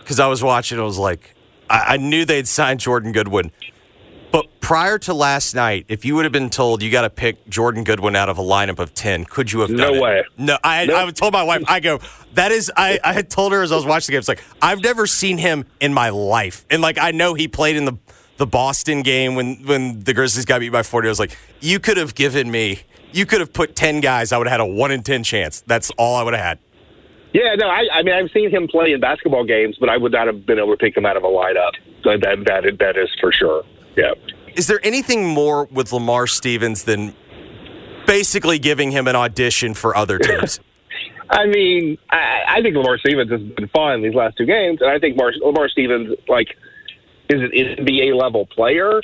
because 0.00 0.18
I 0.18 0.26
was 0.28 0.42
watching. 0.42 0.78
I 0.78 0.82
was 0.82 0.98
like, 0.98 1.34
I, 1.68 1.94
I 1.94 1.96
knew 1.98 2.24
they'd 2.24 2.48
signed 2.48 2.80
Jordan 2.80 3.12
Goodwin, 3.12 3.52
but 4.32 4.46
prior 4.60 4.98
to 5.00 5.14
last 5.14 5.54
night, 5.54 5.86
if 5.88 6.04
you 6.04 6.14
would 6.14 6.24
have 6.24 6.32
been 6.32 6.50
told 6.50 6.82
you 6.82 6.90
got 6.90 7.02
to 7.02 7.10
pick 7.10 7.48
Jordan 7.48 7.84
Goodwin 7.84 8.14
out 8.16 8.28
of 8.28 8.38
a 8.38 8.42
lineup 8.42 8.78
of 8.78 8.94
ten, 8.94 9.24
could 9.24 9.52
you 9.52 9.60
have 9.60 9.70
No 9.70 9.86
done 9.86 9.94
it? 9.94 10.00
way. 10.00 10.24
No, 10.38 10.58
I, 10.62 10.86
No. 10.86 10.96
I 11.06 11.10
told 11.10 11.32
my 11.32 11.42
wife. 11.42 11.64
I 11.66 11.80
go, 11.80 12.00
that 12.34 12.52
is. 12.52 12.70
I, 12.76 12.98
I 13.02 13.12
had 13.12 13.30
told 13.30 13.52
her 13.52 13.62
as 13.62 13.72
I 13.72 13.76
was 13.76 13.86
watching 13.86 14.06
the 14.06 14.12
game. 14.12 14.18
It's 14.20 14.28
like 14.28 14.42
I've 14.62 14.82
never 14.82 15.06
seen 15.06 15.38
him 15.38 15.64
in 15.80 15.92
my 15.92 16.10
life, 16.10 16.64
and 16.70 16.80
like 16.82 16.98
I 16.98 17.10
know 17.10 17.34
he 17.34 17.48
played 17.48 17.76
in 17.76 17.84
the 17.84 17.96
the 18.36 18.46
Boston 18.46 19.02
game 19.02 19.34
when 19.34 19.56
when 19.66 20.00
the 20.00 20.14
Grizzlies 20.14 20.44
got 20.44 20.60
beat 20.60 20.70
by 20.70 20.82
forty. 20.82 21.08
I 21.08 21.10
was 21.10 21.18
like, 21.20 21.36
you 21.60 21.78
could 21.80 21.96
have 21.96 22.14
given 22.14 22.50
me. 22.50 22.80
You 23.12 23.26
could 23.26 23.40
have 23.40 23.52
put 23.52 23.74
ten 23.74 24.00
guys. 24.00 24.30
I 24.32 24.38
would 24.38 24.46
have 24.46 24.60
had 24.60 24.60
a 24.60 24.66
one 24.72 24.92
in 24.92 25.02
ten 25.02 25.24
chance. 25.24 25.62
That's 25.66 25.90
all 25.98 26.14
I 26.16 26.22
would 26.22 26.34
have 26.34 26.44
had. 26.44 26.58
Yeah, 27.32 27.54
no, 27.56 27.68
I, 27.68 27.86
I 27.92 28.02
mean 28.02 28.14
I've 28.14 28.30
seen 28.32 28.50
him 28.50 28.66
play 28.68 28.92
in 28.92 29.00
basketball 29.00 29.44
games, 29.44 29.76
but 29.78 29.88
I 29.88 29.96
would 29.96 30.12
not 30.12 30.26
have 30.26 30.46
been 30.46 30.58
able 30.58 30.70
to 30.72 30.76
pick 30.76 30.96
him 30.96 31.04
out 31.06 31.16
of 31.16 31.22
a 31.24 31.28
lineup. 31.28 31.72
That 32.04 32.20
that 32.46 32.76
that 32.78 32.96
is 32.96 33.08
for 33.20 33.32
sure. 33.32 33.64
Yeah. 33.96 34.12
Is 34.56 34.66
there 34.66 34.80
anything 34.82 35.26
more 35.26 35.64
with 35.66 35.92
Lamar 35.92 36.26
Stevens 36.26 36.84
than 36.84 37.14
basically 38.06 38.58
giving 38.58 38.90
him 38.90 39.06
an 39.06 39.16
audition 39.16 39.74
for 39.74 39.96
other 39.96 40.18
teams? 40.20 40.60
I 41.28 41.46
mean, 41.46 41.96
I, 42.10 42.42
I 42.48 42.62
think 42.62 42.74
Lamar 42.76 42.98
Stevens 42.98 43.30
has 43.30 43.40
been 43.40 43.68
fun 43.68 44.02
these 44.02 44.14
last 44.14 44.36
two 44.36 44.46
games, 44.46 44.80
and 44.80 44.90
I 44.90 44.98
think 44.98 45.16
Mar- 45.16 45.32
Lamar 45.40 45.68
Stevens 45.68 46.16
like 46.28 46.56
is 47.28 47.40
an 47.40 47.50
NBA 47.50 48.20
level 48.20 48.46
player. 48.46 49.00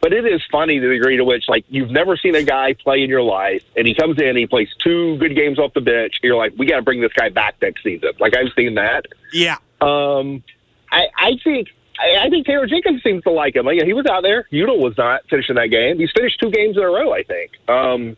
But 0.00 0.12
it 0.12 0.24
is 0.26 0.40
funny 0.52 0.78
the 0.78 0.86
degree 0.88 1.16
to 1.16 1.24
which 1.24 1.44
like 1.48 1.64
you've 1.68 1.90
never 1.90 2.16
seen 2.16 2.34
a 2.36 2.42
guy 2.42 2.72
play 2.72 3.02
in 3.02 3.10
your 3.10 3.22
life, 3.22 3.62
and 3.76 3.86
he 3.86 3.94
comes 3.94 4.20
in, 4.20 4.36
he 4.36 4.46
plays 4.46 4.68
two 4.78 5.16
good 5.18 5.34
games 5.34 5.58
off 5.58 5.74
the 5.74 5.80
bench. 5.80 6.14
And 6.22 6.28
you're 6.28 6.36
like, 6.36 6.52
we 6.56 6.66
got 6.66 6.76
to 6.76 6.82
bring 6.82 7.00
this 7.00 7.12
guy 7.12 7.28
back 7.30 7.56
next 7.62 7.82
season. 7.82 8.10
Like 8.20 8.36
I've 8.36 8.52
seen 8.56 8.74
that. 8.74 9.06
yeah. 9.32 9.56
Um, 9.80 10.42
I, 10.90 11.06
I 11.16 11.36
think 11.44 11.68
I, 11.98 12.26
I 12.26 12.30
think 12.30 12.46
Taylor 12.46 12.66
Jenkins 12.66 13.02
seems 13.02 13.22
to 13.24 13.30
like 13.30 13.56
him. 13.56 13.66
Like, 13.66 13.82
he 13.82 13.92
was 13.92 14.06
out 14.06 14.22
there. 14.22 14.46
Udall 14.50 14.80
was 14.80 14.96
not 14.96 15.22
finishing 15.28 15.56
that 15.56 15.68
game. 15.68 15.98
He's 15.98 16.12
finished 16.16 16.38
two 16.40 16.50
games 16.50 16.76
in 16.76 16.82
a 16.82 16.86
row. 16.86 17.12
I 17.12 17.22
think. 17.24 17.52
Um, 17.68 18.16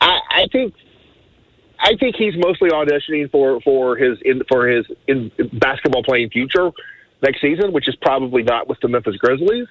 I, 0.00 0.20
I 0.30 0.46
think 0.50 0.74
I 1.78 1.96
think 1.96 2.16
he's 2.16 2.34
mostly 2.36 2.70
auditioning 2.70 3.30
for 3.30 3.60
for 3.60 3.96
his 3.96 4.18
in, 4.24 4.42
for 4.48 4.66
his 4.66 4.86
in 5.06 5.30
basketball 5.52 6.02
playing 6.02 6.30
future 6.30 6.70
next 7.22 7.40
season, 7.40 7.72
which 7.72 7.88
is 7.88 7.96
probably 7.96 8.42
not 8.42 8.68
with 8.68 8.78
the 8.80 8.88
Memphis 8.88 9.16
Grizzlies. 9.16 9.68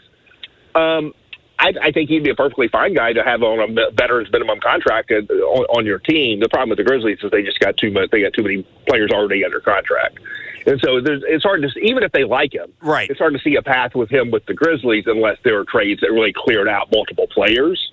Um, 0.76 1.14
I, 1.60 1.74
I 1.82 1.92
think 1.92 2.10
he'd 2.10 2.24
be 2.24 2.32
a 2.32 2.36
perfectly 2.36 2.68
fine 2.68 2.94
guy 2.94 3.14
to 3.14 3.24
have 3.24 3.44
on 3.44 3.60
a 3.60 3.92
veterans 3.92 4.30
minimum 4.32 4.60
contract 4.60 5.12
on, 5.12 5.66
on 5.70 5.86
your 5.86 6.00
team. 6.00 6.40
The 6.40 6.50
problem 6.50 6.70
with 6.70 6.78
the 6.80 6.84
Grizzlies 6.84 7.20
is 7.24 7.32
they 7.32 7.44
just 7.44 7.60
got 7.60 7.78
too 7.78 7.92
much. 7.92 8.10
They 8.12 8.22
got 8.22 8.34
too 8.34 8.44
many 8.44 8.64
players 8.88 9.12
already 9.12 9.46
under 9.46 9.60
contract, 9.60 10.20
and 10.66 10.80
so 10.82 11.02
it's 11.04 11.44
hard 11.44 11.62
to 11.62 11.70
see, 11.70 11.82
even 11.84 12.04
if 12.04 12.12
they 12.12 12.24
like 12.24 12.54
him. 12.54 12.72
Right. 12.82 13.10
It's 13.10 13.20
hard 13.20 13.34
to 13.34 13.40
see 13.40 13.56
a 13.56 13.62
path 13.62 13.96
with 13.96 14.10
him 14.10 14.32
with 14.32 14.46
the 14.46 14.54
Grizzlies 14.54 15.04
unless 15.08 15.38
there 15.44 15.60
are 15.60 15.66
trades 15.66 16.02
that 16.02 16.12
really 16.12 16.34
cleared 16.34 16.68
out 16.68 16.90
multiple 16.92 17.28
players. 17.28 17.92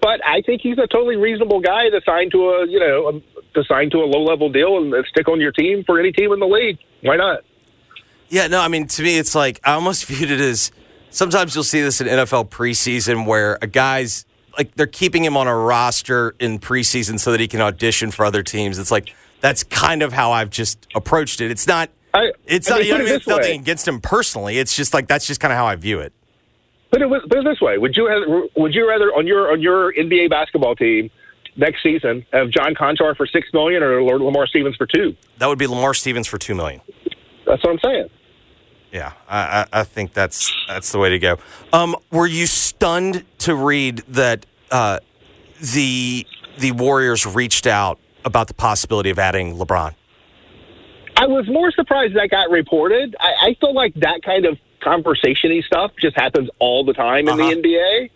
But 0.00 0.20
I 0.24 0.42
think 0.42 0.60
he's 0.60 0.78
a 0.78 0.86
totally 0.86 1.16
reasonable 1.16 1.60
guy 1.60 1.88
to 1.88 2.00
sign 2.04 2.30
to 2.30 2.50
a 2.50 2.68
you 2.68 2.78
know 2.78 3.08
a, 3.08 3.12
to 3.54 3.64
sign 3.64 3.90
to 3.90 3.98
a 3.98 4.06
low 4.06 4.22
level 4.22 4.50
deal 4.50 4.76
and 4.76 4.94
stick 5.06 5.28
on 5.28 5.40
your 5.40 5.52
team 5.52 5.82
for 5.84 5.98
any 5.98 6.12
team 6.12 6.32
in 6.32 6.40
the 6.40 6.46
league. 6.46 6.78
Why 7.00 7.16
not? 7.16 7.40
Yeah, 8.28 8.46
no, 8.46 8.60
I 8.60 8.68
mean 8.68 8.86
to 8.86 9.02
me 9.02 9.18
it's 9.18 9.34
like 9.34 9.60
I 9.64 9.72
almost 9.72 10.04
viewed 10.08 10.30
it 10.30 10.40
as 10.40 10.70
sometimes 11.10 11.54
you'll 11.54 11.64
see 11.64 11.80
this 11.80 12.00
in 12.00 12.06
NFL 12.06 12.50
preseason 12.50 13.26
where 13.26 13.58
a 13.62 13.66
guy's 13.66 14.26
like 14.58 14.74
they're 14.74 14.86
keeping 14.86 15.24
him 15.24 15.36
on 15.36 15.48
a 15.48 15.56
roster 15.56 16.34
in 16.38 16.58
preseason 16.58 17.18
so 17.18 17.32
that 17.32 17.40
he 17.40 17.48
can 17.48 17.60
audition 17.60 18.10
for 18.10 18.24
other 18.24 18.42
teams. 18.42 18.78
It's 18.78 18.90
like 18.90 19.12
that's 19.44 19.62
kind 19.62 20.02
of 20.02 20.14
how 20.14 20.32
I've 20.32 20.48
just 20.48 20.86
approached 20.94 21.42
it. 21.42 21.50
It's 21.50 21.66
not. 21.66 21.90
I, 22.14 22.32
it's 22.46 22.70
I 22.70 22.76
not. 22.76 22.78
mean, 22.78 22.86
You 22.88 22.92
know 22.94 22.98
what 23.00 23.04
I 23.04 23.04
put 23.04 23.12
it? 23.12 23.16
It's 23.16 23.26
way. 23.26 23.36
nothing 23.36 23.60
against 23.60 23.86
him 23.86 24.00
personally. 24.00 24.58
It's 24.58 24.74
just 24.74 24.94
like 24.94 25.06
that's 25.06 25.26
just 25.26 25.38
kind 25.38 25.52
of 25.52 25.58
how 25.58 25.66
I 25.66 25.76
view 25.76 26.00
it. 26.00 26.14
Put 26.90 27.02
it, 27.02 27.10
put 27.10 27.38
it 27.38 27.44
this 27.44 27.60
way: 27.60 27.76
Would 27.76 27.94
you 27.94 28.06
have, 28.06 28.50
would 28.56 28.74
you 28.74 28.88
rather 28.88 29.08
on 29.14 29.26
your 29.26 29.52
on 29.52 29.60
your 29.60 29.92
NBA 29.92 30.30
basketball 30.30 30.74
team 30.74 31.10
next 31.56 31.82
season 31.82 32.24
have 32.32 32.48
John 32.52 32.74
Konchar 32.74 33.14
for 33.18 33.26
six 33.26 33.48
million 33.52 33.82
or 33.82 34.00
Lamar 34.02 34.46
Stevens 34.46 34.76
for 34.76 34.86
two? 34.86 35.14
That 35.36 35.48
would 35.48 35.58
be 35.58 35.66
Lamar 35.66 35.92
Stevens 35.92 36.26
for 36.26 36.38
two 36.38 36.54
million. 36.54 36.80
That's 37.46 37.62
what 37.62 37.72
I'm 37.72 37.78
saying. 37.84 38.08
Yeah, 38.92 39.12
I, 39.28 39.38
I, 39.38 39.80
I 39.80 39.84
think 39.84 40.14
that's 40.14 40.50
that's 40.68 40.90
the 40.90 40.98
way 40.98 41.10
to 41.10 41.18
go. 41.18 41.36
Um, 41.70 41.96
were 42.10 42.26
you 42.26 42.46
stunned 42.46 43.24
to 43.40 43.54
read 43.54 43.98
that 44.08 44.46
uh, 44.70 45.00
the 45.60 46.26
the 46.58 46.72
Warriors 46.72 47.26
reached 47.26 47.66
out 47.66 47.98
about 48.24 48.48
the 48.48 48.54
possibility 48.54 49.10
of 49.10 49.18
adding 49.18 49.56
LeBron? 49.56 49.94
I 51.16 51.26
was 51.26 51.46
more 51.48 51.70
surprised 51.70 52.16
that 52.16 52.30
got 52.30 52.50
reported. 52.50 53.14
I, 53.20 53.48
I 53.50 53.56
feel 53.60 53.72
like 53.74 53.94
that 53.96 54.22
kind 54.24 54.46
of 54.46 54.58
conversationy 54.82 55.62
stuff 55.64 55.92
just 56.00 56.16
happens 56.16 56.50
all 56.58 56.84
the 56.84 56.92
time 56.92 57.28
in 57.28 57.38
Uh-huh. 57.40 57.50
the 57.50 57.56
NBA. 57.62 58.10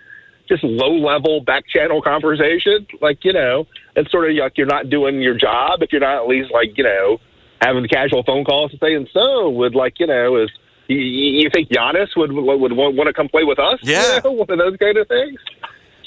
Just 0.49 0.65
low 0.65 0.93
level 0.93 1.41
back 1.43 1.65
channel 1.69 2.01
conversation. 2.03 2.87
Like, 3.01 3.25
you 3.25 3.33
know, 3.33 3.67
it's 3.97 4.11
sort 4.11 4.31
of 4.31 4.37
like 4.37 4.57
you're 4.57 4.67
not 4.67 4.89
doing 4.91 5.21
your 5.21 5.35
job 5.35 5.83
if 5.83 5.93
you're 5.93 6.01
not 6.01 6.23
at 6.23 6.27
least 6.29 6.51
like, 6.53 6.77
you 6.77 6.85
know, 6.85 7.19
having 7.61 7.83
the 7.83 7.89
casual 7.89 8.23
phone 8.25 8.45
calls 8.45 8.71
and 8.73 8.81
saying, 8.81 9.09
so 9.13 9.51
would 9.51 9.75
like, 9.75 10.01
you 10.01 10.07
know, 10.07 10.37
is 10.37 10.51
you, 10.89 10.97
you 10.99 11.51
think 11.51 11.69
Giannis 11.69 12.17
would 12.17 12.33
would, 12.33 12.57
would 12.61 12.73
want 12.73 13.07
to 13.09 13.13
come 13.13 13.29
play 13.29 13.45
with 13.45 13.59
us? 13.59 13.79
You 13.83 13.93
Yeah. 13.93 14.21
know, 14.25 14.31
one 14.33 14.51
of 14.51 14.59
those 14.59 14.77
kind 14.79 14.97
of 14.97 15.07
things. 15.07 15.39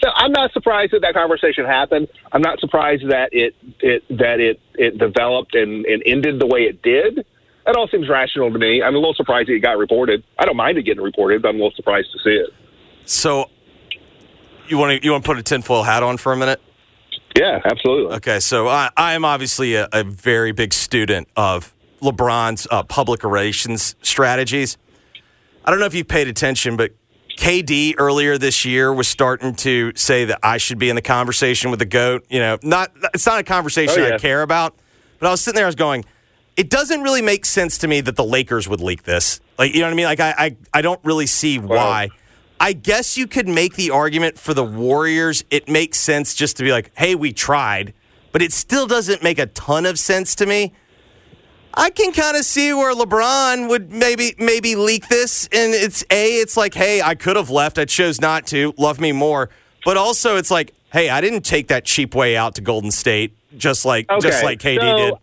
So 0.03 0.09
I'm 0.15 0.31
not 0.31 0.51
surprised 0.53 0.93
that 0.93 1.01
that 1.01 1.13
conversation 1.13 1.65
happened. 1.65 2.07
I'm 2.31 2.41
not 2.41 2.59
surprised 2.59 3.03
that 3.09 3.29
it 3.31 3.55
it 3.79 4.03
that 4.09 4.39
it 4.39 4.59
it 4.73 4.97
developed 4.97 5.53
and, 5.55 5.85
and 5.85 6.01
ended 6.05 6.39
the 6.39 6.47
way 6.47 6.61
it 6.61 6.81
did. 6.81 7.25
That 7.65 7.75
all 7.75 7.87
seems 7.87 8.09
rational 8.09 8.51
to 8.51 8.57
me. 8.57 8.81
I'm 8.81 8.95
a 8.95 8.97
little 8.97 9.13
surprised 9.13 9.49
that 9.49 9.53
it 9.53 9.59
got 9.59 9.77
reported. 9.77 10.23
I 10.39 10.45
don't 10.45 10.57
mind 10.57 10.79
it 10.79 10.83
getting 10.83 11.03
reported, 11.03 11.43
but 11.43 11.49
I'm 11.49 11.55
a 11.55 11.59
little 11.59 11.75
surprised 11.75 12.07
to 12.13 12.19
see 12.23 12.35
it. 12.35 12.49
So, 13.05 13.51
you 14.67 14.77
want 14.79 14.99
to 14.99 15.05
you 15.05 15.11
want 15.11 15.23
to 15.23 15.27
put 15.27 15.37
a 15.37 15.43
tinfoil 15.43 15.83
hat 15.83 16.01
on 16.01 16.17
for 16.17 16.33
a 16.33 16.37
minute? 16.37 16.59
Yeah, 17.37 17.59
absolutely. 17.63 18.15
Okay, 18.17 18.39
so 18.39 18.67
I, 18.67 18.89
I 18.97 19.13
am 19.13 19.23
obviously 19.23 19.75
a, 19.75 19.87
a 19.93 20.03
very 20.03 20.51
big 20.51 20.73
student 20.73 21.27
of 21.37 21.73
LeBron's 22.01 22.67
uh, 22.69 22.83
public 22.83 23.23
relations 23.23 23.95
strategies. 24.01 24.77
I 25.63 25.69
don't 25.69 25.79
know 25.79 25.85
if 25.85 25.93
you've 25.93 26.07
paid 26.07 26.27
attention, 26.27 26.75
but 26.75 26.91
KD 27.41 27.95
earlier 27.97 28.37
this 28.37 28.65
year 28.65 28.93
was 28.93 29.07
starting 29.07 29.55
to 29.55 29.91
say 29.95 30.25
that 30.25 30.39
I 30.43 30.57
should 30.57 30.77
be 30.77 30.91
in 30.91 30.95
the 30.95 31.01
conversation 31.01 31.71
with 31.71 31.79
the 31.79 31.87
GOAT. 31.87 32.23
You 32.29 32.39
know, 32.39 32.59
not 32.61 32.91
it's 33.15 33.25
not 33.25 33.39
a 33.39 33.43
conversation 33.43 34.03
Oh, 34.03 34.07
yeah. 34.07 34.15
I 34.15 34.17
care 34.19 34.43
about, 34.43 34.75
but 35.17 35.27
I 35.27 35.31
was 35.31 35.41
sitting 35.41 35.55
there, 35.55 35.65
I 35.65 35.67
was 35.67 35.73
going, 35.73 36.05
it 36.55 36.69
doesn't 36.69 37.01
really 37.01 37.23
make 37.23 37.45
sense 37.45 37.79
to 37.79 37.87
me 37.87 37.99
that 38.01 38.15
the 38.15 38.23
Lakers 38.23 38.69
would 38.69 38.79
leak 38.79 39.03
this. 39.03 39.39
Like, 39.57 39.73
you 39.73 39.79
know 39.79 39.87
what 39.87 39.93
I 39.93 39.95
mean? 39.95 40.05
Like, 40.05 40.19
I, 40.19 40.33
I, 40.37 40.57
I 40.71 40.81
don't 40.83 40.99
really 41.03 41.25
see 41.25 41.57
why. 41.57 42.09
I 42.59 42.73
guess 42.73 43.17
you 43.17 43.25
could 43.25 43.47
make 43.47 43.73
the 43.73 43.89
argument 43.89 44.37
for 44.37 44.53
the 44.53 44.63
Warriors. 44.63 45.43
It 45.49 45.67
makes 45.67 45.97
sense 45.97 46.35
just 46.35 46.57
to 46.57 46.63
be 46.63 46.71
like, 46.71 46.91
hey, 46.95 47.15
we 47.15 47.33
tried, 47.33 47.95
but 48.31 48.43
it 48.43 48.53
still 48.53 48.85
doesn't 48.85 49.23
make 49.23 49.39
a 49.39 49.47
ton 49.47 49.87
of 49.87 49.97
sense 49.97 50.35
to 50.35 50.45
me. 50.45 50.73
I 51.73 51.89
can 51.89 52.11
kind 52.11 52.35
of 52.35 52.43
see 52.43 52.73
where 52.73 52.93
LeBron 52.93 53.69
would 53.69 53.91
maybe 53.91 54.35
maybe 54.37 54.75
leak 54.75 55.07
this, 55.07 55.47
and 55.51 55.73
it's 55.73 56.03
a 56.11 56.27
it's 56.39 56.57
like, 56.57 56.73
hey, 56.73 57.01
I 57.01 57.15
could 57.15 57.35
have 57.37 57.49
left, 57.49 57.77
I 57.77 57.85
chose 57.85 58.19
not 58.19 58.47
to. 58.47 58.73
Love 58.77 58.99
me 58.99 59.11
more, 59.11 59.49
but 59.85 59.97
also 59.97 60.37
it's 60.37 60.51
like, 60.51 60.73
hey, 60.91 61.09
I 61.09 61.21
didn't 61.21 61.41
take 61.43 61.69
that 61.69 61.85
cheap 61.85 62.13
way 62.13 62.35
out 62.35 62.55
to 62.55 62.61
Golden 62.61 62.91
State, 62.91 63.33
just 63.57 63.85
like 63.85 64.07
just 64.21 64.43
like 64.43 64.59
KD 64.59 64.79
so- 64.79 64.97
did. 64.97 65.13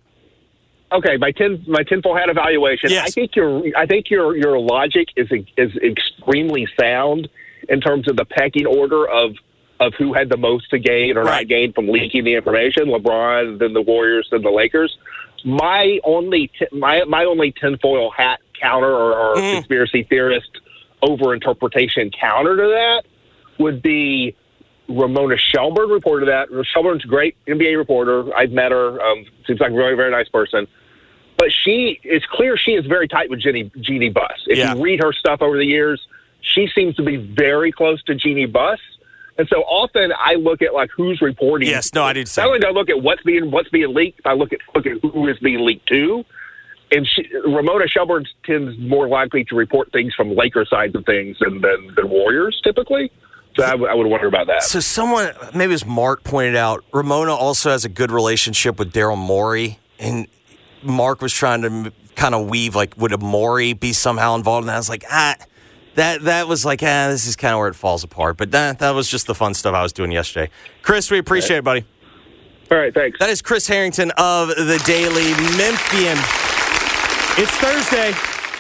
Okay, 0.91 1.19
my 1.19 1.33
tin 1.33 1.63
my 1.69 1.83
tinfoil 1.83 2.17
hat 2.17 2.31
evaluation. 2.31 2.89
Yes. 2.91 3.09
I 3.09 3.11
think 3.11 3.37
your 3.37 3.63
I 3.77 3.85
think 3.85 4.09
your 4.09 4.35
your 4.35 4.59
logic 4.59 5.09
is 5.17 5.29
is 5.59 5.77
extremely 5.77 6.67
sound 6.81 7.29
in 7.69 7.83
terms 7.83 8.09
of 8.09 8.17
the 8.17 8.25
pecking 8.25 8.65
order 8.65 9.07
of 9.07 9.33
of 9.81 9.93
who 9.99 10.15
had 10.15 10.31
the 10.31 10.39
most 10.39 10.71
to 10.71 10.79
gain 10.79 11.19
or 11.19 11.25
Right. 11.25 11.43
not 11.43 11.49
gain 11.49 11.75
from 11.75 11.89
leaking 11.89 12.25
the 12.25 12.35
information. 12.37 12.87
LeBron, 12.87 13.59
then 13.59 13.75
the 13.75 13.83
Warriors, 13.83 14.29
then 14.31 14.41
the 14.41 14.51
Lakers. 14.51 14.97
My 15.45 16.01
only 16.05 16.49
ti- 16.59 16.67
my 16.73 17.05
my 17.05 17.25
only 17.25 17.53
tinfoil 17.53 18.11
hat 18.11 18.41
counter 18.61 18.91
or, 18.93 19.15
or 19.15 19.37
Mm. 19.37 19.55
conspiracy 19.57 20.03
theorist 20.03 20.51
overinterpretation 21.03 22.13
counter 22.19 22.57
to 22.57 22.63
that 22.69 23.03
would 23.59 23.83
be 23.83 24.35
Ramona 24.89 25.37
Shelburne 25.37 25.91
reported 25.91 26.27
that. 26.29 26.49
Shelburne's 26.73 27.05
a 27.05 27.09
great 27.09 27.37
NBA 27.47 27.77
reporter. 27.77 28.35
I've 28.35 28.53
met 28.53 28.73
her. 28.73 29.01
Um, 29.01 29.27
seems 29.47 29.61
like 29.61 29.71
a 29.73 29.75
very, 29.75 29.95
very 29.97 30.11
nice 30.11 30.29
person. 30.29 30.67
But 31.37 31.53
she, 31.53 32.01
it's 32.03 32.25
clear 32.27 32.57
she 32.57 32.73
is 32.73 32.85
very 32.87 33.07
tight 33.07 33.31
with 33.31 33.41
Jeannie, 33.41 33.71
Jeannie 33.81 34.09
Buss. 34.09 34.45
If 34.49 34.59
Yeah. 34.59 34.75
you 34.75 34.83
read 34.83 35.01
her 35.03 35.13
stuff 35.13 35.41
over 35.43 35.57
the 35.57 35.65
years, 35.67 36.05
she 36.41 36.69
seems 36.75 36.97
to 36.97 37.03
be 37.03 37.17
very 37.17 37.71
close 37.71 38.03
to 38.05 38.15
Jeannie 38.15 38.47
Buss. 38.47 38.81
And 39.39 39.47
so 39.49 39.59
often 39.63 40.13
I 40.19 40.35
look 40.35 40.63
at 40.63 40.75
like 40.75 40.91
who's 40.95 41.21
reporting. 41.23 41.69
Yes, 41.69 41.95
no, 41.95 42.03
I 42.03 42.13
the 42.13 42.27
same. 42.27 42.43
Not 42.43 42.49
only 42.49 42.59
do 42.61 42.67
I 42.67 42.71
look 42.71 42.91
at 42.91 43.01
what's 43.03 43.23
being 43.23 43.51
what's 43.51 43.69
being 43.69 43.95
leaked, 43.95 44.21
I 44.25 44.35
look 44.35 44.53
at 44.53 44.59
look 44.75 44.85
at 44.87 44.99
who 45.01 45.29
is 45.29 45.39
being 45.39 45.65
leaked 45.65 45.87
to. 45.89 46.25
And 46.91 47.07
she, 47.07 47.29
Ramona 47.47 47.87
Shelburne 47.87 48.25
tends 48.45 48.77
more 48.79 49.09
likely 49.09 49.45
to 49.45 49.55
report 49.55 49.93
things 49.93 50.15
from 50.15 50.35
Laker 50.35 50.65
sides 50.65 50.95
of 50.97 51.05
things 51.05 51.37
than 51.41 51.61
than, 51.61 51.95
than 51.95 52.09
Warriors 52.11 52.61
typically. 52.65 53.13
So 53.57 53.65
I, 53.65 53.75
would- 53.75 53.91
I 53.91 53.95
would 53.95 54.07
wonder 54.07 54.27
about 54.27 54.47
that. 54.49 54.63
So 54.65 54.81
someone, 54.81 55.33
maybe 55.55 55.73
as 55.75 55.85
Mark 55.87 56.23
pointed 56.25 56.55
out, 56.57 56.85
Ramona 56.93 57.35
also 57.35 57.71
has 57.71 57.85
a 57.85 57.89
good 57.89 58.11
relationship 58.11 58.79
with 58.79 58.93
Daryl 58.93 59.19
Morey, 59.19 59.79
and 59.99 60.27
Mark 60.83 61.21
was 61.23 61.33
trying 61.33 61.63
to 61.63 61.93
kind 62.15 62.35
of 62.35 62.49
weave 62.49 62.75
like, 62.77 62.97
would 62.97 63.13
a 63.13 63.19
Morey 63.19 63.73
be 63.73 63.93
somehow 63.93 64.35
involved? 64.37 64.65
And 64.65 64.71
I 64.71 64.77
was 64.77 64.89
like, 64.89 65.05
ah, 65.11 65.35
that 65.99 66.23
that 66.23 66.47
was 66.47 66.65
like, 66.65 66.81
ah, 66.83 67.09
this 67.09 67.27
is 67.27 67.35
kind 67.35 67.55
of 67.55 67.59
where 67.59 67.69
it 67.69 67.75
falls 67.75 68.05
apart. 68.05 68.37
But 68.37 68.53
that 68.53 68.79
that 68.79 68.91
was 68.91 69.09
just 69.09 69.27
the 69.27 69.35
fun 69.35 69.55
stuff 69.55 69.75
I 69.75 69.83
was 69.83 69.93
doing 69.93 70.13
yesterday. 70.13 70.51
Chris, 70.83 71.11
we 71.11 71.19
appreciate 71.19 71.59
it, 71.59 71.65
buddy. 71.65 71.85
All 72.71 72.79
right, 72.79 72.95
thanks. 72.95 73.19
That 73.19 73.31
is 73.31 73.43
Chris 73.43 73.67
Herrington 73.67 74.13
of 74.17 74.49
the 74.49 74.83
Daily 74.87 75.31
Memphian. 75.57 76.19
It's 77.37 77.57
Thursday. 77.59 78.15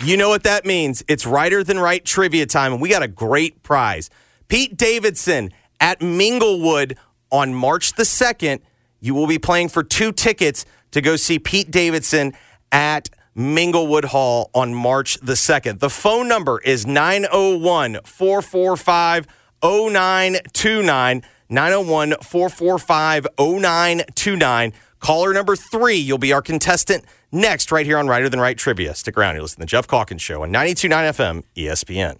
You 0.05 0.16
know 0.16 0.29
what 0.29 0.44
that 0.44 0.64
means. 0.64 1.05
It's 1.09 1.27
Righter 1.27 1.62
Than 1.62 1.79
Wright 1.79 2.05
trivia 2.05 2.46
time, 2.46 2.72
and 2.72 2.83
we 2.83 2.88
got 2.88 3.03
a 3.03 3.09
great 3.09 3.62
prize. 3.62 4.11
Pete 4.48 4.77
Davidson 4.77 5.51
at 5.81 6.01
Minglewood 6.01 6.96
on 7.31 7.55
March 7.55 7.92
the 7.94 8.05
2nd. 8.05 8.61
You 9.01 9.14
will 9.14 9.27
be 9.27 9.38
playing 9.38 9.68
for 9.68 9.83
two 9.83 10.12
tickets 10.12 10.64
to 10.92 11.01
go 11.01 11.16
see 11.16 11.38
Pete 11.38 11.70
Davidson 11.70 12.33
at 12.72 13.11
Minglewood 13.38 14.06
Hall 14.06 14.50
on 14.52 14.75
March 14.75 15.17
the 15.21 15.35
2nd. 15.35 15.79
The 15.79 15.88
phone 15.88 16.27
number 16.27 16.58
is 16.60 16.85
901 16.87 18.00
445 18.04 19.29
0929. 19.62 21.23
901 21.48 22.17
445 22.21 23.27
0929. 23.38 24.73
Caller 24.98 25.33
number 25.33 25.54
three, 25.54 25.94
you'll 25.94 26.19
be 26.19 26.33
our 26.33 26.42
contestant 26.42 27.04
next, 27.31 27.71
right 27.71 27.87
here 27.87 27.98
on 27.98 28.08
Righter 28.08 28.29
Than 28.29 28.40
Wright 28.40 28.58
Trivia. 28.58 28.94
Stick 28.96 29.17
around. 29.17 29.37
You're 29.37 29.42
listening 29.42 29.67
to 29.69 29.71
the 29.71 29.77
Geoff 29.77 29.87
Calkins 29.87 30.21
Show 30.21 30.42
on 30.42 30.50
929 30.50 31.12
FM 31.12 31.44
ESPN. 31.56 32.19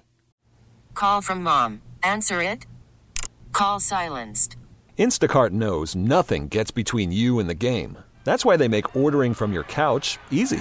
Call 0.95 1.21
from 1.21 1.43
mom. 1.43 1.83
Answer 2.05 2.41
it. 2.43 2.65
Call 3.53 3.81
silenced. 3.81 4.57
Instacart 4.97 5.51
knows 5.51 5.97
nothing 5.97 6.47
gets 6.47 6.71
between 6.71 7.11
you 7.11 7.41
and 7.41 7.51
the 7.51 7.55
game. 7.55 7.99
That's 8.23 8.45
why 8.45 8.57
they 8.57 8.69
make 8.69 8.95
ordering 8.95 9.35
from 9.35 9.53
your 9.53 9.65
couch 9.65 10.19
easy. 10.31 10.61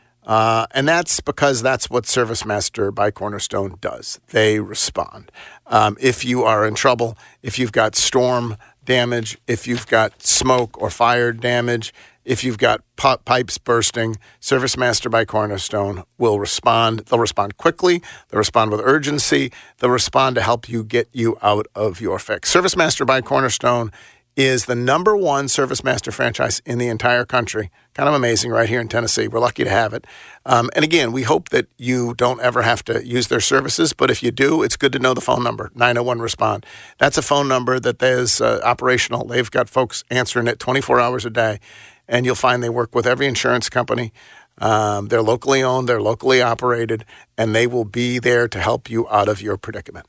Uh, 0.25 0.67
and 0.71 0.87
that's 0.87 1.19
because 1.19 1.61
that's 1.61 1.89
what 1.89 2.03
ServiceMaster 2.03 2.93
by 2.93 3.11
Cornerstone 3.11 3.77
does. 3.81 4.19
They 4.29 4.59
respond. 4.59 5.31
Um, 5.67 5.97
if 5.99 6.23
you 6.23 6.43
are 6.43 6.65
in 6.65 6.75
trouble, 6.75 7.17
if 7.41 7.57
you've 7.57 7.71
got 7.71 7.95
storm 7.95 8.55
damage, 8.85 9.37
if 9.47 9.67
you've 9.67 9.87
got 9.87 10.21
smoke 10.21 10.79
or 10.81 10.89
fire 10.89 11.31
damage, 11.31 11.93
if 12.23 12.43
you've 12.43 12.59
got 12.59 12.83
pipes 12.95 13.57
bursting, 13.57 14.17
ServiceMaster 14.39 15.09
by 15.09 15.25
Cornerstone 15.25 16.03
will 16.19 16.39
respond. 16.39 16.99
They'll 16.99 17.19
respond 17.19 17.57
quickly, 17.57 18.03
they'll 18.29 18.37
respond 18.37 18.71
with 18.71 18.81
urgency, 18.83 19.51
they'll 19.79 19.89
respond 19.89 20.35
to 20.35 20.41
help 20.43 20.69
you 20.69 20.83
get 20.83 21.09
you 21.11 21.37
out 21.41 21.65
of 21.73 21.99
your 21.99 22.19
fix. 22.19 22.53
ServiceMaster 22.53 23.07
by 23.07 23.21
Cornerstone 23.21 23.91
is 24.37 24.65
the 24.65 24.75
number 24.75 25.15
one 25.15 25.45
ServiceMaster 25.45 26.13
franchise 26.13 26.61
in 26.65 26.77
the 26.77 26.87
entire 26.87 27.25
country. 27.25 27.69
Kind 27.93 28.07
of 28.07 28.15
amazing 28.15 28.51
right 28.51 28.69
here 28.69 28.79
in 28.79 28.87
Tennessee. 28.87 29.27
We're 29.27 29.39
lucky 29.39 29.63
to 29.63 29.69
have 29.69 29.93
it. 29.93 30.07
Um, 30.45 30.69
and 30.73 30.85
again, 30.85 31.11
we 31.11 31.23
hope 31.23 31.49
that 31.49 31.67
you 31.77 32.13
don't 32.13 32.39
ever 32.39 32.61
have 32.61 32.83
to 32.85 33.05
use 33.05 33.27
their 33.27 33.41
services, 33.41 33.91
but 33.91 34.09
if 34.09 34.23
you 34.23 34.31
do, 34.31 34.63
it's 34.63 34.77
good 34.77 34.93
to 34.93 34.99
know 34.99 35.13
the 35.13 35.21
phone 35.21 35.43
number 35.43 35.69
901 35.75 36.19
Respond. 36.19 36.65
That's 36.97 37.17
a 37.17 37.21
phone 37.21 37.47
number 37.47 37.79
that 37.79 38.01
is 38.01 38.39
uh, 38.39 38.61
operational. 38.63 39.25
They've 39.25 39.51
got 39.51 39.69
folks 39.69 40.03
answering 40.09 40.47
it 40.47 40.59
24 40.59 40.99
hours 40.99 41.25
a 41.25 41.29
day, 41.29 41.59
and 42.07 42.25
you'll 42.25 42.35
find 42.35 42.63
they 42.63 42.69
work 42.69 42.95
with 42.95 43.05
every 43.05 43.27
insurance 43.27 43.67
company. 43.67 44.13
Um, 44.57 45.07
they're 45.07 45.21
locally 45.21 45.61
owned, 45.61 45.89
they're 45.89 46.01
locally 46.01 46.41
operated, 46.41 47.03
and 47.37 47.53
they 47.53 47.67
will 47.67 47.85
be 47.85 48.19
there 48.19 48.47
to 48.47 48.59
help 48.59 48.89
you 48.89 49.09
out 49.09 49.27
of 49.27 49.41
your 49.41 49.57
predicament. 49.57 50.05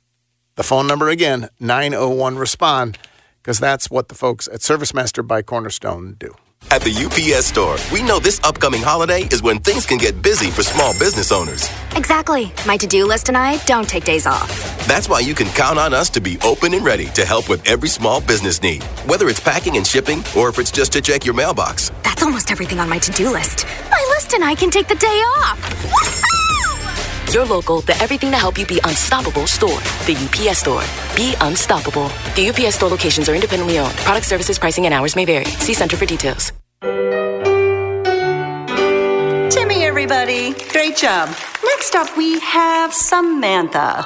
The 0.55 0.63
phone 0.63 0.87
number 0.87 1.09
again, 1.09 1.49
901 1.59 2.37
Respond 2.37 2.99
because 3.43 3.59
that's 3.59 3.91
what 3.91 4.09
the 4.09 4.15
folks 4.15 4.47
at 4.49 4.61
ServiceMaster 4.61 5.27
by 5.27 5.43
Cornerstone 5.43 6.15
do. 6.19 6.35
At 6.71 6.83
the 6.83 6.95
UPS 6.95 7.47
store, 7.47 7.77
we 7.93 8.03
know 8.03 8.21
this 8.21 8.41
upcoming 8.45 8.81
holiday 8.83 9.25
is 9.25 9.43
when 9.43 9.59
things 9.59 9.85
can 9.85 9.99
get 9.99 10.23
busy 10.23 10.49
for 10.49 10.63
small 10.63 10.93
business 10.99 11.33
owners. 11.33 11.69
Exactly. 11.97 12.53
My 12.67 12.77
to 12.77 12.87
do 12.87 13.05
list 13.05 13.29
and 13.29 13.37
I 13.37 13.59
don't 13.65 13.89
take 13.89 14.05
days 14.05 14.27
off. 14.27 14.49
That's 14.87 15.09
why 15.09 15.21
you 15.21 15.35
can 15.35 15.49
count 15.49 15.79
on 15.79 15.93
us 15.93 16.09
to 16.11 16.21
be 16.21 16.39
open 16.45 16.73
and 16.73 16.85
ready 16.85 17.07
to 17.07 17.27
help 17.27 17.49
with 17.49 17.67
every 17.69 17.89
small 17.89 18.21
business 18.21 18.63
need, 18.63 18.83
whether 19.07 19.29
it's 19.29 19.41
packing 19.41 19.77
and 19.77 19.87
shipping 19.87 20.23
or 20.39 20.49
if 20.49 20.59
it's 20.59 20.71
just 20.71 20.93
to 20.93 21.01
check 21.03 21.25
your 21.25 21.35
mailbox. 21.35 21.91
That's 22.05 22.23
almost 22.23 22.51
everything 22.53 22.79
on 22.79 22.89
my 22.89 22.99
to 22.99 23.11
do 23.11 23.33
list. 23.33 23.67
My 23.91 24.07
list 24.15 24.33
and 24.33 24.45
I 24.45 24.55
can 24.55 24.71
take 24.71 24.87
the 24.87 24.95
day 24.95 25.07
off. 25.07 26.42
Your 27.33 27.47
local, 27.47 27.81
the 27.81 27.97
everything 27.97 28.31
to 28.31 28.37
help 28.37 28.59
you 28.59 28.67
be 28.67 28.79
unstoppable 28.85 29.47
store. 29.47 29.81
The 30.05 30.15
UPS 30.21 30.59
store. 30.59 30.83
Be 31.17 31.35
unstoppable. 31.41 32.09
The 32.37 32.51
UPS 32.51 32.75
store 32.75 32.91
locations 32.91 33.27
are 33.31 33.35
independently 33.35 33.79
owned. 33.79 33.95
Product 34.05 34.27
services, 34.27 34.59
pricing, 34.59 34.85
and 34.85 34.93
hours 34.93 35.17
may 35.17 35.25
vary. 35.25 35.47
See 35.47 35.73
Center 35.73 35.97
for 35.97 36.05
details. 36.05 36.53
Timmy, 39.51 39.85
everybody. 39.85 40.53
Great 40.69 40.97
job. 40.97 41.35
Next 41.65 41.95
up, 41.95 42.15
we 42.19 42.39
have 42.41 42.93
Samantha. 42.93 44.05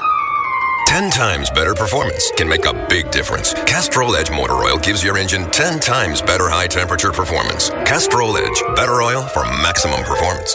10 0.87 1.11
times 1.11 1.51
better 1.51 1.75
performance 1.75 2.31
can 2.37 2.49
make 2.49 2.65
a 2.65 2.87
big 2.89 3.11
difference. 3.11 3.55
Castrol 3.65 4.15
Edge 4.15 4.31
Motor 4.31 4.55
Oil 4.55 4.79
gives 4.79 5.03
your 5.03 5.19
engine 5.19 5.51
10 5.51 5.81
times 5.81 6.23
better 6.23 6.49
high 6.49 6.69
temperature 6.69 7.11
performance. 7.11 7.71
Castrol 7.85 8.37
Edge, 8.37 8.63
better 8.77 9.03
oil 9.03 9.23
for 9.23 9.43
maximum 9.45 10.05
performance. 10.05 10.55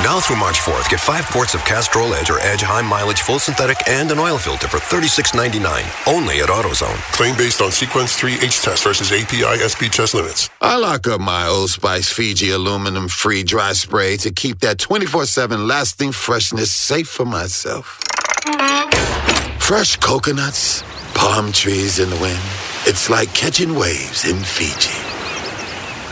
Now 0.00 0.18
through 0.18 0.36
March 0.36 0.58
4th, 0.58 0.88
get 0.88 0.98
five 0.98 1.26
quarts 1.26 1.54
of 1.54 1.60
Castrol 1.64 2.14
Edge 2.14 2.30
or 2.30 2.40
Edge 2.40 2.62
High 2.62 2.80
Mileage 2.82 3.20
Full 3.20 3.38
Synthetic 3.38 3.76
and 3.86 4.10
an 4.10 4.18
oil 4.18 4.38
filter 4.38 4.66
for 4.66 4.78
$36.99. 4.78 6.12
Only 6.12 6.40
at 6.40 6.48
AutoZone. 6.48 6.96
Claim 7.12 7.36
based 7.36 7.60
on 7.60 7.70
Sequence 7.70 8.16
3 8.16 8.38
H 8.40 8.62
test 8.62 8.84
versus 8.84 9.12
API 9.12 9.58
SP 9.62 9.92
test 9.92 10.14
limits. 10.14 10.48
I 10.60 10.76
lock 10.76 11.06
up 11.06 11.20
my 11.20 11.46
Old 11.46 11.70
Spice 11.70 12.10
Fiji 12.10 12.50
aluminum 12.50 13.06
free 13.06 13.44
dry 13.44 13.74
spray 13.74 14.16
to 14.18 14.32
keep 14.32 14.60
that 14.60 14.78
24 14.78 15.26
7 15.26 15.68
lasting 15.68 16.12
freshness 16.12 16.72
safe 16.72 17.08
for 17.08 17.26
myself. 17.26 18.00
Fresh 19.60 19.98
coconuts, 19.98 20.82
palm 21.14 21.52
trees 21.52 21.98
in 22.00 22.08
the 22.10 22.16
wind. 22.16 22.40
It's 22.86 23.08
like 23.08 23.32
catching 23.34 23.74
waves 23.74 24.24
in 24.24 24.42
Fiji. 24.42 24.90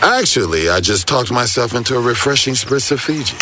Actually, 0.03 0.69
I 0.69 0.81
just 0.81 1.09
talked 1.09 1.33
myself 1.33 1.75
into 1.75 1.97
a 1.97 2.01
refreshing 2.01 2.55
spritz 2.55 2.93
of 2.93 3.01
Fiji. 3.01 3.37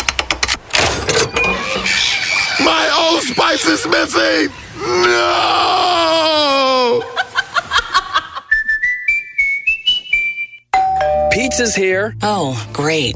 My 2.63 2.89
Old 3.11 3.23
Spice 3.23 3.65
is 3.65 3.85
missing! 3.87 4.53
No! 4.77 5.79
Pizza's 11.31 11.75
here. 11.75 12.15
Oh, 12.21 12.67
great. 12.73 13.15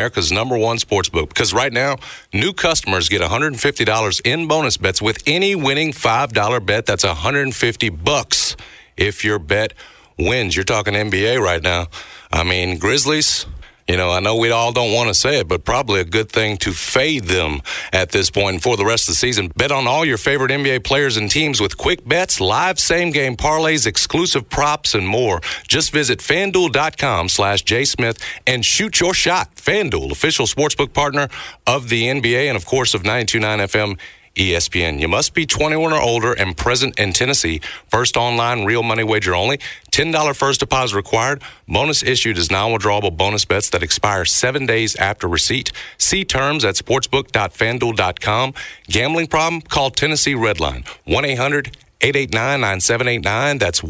America's 0.00 0.32
number 0.32 0.56
one 0.56 0.78
sports 0.78 1.10
book. 1.10 1.28
Because 1.28 1.52
right 1.52 1.74
now, 1.74 1.98
new 2.32 2.54
customers 2.54 3.10
get 3.10 3.20
$150 3.20 4.20
in 4.24 4.48
bonus 4.48 4.78
bets 4.78 5.02
with 5.02 5.22
any 5.26 5.54
winning 5.54 5.92
$5 5.92 6.64
bet. 6.64 6.86
That's 6.86 7.04
150 7.04 7.90
bucks 7.90 8.56
if 8.96 9.22
your 9.24 9.38
bet 9.38 9.74
wins. 10.18 10.56
You're 10.56 10.64
talking 10.64 10.94
NBA 10.94 11.38
right 11.38 11.62
now. 11.62 11.88
I 12.32 12.44
mean, 12.44 12.78
Grizzlies 12.78 13.44
you 13.90 13.96
know, 13.96 14.12
I 14.12 14.20
know 14.20 14.36
we 14.36 14.52
all 14.52 14.70
don't 14.70 14.92
want 14.92 15.08
to 15.08 15.14
say 15.14 15.40
it, 15.40 15.48
but 15.48 15.64
probably 15.64 16.00
a 16.00 16.04
good 16.04 16.30
thing 16.30 16.58
to 16.58 16.70
fade 16.70 17.24
them 17.24 17.60
at 17.92 18.12
this 18.12 18.30
point 18.30 18.62
for 18.62 18.76
the 18.76 18.84
rest 18.84 19.08
of 19.08 19.14
the 19.14 19.16
season. 19.16 19.50
Bet 19.56 19.72
on 19.72 19.88
all 19.88 20.04
your 20.04 20.16
favorite 20.16 20.52
NBA 20.52 20.84
players 20.84 21.16
and 21.16 21.28
teams 21.28 21.60
with 21.60 21.76
quick 21.76 22.06
bets, 22.06 22.40
live 22.40 22.78
same 22.78 23.10
game 23.10 23.36
parlays, 23.36 23.88
exclusive 23.88 24.48
props, 24.48 24.94
and 24.94 25.08
more. 25.08 25.40
Just 25.66 25.90
visit 25.90 26.20
fanduel.com 26.20 27.28
slash 27.28 27.64
jsmith 27.64 28.22
and 28.46 28.64
shoot 28.64 29.00
your 29.00 29.12
shot. 29.12 29.56
FanDuel, 29.56 30.12
official 30.12 30.46
sportsbook 30.46 30.92
partner 30.92 31.28
of 31.66 31.88
the 31.88 32.04
NBA 32.04 32.46
and, 32.46 32.56
of 32.56 32.66
course, 32.66 32.94
of 32.94 33.02
929 33.02 33.58
FM 33.58 33.98
ESPN. 34.40 34.98
You 35.00 35.06
must 35.06 35.34
be 35.34 35.44
21 35.44 35.92
or 35.92 36.00
older 36.00 36.32
and 36.32 36.56
present 36.56 36.98
in 36.98 37.12
Tennessee. 37.12 37.60
First 37.88 38.16
online 38.16 38.64
real 38.64 38.82
money 38.82 39.04
wager 39.04 39.34
only. 39.34 39.58
$10 39.92 40.34
first 40.34 40.60
deposit 40.60 40.96
required. 40.96 41.42
Bonus 41.68 42.02
issued 42.02 42.38
is 42.38 42.50
non-withdrawable 42.50 43.14
bonus 43.14 43.44
bets 43.44 43.68
that 43.70 43.82
expire 43.82 44.24
seven 44.24 44.64
days 44.64 44.96
after 44.96 45.28
receipt. 45.28 45.72
See 45.98 46.24
terms 46.24 46.64
at 46.64 46.76
sportsbook.fanduel.com. 46.76 48.54
Gambling 48.88 49.26
problem? 49.26 49.60
Call 49.60 49.90
Tennessee 49.90 50.34
Redline 50.34 50.86
1-800-889-9789. 51.06 53.58
That's 53.58 53.82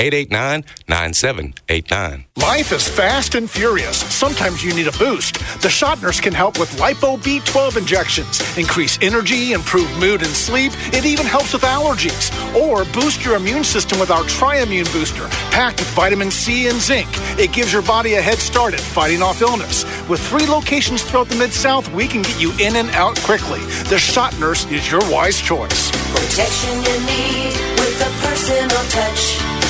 1-800- 0.00 0.64
889-9789. 0.88 2.24
Life 2.36 2.72
is 2.72 2.88
fast 2.88 3.34
and 3.34 3.50
furious. 3.50 3.98
Sometimes 3.98 4.64
you 4.64 4.74
need 4.74 4.88
a 4.88 4.92
boost. 4.92 5.34
The 5.60 5.68
Shot 5.68 6.00
Nurse 6.02 6.20
can 6.20 6.32
help 6.32 6.58
with 6.58 6.70
Lipo 6.78 7.18
B12 7.18 7.76
injections, 7.76 8.40
increase 8.56 8.98
energy, 9.02 9.52
improve 9.52 9.90
mood 9.98 10.22
and 10.22 10.30
sleep. 10.30 10.72
It 10.94 11.04
even 11.04 11.26
helps 11.26 11.52
with 11.52 11.62
allergies. 11.62 12.30
Or 12.54 12.84
boost 12.92 13.24
your 13.24 13.36
immune 13.36 13.64
system 13.64 14.00
with 14.00 14.10
our 14.10 14.24
Triimmune 14.24 14.90
Booster, 14.92 15.28
packed 15.50 15.80
with 15.80 15.90
vitamin 15.90 16.30
C 16.30 16.68
and 16.68 16.80
zinc. 16.80 17.08
It 17.38 17.52
gives 17.52 17.72
your 17.72 17.82
body 17.82 18.14
a 18.14 18.22
head 18.22 18.38
start 18.38 18.74
at 18.74 18.80
fighting 18.80 19.22
off 19.22 19.42
illness. 19.42 19.84
With 20.08 20.20
three 20.20 20.46
locations 20.46 21.02
throughout 21.02 21.28
the 21.28 21.36
Mid-South, 21.36 21.92
we 21.92 22.08
can 22.08 22.22
get 22.22 22.40
you 22.40 22.52
in 22.58 22.76
and 22.76 22.88
out 22.90 23.18
quickly. 23.20 23.60
The 23.88 23.98
Shot 23.98 24.38
Nurse 24.40 24.64
is 24.70 24.90
your 24.90 25.02
wise 25.10 25.38
choice. 25.40 25.90
Protection 26.10 26.82
you 26.82 27.00
need 27.06 27.52
with 27.78 28.00
a 28.00 28.10
personal 28.26 28.82
touch. 28.88 29.69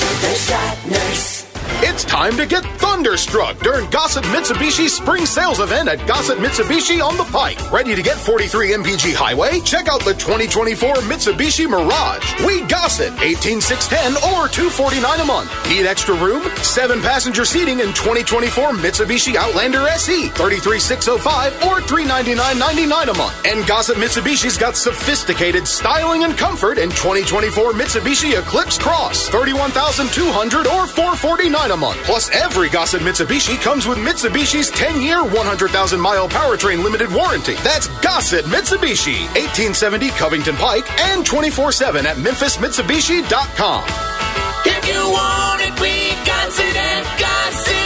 The 0.00 0.34
Shot 0.34 0.86
Nurse. 0.90 1.29
It's 1.82 2.04
time 2.04 2.36
to 2.36 2.44
get 2.44 2.62
thunderstruck 2.78 3.58
during 3.60 3.88
Gossett 3.88 4.24
Mitsubishi's 4.24 4.94
spring 4.94 5.24
sales 5.24 5.60
event 5.60 5.88
at 5.88 6.06
Gossett 6.06 6.36
Mitsubishi 6.36 7.02
on 7.02 7.16
the 7.16 7.24
Pike. 7.24 7.58
Ready 7.72 7.94
to 7.94 8.02
get 8.02 8.18
43 8.18 8.72
MPG 8.72 9.14
Highway? 9.14 9.60
Check 9.60 9.88
out 9.88 10.04
the 10.04 10.12
2024 10.12 10.96
Mitsubishi 11.08 11.66
Mirage. 11.66 12.44
We 12.44 12.60
Gossett 12.68 13.14
18610 13.22 14.12
or 14.28 14.46
249 14.48 15.20
a 15.20 15.24
month. 15.24 15.50
Need 15.70 15.86
extra 15.86 16.14
room? 16.14 16.44
Seven 16.60 17.00
passenger 17.00 17.46
seating 17.46 17.80
in 17.80 17.96
2024 17.96 18.72
Mitsubishi 18.76 19.36
Outlander 19.36 19.88
SE 19.96 20.28
33605 20.36 21.64
or 21.64 21.80
399.99 21.80 23.08
a 23.08 23.16
month. 23.16 23.46
And 23.46 23.66
Gossett 23.66 23.96
Mitsubishi's 23.96 24.58
got 24.58 24.76
sophisticated 24.76 25.66
styling 25.66 26.24
and 26.24 26.36
comfort 26.36 26.76
in 26.76 26.90
2024 26.90 27.72
Mitsubishi 27.72 28.38
Eclipse 28.38 28.76
Cross 28.76 29.30
31200 29.30 30.66
or 30.66 30.86
449 30.86 31.69
a 31.70 31.76
month. 31.76 31.98
Plus, 32.04 32.28
every 32.30 32.68
Gossett 32.68 33.02
Mitsubishi 33.02 33.60
comes 33.60 33.86
with 33.86 33.98
Mitsubishi's 33.98 34.70
10-year, 34.70 35.18
100,000-mile 35.22 36.28
powertrain 36.28 36.82
limited 36.84 37.12
warranty. 37.12 37.54
That's 37.64 37.88
Gossett 38.00 38.44
Mitsubishi, 38.44 39.26
1870 39.34 40.10
Covington 40.10 40.56
Pike, 40.56 40.88
and 41.00 41.24
24-7 41.24 42.04
at 42.04 42.16
MemphisMitsubishi.com. 42.16 43.84
If 44.66 44.88
you 44.88 45.00
want 45.10 45.62
it, 45.62 45.80
we 45.80 46.10
got 46.26 46.48
it 46.48 46.76
at 46.76 47.18
Gossett. 47.18 47.79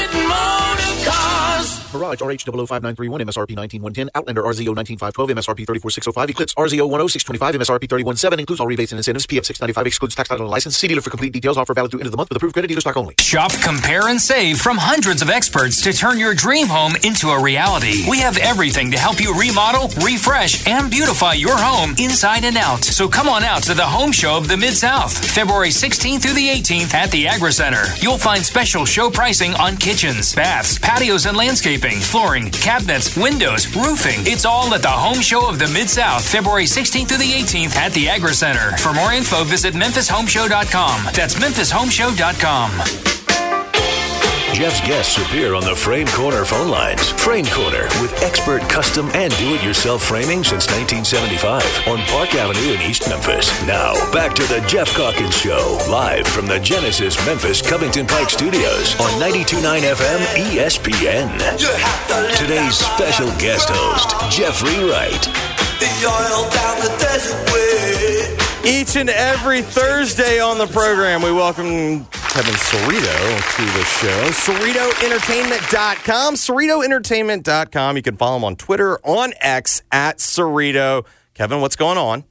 Mirage 1.95 2.20
RH00591 2.20 3.20
MSRP 3.22 3.55
19110 3.57 4.11
Outlander 4.14 4.42
RZO 4.42 4.74
19512 4.74 5.30
MSRP 5.30 5.66
34605 5.66 6.30
Eclipse 6.30 6.55
RZO 6.55 6.90
10625 6.90 7.55
MSRP 7.55 7.88
317 7.88 8.40
includes 8.40 8.61
all 8.61 8.66
rebates 8.66 8.92
and 8.92 8.99
incentives 8.99 9.26
PF 9.26 9.45
695 9.47 9.86
excludes 9.86 10.14
tax 10.14 10.28
title 10.28 10.47
and 10.47 10.51
license 10.51 10.76
see 10.76 10.88
dealer 10.88 11.01
for 11.01 11.11
complete 11.11 11.32
details 11.32 11.57
offer 11.57 11.74
valid 11.74 11.90
through 11.90 12.01
end 12.01 12.07
of 12.07 12.12
the 12.12 12.16
month 12.16 12.28
with 12.28 12.36
approved 12.36 12.55
credit 12.55 12.68
dealer 12.68 12.80
stock 12.80 12.97
only 12.97 13.14
Shop, 13.20 13.53
compare, 13.62 14.09
and 14.09 14.20
save 14.20 14.59
from 14.59 14.76
hundreds 14.76 15.22
of 15.22 15.30
experts 15.30 15.80
to 15.82 15.92
turn 15.92 16.18
your 16.18 16.34
dream 16.34 16.66
home 16.66 16.95
into 17.05 17.28
a 17.28 17.42
reality. 17.42 18.09
We 18.09 18.18
have 18.20 18.38
everything 18.38 18.90
to 18.92 18.99
help 18.99 19.20
you 19.20 19.38
remodel, 19.38 19.88
refresh, 20.03 20.66
and 20.66 20.90
beautify 20.90 21.34
your 21.34 21.57
home 21.57 21.95
inside 21.99 22.45
and 22.45 22.57
out. 22.57 22.84
So 22.84 23.09
come 23.09 23.28
on 23.28 23.42
out 23.45 23.62
to 23.64 23.74
the 23.74 23.84
home 23.84 24.12
show 24.12 24.36
of 24.36 24.49
the 24.49 24.57
Mid 24.57 24.74
South, 24.74 25.12
February 25.32 25.70
16th 25.70 26.22
through 26.22 26.34
the 26.34 26.49
18th 26.49 26.95
at 26.95 27.11
the 27.11 27.26
Agri 27.28 27.53
Center. 27.53 27.84
You'll 28.01 28.18
find 28.18 28.45
special 28.45 28.84
show 28.84 29.11
pricing 29.11 29.55
on 29.55 29.76
kitchens, 29.76 30.34
baths, 30.34 30.78
patios, 30.78 31.26
and 31.26 31.36
landscaping, 31.36 31.84
flooring, 31.93 32.51
cabinets, 32.51 33.16
windows, 33.16 33.74
roofing. 33.76 34.20
It's 34.26 34.45
all 34.45 34.72
at 34.74 34.82
the 34.82 34.89
home 34.89 35.20
show 35.20 35.49
of 35.49 35.59
the 35.59 35.68
Mid 35.68 35.91
South, 35.91 36.26
February 36.26 36.64
16th 36.64 37.09
through 37.09 37.18
the 37.18 37.32
18th 37.32 37.76
at 37.76 37.93
the 37.93 38.09
Agri 38.09 38.32
Center. 38.35 38.76
For 38.78 38.93
more 38.95 39.12
info, 39.12 39.45
visit 39.45 39.74
memphishomeshow.com. 39.74 41.12
That's 41.12 41.35
memphishomeshow.com. 41.35 43.24
Geoff's 44.55 44.80
guests 44.86 45.18
appear 45.18 45.57
on 45.57 45.64
the 45.64 45.74
Frame 45.74 46.07
Corner 46.07 46.44
phone 46.44 46.68
lines. 46.68 47.11
Frame 47.11 47.44
Corner 47.46 47.88
with 48.00 48.14
expert 48.22 48.62
custom 48.70 49.11
and 49.12 49.36
do-it-yourself 49.36 50.00
framing 50.00 50.44
since 50.44 50.70
1975 50.70 51.88
on 51.88 51.98
Park 52.07 52.36
Avenue 52.36 52.74
in 52.74 52.80
East 52.82 53.09
Memphis. 53.09 53.50
Now, 53.66 53.94
back 54.12 54.32
to 54.36 54.42
the 54.44 54.64
Geoff 54.68 54.90
Calkins 54.94 55.36
Show, 55.36 55.80
live 55.90 56.28
from 56.28 56.46
the 56.46 56.61
Genesis 56.61 57.16
Memphis 57.26 57.61
Covington 57.61 58.07
Pike 58.07 58.30
Studios 58.30 58.94
on 59.00 59.11
92.9 59.20 59.90
FM 59.90 60.20
ESPN. 60.55 61.36
Today's 62.38 62.76
special 62.76 63.26
guest 63.40 63.70
host, 63.72 64.14
Jeffrey 64.30 64.78
Wright. 64.88 65.26
Each 68.64 68.94
and 68.94 69.11
every 69.11 69.62
Thursday 69.62 70.38
on 70.38 70.59
the 70.59 70.68
program, 70.68 71.22
we 71.22 71.32
welcome 71.32 72.07
Kevin 72.35 72.55
Cerrito 72.55 73.55
to 73.55 73.62
the 73.62 73.85
show. 73.85 74.30
CerritoEntertainment.com. 74.32 76.35
CerritoEntertainment.com. 76.35 77.97
You 77.97 78.03
can 78.03 78.16
follow 78.16 78.39
him 78.39 78.45
on 78.45 78.57
Twitter, 78.57 78.99
on 79.05 79.35
X, 79.39 79.82
at 79.93 80.18
Cerrito. 80.18 81.07
Kevin, 81.35 81.61
what's 81.61 81.76
going 81.76 81.97
on? 81.97 82.24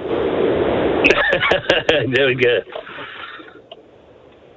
Doing 2.15 2.39
good. 2.39 2.65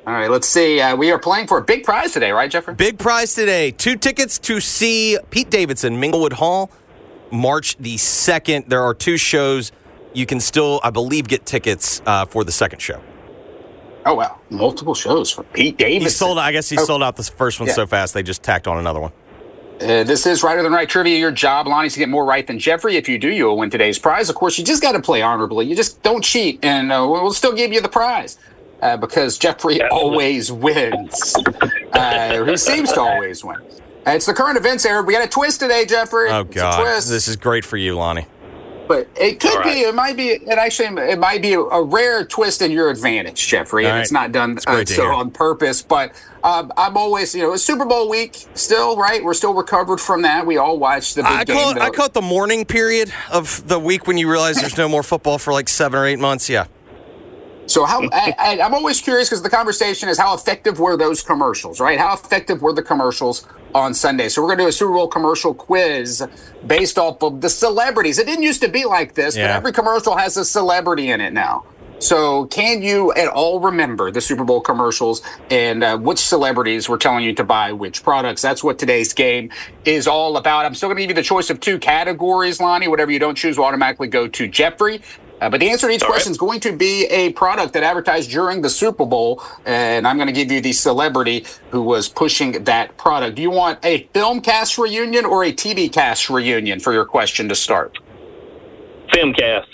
All 0.08 0.14
right, 0.14 0.32
let's 0.32 0.48
see. 0.48 0.82
Uh, 0.82 0.96
we 0.96 1.12
are 1.12 1.20
playing 1.20 1.46
for 1.46 1.60
a 1.60 1.62
big 1.62 1.84
prize 1.84 2.12
today, 2.12 2.32
right, 2.32 2.50
Jeffrey? 2.50 2.74
Big 2.74 2.98
prize 2.98 3.36
today. 3.36 3.70
Two 3.70 3.96
tickets 3.96 4.40
to 4.40 4.60
see 4.60 5.20
Pete 5.30 5.52
Davidson, 5.52 6.02
Minglewood 6.02 6.34
Hall, 6.34 6.72
March 7.32 7.78
the 7.78 7.98
2nd. 7.98 8.68
There 8.68 8.82
are 8.82 8.96
two 8.96 9.18
shows. 9.18 9.72
You 10.14 10.26
can 10.26 10.40
still, 10.40 10.80
I 10.84 10.90
believe, 10.90 11.28
get 11.28 11.46
tickets 11.46 12.02
uh, 12.06 12.26
for 12.26 12.44
the 12.44 12.52
second 12.52 12.80
show. 12.80 13.02
Oh, 14.06 14.16
wow. 14.16 14.40
Multiple 14.50 14.96
shows 14.96 15.32
for 15.32 15.44
Pete 15.44 15.78
Davidson. 15.78 16.02
He 16.04 16.10
sold. 16.10 16.38
I 16.40 16.52
guess 16.52 16.70
he 16.70 16.78
Oh. 16.78 16.84
sold 16.86 17.04
out 17.04 17.16
the 17.16 17.24
first 17.24 17.60
one 17.60 17.68
Yeah. 17.68 17.76
so 17.76 17.86
fast 17.88 18.14
they 18.14 18.24
just 18.24 18.42
tacked 18.44 18.68
on 18.68 18.78
another 18.78 19.00
one. 19.00 19.12
Uh, 19.80 20.04
this 20.04 20.26
is 20.28 20.44
Righter 20.44 20.62
Than 20.64 20.74
Wright 20.74 20.88
Trivia. 20.90 21.18
Your 21.18 21.32
job, 21.32 21.66
Lonnie, 21.68 21.88
is 21.88 21.94
to 21.94 22.00
get 22.00 22.10
more 22.10 22.24
right 22.26 22.46
than 22.46 22.60
Jeffrey. 22.60 22.98
If 22.98 23.08
you 23.10 23.18
do, 23.18 23.30
you 23.30 23.46
will 23.46 23.58
win 23.58 23.70
today's 23.72 23.98
prize. 23.98 24.30
Of 24.30 24.36
course, 24.36 24.58
you 24.60 24.64
just 24.64 24.82
got 24.82 24.92
to 24.92 25.02
play 25.02 25.22
honorably. 25.24 25.66
You 25.66 25.76
just 25.76 26.04
don't 26.04 26.24
cheat, 26.24 26.60
and 26.64 26.92
uh, 26.92 27.08
we'll 27.10 27.32
still 27.34 27.54
give 27.54 27.72
you 27.74 27.82
the 27.82 27.90
prize 27.90 28.38
uh, 28.82 28.98
because 28.98 29.38
Jeffrey 29.40 29.82
always 29.84 30.52
wins. 30.52 31.36
Uh, 31.94 32.44
he 32.46 32.58
seems 32.58 32.92
to 32.94 33.02
always 33.02 33.44
win. 33.44 33.58
Uh, 34.06 34.12
it's 34.12 34.26
the 34.28 34.34
current 34.36 34.58
events 34.58 34.86
era. 34.86 35.02
We 35.04 35.14
got 35.14 35.26
a 35.26 35.30
twist 35.30 35.60
today, 35.60 35.86
Jeffrey. 35.86 36.30
Oh 36.30 36.42
It's 36.42 36.52
a 36.52 36.60
God, 36.60 36.82
twist. 36.82 37.10
this 37.10 37.28
is 37.28 37.36
great 37.36 37.66
for 37.66 37.78
you, 37.78 37.96
Lonnie. 37.96 38.28
But 38.92 39.08
it 39.16 39.40
could 39.40 39.64
be, 39.64 39.70
it 39.70 39.96
might 39.96 40.18
be, 40.18 40.32
it 40.32 40.50
actually, 40.50 40.88
it 41.10 41.18
might 41.18 41.42
be 41.42 41.54
a, 41.54 41.82
rare 41.82 42.26
twist 42.26 42.62
in 42.62 42.72
your 42.72 42.90
advantage, 42.90 43.48
Jeffrey, 43.48 43.86
and 43.86 43.94
All 43.94 44.02
it's 44.02 44.12
not 44.12 44.34
done 44.34 44.58
uh, 44.68 44.84
so 44.84 45.04
hear. 45.04 45.14
on 45.14 45.32
purpose. 45.32 45.82
But 45.82 46.12
um, 46.44 46.74
I'm 46.76 46.98
always, 46.98 47.34
you 47.34 47.42
know, 47.42 47.54
it's 47.54 47.64
Super 47.64 47.86
Bowl 47.86 48.10
week 48.10 48.36
still, 48.54 48.98
right? 48.98 49.24
We're 49.24 49.34
still 49.34 49.54
recovered 49.54 50.00
from 50.02 50.24
that. 50.24 50.46
We 50.46 50.58
all 50.58 50.78
watched 50.78 51.16
the 51.16 51.22
big 51.22 51.32
I 51.32 51.44
game. 51.46 51.56
call 51.56 51.72
it. 51.72 51.78
I 51.78 51.90
call 51.90 52.08
it 52.08 52.14
the 52.14 52.22
morning 52.22 52.66
period 52.66 53.14
of 53.32 53.66
the 53.66 53.80
week 53.80 54.08
when 54.08 54.18
you 54.18 54.30
realize 54.30 54.58
there's 54.58 54.78
no 54.78 54.90
more 54.90 55.04
football 55.04 55.38
for 55.38 55.54
like 55.54 55.70
seven 55.70 55.98
or 55.98 56.06
eight 56.06 56.20
months. 56.20 56.50
Yeah. 56.50 56.68
So 57.68 57.86
how 57.86 58.02
I, 58.12 58.36
I, 58.38 58.60
I'm 58.60 58.74
always 58.74 59.00
curious 59.00 59.30
because 59.30 59.42
the 59.42 59.50
conversation 59.50 60.10
is 60.10 60.18
how 60.18 60.36
effective 60.36 60.80
were 60.80 60.98
those 60.98 61.24
commercials, 61.24 61.80
right? 61.80 61.98
How 61.98 62.14
effective 62.14 62.62
were 62.62 62.74
the 62.74 62.84
commercials 62.84 63.48
on 63.74 63.94
Sunday? 63.94 64.30
So 64.30 64.42
we're 64.42 64.50
going 64.50 64.60
to 64.60 64.64
do 64.66 64.70
a 64.70 64.72
Super 64.72 64.94
Bowl 64.94 65.08
commercial 65.08 65.54
quiz 65.54 66.26
based 66.66 66.98
off 66.98 67.22
of 67.24 67.42
the 67.42 67.50
celebrities. 67.50 68.20
It 68.20 68.28
didn't 68.28 68.44
used 68.44 68.62
to 68.62 68.70
be 68.70 68.86
like 68.86 69.14
this, 69.16 69.36
but 69.36 69.44
every 69.56 69.72
commercial 69.72 70.16
has 70.18 70.38
a 70.38 70.46
celebrity 70.46 71.10
in 71.10 71.22
it 71.22 71.34
now. 71.34 71.66
So 72.00 72.48
can 72.48 72.82
you 72.82 73.14
at 73.14 73.28
all 73.28 73.60
remember 73.60 74.10
the 74.10 74.22
Super 74.22 74.44
Bowl 74.44 74.60
commercials 74.60 75.22
and 75.52 75.84
uh, 75.84 76.00
which 76.00 76.18
celebrities 76.18 76.90
were 76.90 76.98
telling 76.98 77.24
you 77.24 77.34
to 77.36 77.44
buy 77.44 77.74
which 77.74 78.02
products? 78.02 78.42
That's 78.42 78.64
what 78.64 78.80
today's 78.80 79.14
game 79.14 79.52
is 79.86 80.08
all 80.08 80.38
about. 80.38 80.66
I'm 80.66 80.74
still 80.74 80.90
going 80.90 80.98
to 80.98 81.04
give 81.04 81.12
you 81.12 81.16
the 81.16 81.22
choice 81.22 81.52
of 81.52 81.60
two 81.60 81.78
categories, 81.78 82.60
Lonnie. 82.60 82.88
Whatever 82.88 83.12
you 83.12 83.20
don't 83.20 83.36
choose 83.36 83.56
will 83.56 83.66
automatically 83.66 84.08
go 84.08 84.28
to 84.28 84.48
Jeffrey. 84.48 85.04
Uh, 85.42 85.50
but 85.50 85.60
the 85.60 85.68
answer 85.70 85.88
to 85.88 85.94
each 85.94 86.04
question 86.04 86.32
is 86.32 86.38
going 86.38 86.60
to 86.60 86.72
be 86.72 87.06
a 87.06 87.34
product 87.34 87.74
that 87.74 87.82
advertised 87.82 88.30
during 88.30 88.62
the 88.62 88.70
Super 88.70 89.08
Bowl, 89.08 89.44
and 89.66 90.08
I'm 90.08 90.16
going 90.16 90.28
to 90.28 90.34
give 90.34 90.52
you 90.52 90.62
the 90.62 90.72
celebrity 90.72 91.46
who 91.72 91.82
was 91.82 92.08
pushing 92.08 92.64
that 92.66 92.96
product. 92.98 93.36
Do 93.36 93.42
you 93.42 93.50
want 93.50 93.84
a 93.84 94.04
film 94.14 94.42
cast 94.42 94.78
reunion 94.78 95.26
or 95.26 95.44
a 95.44 95.52
TV 95.52 95.92
cast 95.92 96.30
reunion 96.30 96.80
for 96.80 96.94
your 96.94 97.06
question 97.06 97.50
to 97.50 97.56
start? 97.56 97.98
Film 99.12 99.34
cast. 99.34 99.68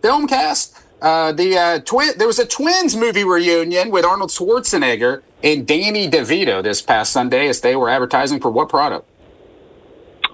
Film 0.00 0.26
cast. 0.26 0.82
Uh, 1.02 1.30
the 1.30 1.58
uh, 1.58 1.78
twin. 1.80 2.16
There 2.16 2.26
was 2.26 2.38
a 2.38 2.46
Twins 2.46 2.96
movie 2.96 3.22
reunion 3.22 3.90
with 3.90 4.06
Arnold 4.06 4.30
Schwarzenegger 4.30 5.22
and 5.42 5.66
Danny 5.66 6.08
DeVito 6.08 6.62
this 6.62 6.80
past 6.80 7.12
Sunday 7.12 7.48
as 7.48 7.60
they 7.60 7.76
were 7.76 7.90
advertising 7.90 8.40
for 8.40 8.50
what 8.50 8.70
product? 8.70 9.06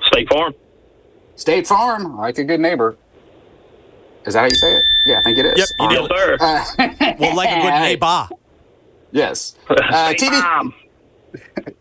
State 0.06 0.28
Farm. 0.28 0.54
State 1.34 1.66
Farm, 1.66 2.16
like 2.16 2.38
a 2.38 2.44
good 2.44 2.60
neighbor. 2.60 2.96
Is 4.24 4.34
that 4.34 4.40
how 4.40 4.46
you 4.46 4.54
say 4.54 4.72
it? 4.72 4.84
Yeah, 5.04 5.18
I 5.18 5.22
think 5.22 5.38
it 5.38 5.46
is. 5.46 5.58
Yep, 5.58 5.68
you 5.80 5.88
did. 5.88 6.12
Arnold. 6.12 6.40
Uh, 6.40 6.64
well, 7.18 7.36
like 7.36 7.50
a 7.50 7.60
good 7.60 7.80
neighbor. 7.80 8.28
Yes. 9.10 9.56
Uh, 9.70 10.12
TV, 10.14 10.72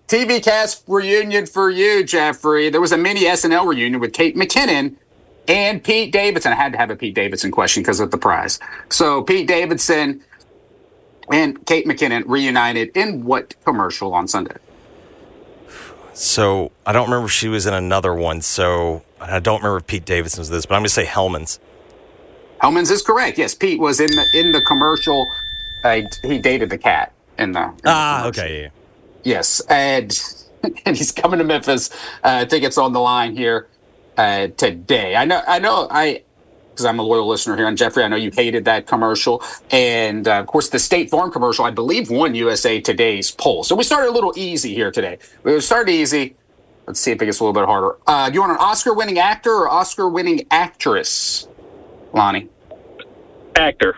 TV 0.08 0.44
cast 0.44 0.84
reunion 0.88 1.46
for 1.46 1.70
you, 1.70 2.04
Jeffrey. 2.04 2.70
There 2.70 2.82
was 2.82 2.92
a 2.92 2.98
mini 2.98 3.22
SNL 3.22 3.68
reunion 3.68 4.00
with 4.00 4.14
Kate 4.14 4.36
McKinnon 4.36 4.96
and 5.48 5.84
Pete 5.84 6.12
Davidson. 6.12 6.54
I 6.54 6.56
had 6.56 6.72
to 6.72 6.78
have 6.78 6.90
a 6.90 6.96
Pete 6.96 7.16
Davidson 7.16 7.52
question 7.52 7.84
because 7.84 8.00
of 8.00 8.12
the 8.12 8.18
prize. 8.18 8.60
So 8.90 9.24
Pete 9.24 9.48
Davidson 9.48 10.24
and 11.30 11.66
Kate 11.66 11.86
McKinnon 11.86 12.24
reunited 12.28 12.96
in 12.96 13.26
what 13.26 13.56
commercial 13.66 14.14
on 14.14 14.28
Sunday? 14.28 14.56
So 16.14 16.72
I 16.86 16.92
don't 16.92 17.06
remember 17.06 17.26
if 17.26 17.32
she 17.32 17.48
was 17.48 17.66
in 17.66 17.74
another 17.74 18.14
one. 18.14 18.42
So 18.42 19.04
I 19.20 19.40
don't 19.40 19.60
remember 19.60 19.78
if 19.78 19.88
Pete 19.88 20.06
Davidson 20.06 20.42
was 20.42 20.50
this, 20.50 20.66
but 20.66 20.76
I'm 20.76 20.82
going 20.82 20.88
to 20.88 20.94
say 20.94 21.06
Hellmann's. 21.06 21.60
Hellmann's 22.62 22.92
is 22.92 23.02
correct. 23.02 23.38
Yes, 23.38 23.56
Pete 23.56 23.80
was 23.80 24.00
in 24.00 24.12
the 24.12 24.26
in 24.34 24.52
the 24.52 24.62
commercial. 24.62 25.34
Uh, 25.84 26.02
he 26.24 26.38
dated 26.38 26.70
the 26.70 26.78
cat 26.78 27.12
in 27.40 27.54
the. 27.54 27.64
in 27.64 27.76
Ah, 27.86 28.28
okay. 28.28 28.64
Yeah. 28.64 28.70
Yes, 29.24 29.62
and 29.62 30.18
and 30.86 30.96
he's 30.96 31.12
coming 31.12 31.40
to 31.40 31.44
Memphis. 31.44 31.90
Uh, 32.24 32.46
tickets 32.46 32.78
on 32.78 32.94
the 32.94 33.00
line 33.00 33.36
here 33.36 33.68
uh, 34.18 34.48
today. 34.58 35.16
I 35.16 35.26
know. 35.26 35.42
I 35.48 35.60
know. 35.60 35.88
I 35.90 36.24
because 36.70 36.86
I'm 36.86 37.00
a 37.00 37.04
loyal 37.04 37.28
listener 37.28 37.58
here 37.58 37.66
on 37.68 37.76
Jeffrey. 37.76 38.04
I 38.04 38.08
know 38.08 38.16
you 38.16 38.32
hated 38.32 38.66
that 38.66 38.88
commercial, 38.88 39.44
and 39.72 40.28
uh, 40.28 40.40
of 40.40 40.48
course 40.48 40.70
the 40.70 40.80
State 40.80 41.10
Farm 41.10 41.32
commercial. 41.32 41.66
I 41.66 41.72
believe 41.72 42.10
won 42.10 42.36
USA 42.36 42.80
Today's 42.80 43.32
poll. 43.32 43.64
So 43.64 43.76
we 43.76 43.84
started 43.84 44.10
a 44.10 44.14
little 44.14 44.34
easy 44.36 44.74
here 44.74 44.92
today. 44.92 45.18
We 45.44 45.60
started 45.62 45.92
easy. 45.92 46.36
Let's 46.88 47.00
see 47.00 47.12
if 47.12 47.22
it 47.22 47.26
gets 47.26 47.40
a 47.40 47.44
little 47.44 47.54
bit 47.54 47.66
harder. 47.66 47.98
Uh, 48.08 48.30
do 48.30 48.36
you 48.36 48.42
want 48.42 48.54
an 48.54 48.58
Oscar-winning 48.60 49.20
actor 49.20 49.52
or 49.52 49.70
Oscar-winning 49.70 50.48
actress, 50.50 51.48
Lonnie? 52.14 52.50
Actor. 53.56 53.96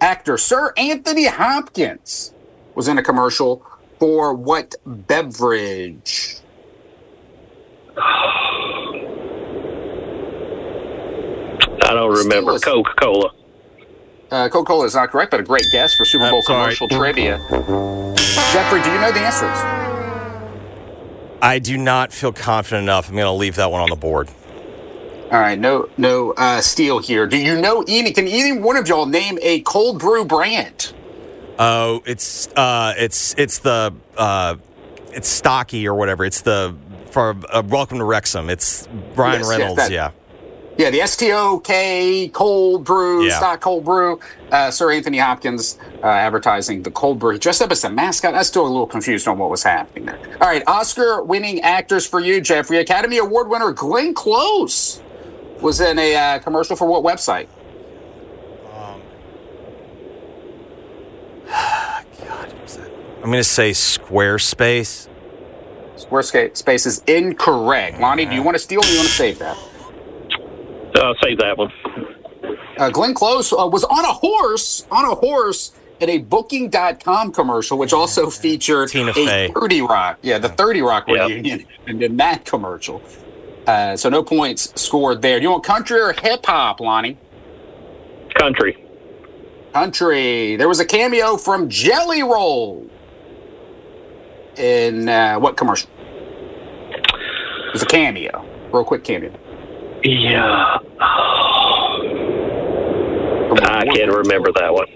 Actor 0.00 0.38
Sir 0.38 0.72
Anthony 0.76 1.26
Hopkins 1.26 2.34
was 2.74 2.88
in 2.88 2.98
a 2.98 3.02
commercial 3.02 3.64
for 3.98 4.34
what 4.34 4.74
beverage? 4.84 6.36
I 11.82 11.94
don't 11.94 12.16
remember. 12.16 12.58
Coca 12.58 12.94
Cola. 13.00 13.32
Uh, 14.30 14.48
Coca 14.48 14.66
Cola 14.66 14.84
is 14.84 14.94
not 14.94 15.10
correct, 15.10 15.30
but 15.30 15.40
a 15.40 15.44
great 15.44 15.64
guess 15.72 15.94
for 15.94 16.04
Super 16.04 16.28
Bowl 16.30 16.42
commercial 16.42 16.88
trivia. 16.88 17.38
Jeffrey, 18.52 18.82
do 18.82 18.90
you 18.90 19.00
know 19.00 19.12
the 19.12 19.20
answers? 19.20 19.86
I 21.40 21.58
do 21.58 21.78
not 21.78 22.12
feel 22.12 22.32
confident 22.32 22.82
enough. 22.82 23.08
I'm 23.08 23.14
going 23.14 23.26
to 23.26 23.32
leave 23.32 23.54
that 23.56 23.70
one 23.70 23.80
on 23.80 23.88
the 23.88 23.96
board. 23.96 24.28
All 25.32 25.40
right, 25.40 25.58
no, 25.58 25.88
no 25.96 26.32
uh, 26.32 26.60
steal 26.60 27.00
here. 27.00 27.26
Do 27.26 27.36
you 27.36 27.60
know 27.60 27.84
any? 27.88 28.12
Can 28.12 28.28
any 28.28 28.52
one 28.58 28.76
of 28.76 28.86
y'all 28.86 29.06
name 29.06 29.38
a 29.42 29.60
cold 29.62 29.98
brew 29.98 30.24
brand? 30.24 30.92
Oh, 31.58 32.00
it's 32.06 32.46
uh, 32.54 32.94
it's 32.96 33.34
it's 33.36 33.58
the 33.58 33.92
uh, 34.16 34.54
it's 35.12 35.28
stocky 35.28 35.88
or 35.88 35.94
whatever. 35.94 36.24
It's 36.24 36.42
the 36.42 36.76
for 37.10 37.34
uh, 37.50 37.62
Welcome 37.66 37.98
to 37.98 38.04
Wrexham. 38.04 38.48
It's 38.50 38.86
Brian 39.16 39.40
Yes, 39.40 39.48
yes, 39.50 39.58
Reynolds. 39.58 39.76
that- 39.76 39.90
yeah. 39.90 40.10
Yeah, 40.78 40.90
the 40.90 40.98
STOK 41.00 42.34
cold 42.34 42.84
brew, 42.84 43.24
Yeah. 43.24 43.38
STOK 43.38 43.60
cold 43.62 43.84
brew. 43.86 44.20
Uh, 44.52 44.70
Sir 44.70 44.92
Anthony 44.92 45.16
Hopkins 45.16 45.78
uh, 46.02 46.06
advertising 46.06 46.82
the 46.82 46.90
cold 46.90 47.18
brew. 47.18 47.38
Dressed 47.38 47.62
up 47.62 47.70
as 47.72 47.80
the 47.80 47.88
mascot. 47.88 48.34
I 48.34 48.38
was 48.38 48.48
still 48.48 48.66
a 48.66 48.68
little 48.68 48.86
confused 48.86 49.26
on 49.26 49.38
what 49.38 49.48
was 49.48 49.62
happening 49.62 50.04
there. 50.04 50.18
All 50.38 50.46
right, 50.46 50.62
Oscar 50.66 51.22
winning 51.22 51.62
actors 51.62 52.06
for 52.06 52.20
you, 52.20 52.42
Jeffrey. 52.42 52.76
Academy 52.76 53.16
Award 53.16 53.48
winner 53.48 53.72
Glenn 53.72 54.12
Close 54.12 55.00
was 55.60 55.80
in 55.80 55.98
a 55.98 56.14
uh, 56.16 56.38
commercial 56.40 56.76
for 56.76 56.86
what 56.86 57.02
website? 57.02 57.48
I'm 63.22 63.32
going 63.32 63.42
to 63.42 63.44
say 63.44 63.70
Squarespace. 63.72 65.08
Squarespace 65.96 66.56
space 66.58 66.86
is 66.86 67.02
incorrect. 67.06 67.98
Lonnie, 67.98 68.26
do 68.26 68.34
you 68.34 68.42
want 68.42 68.54
to 68.54 68.58
steal 68.58 68.80
or 68.80 68.82
do 68.82 68.90
you 68.90 68.98
want 68.98 69.08
to 69.08 69.14
save 69.14 69.38
that? 69.40 69.56
Uh, 70.94 71.14
save 71.22 71.38
that 71.38 71.56
one. 71.58 71.72
Uh, 72.78 72.90
Glenn 72.90 73.14
Close 73.14 73.52
uh, 73.52 73.66
was 73.66 73.84
on 73.84 74.04
a 74.04 74.12
horse, 74.12 74.86
on 74.90 75.04
a 75.10 75.14
horse 75.14 75.72
at 76.00 76.08
a 76.10 76.18
Booking.com 76.18 77.32
commercial, 77.32 77.78
which 77.78 77.92
also 77.92 78.28
featured 78.30 78.90
Tina 78.90 79.10
a 79.10 79.14
Fey. 79.14 79.52
30 79.52 79.80
Rock. 79.82 80.18
Yeah, 80.22 80.38
the 80.38 80.50
30 80.50 80.82
Rock 80.82 81.06
Yep. 81.08 81.28
reunion 81.28 81.66
and 81.86 82.02
in 82.02 82.16
that 82.18 82.44
commercial. 82.44 83.02
Uh, 83.66 83.96
so 83.96 84.08
no 84.08 84.22
points 84.22 84.72
scored 84.80 85.22
there. 85.22 85.38
Do 85.38 85.44
you 85.44 85.50
want 85.50 85.64
country 85.64 86.00
or 86.00 86.12
hip 86.12 86.46
hop, 86.46 86.80
Lonnie? 86.80 87.18
Country. 88.38 88.84
Country. 89.72 90.56
There 90.56 90.68
was 90.68 90.78
a 90.80 90.84
cameo 90.84 91.36
from 91.36 91.68
Jelly 91.68 92.22
Roll 92.22 92.88
in 94.56 95.08
uh, 95.08 95.38
what 95.38 95.56
commercial? 95.56 95.90
It 96.90 97.72
was 97.72 97.82
a 97.82 97.86
cameo. 97.86 98.44
Real 98.72 98.84
quick 98.84 99.04
cameo. 99.04 99.36
Yeah. 100.04 100.78
I 103.58 103.84
can't 103.92 104.12
remember 104.12 104.52
that 104.52 104.72
one. 104.72 104.86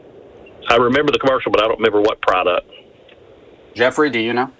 I 0.68 0.77
remember 0.77 1.12
the 1.12 1.18
commercial, 1.18 1.51
but 1.51 1.62
I 1.62 1.68
don't 1.68 1.79
remember 1.79 2.01
what 2.01 2.21
product. 2.21 2.71
Jeffrey, 3.75 4.11
do 4.11 4.21
you 4.21 4.33
know? 4.33 4.51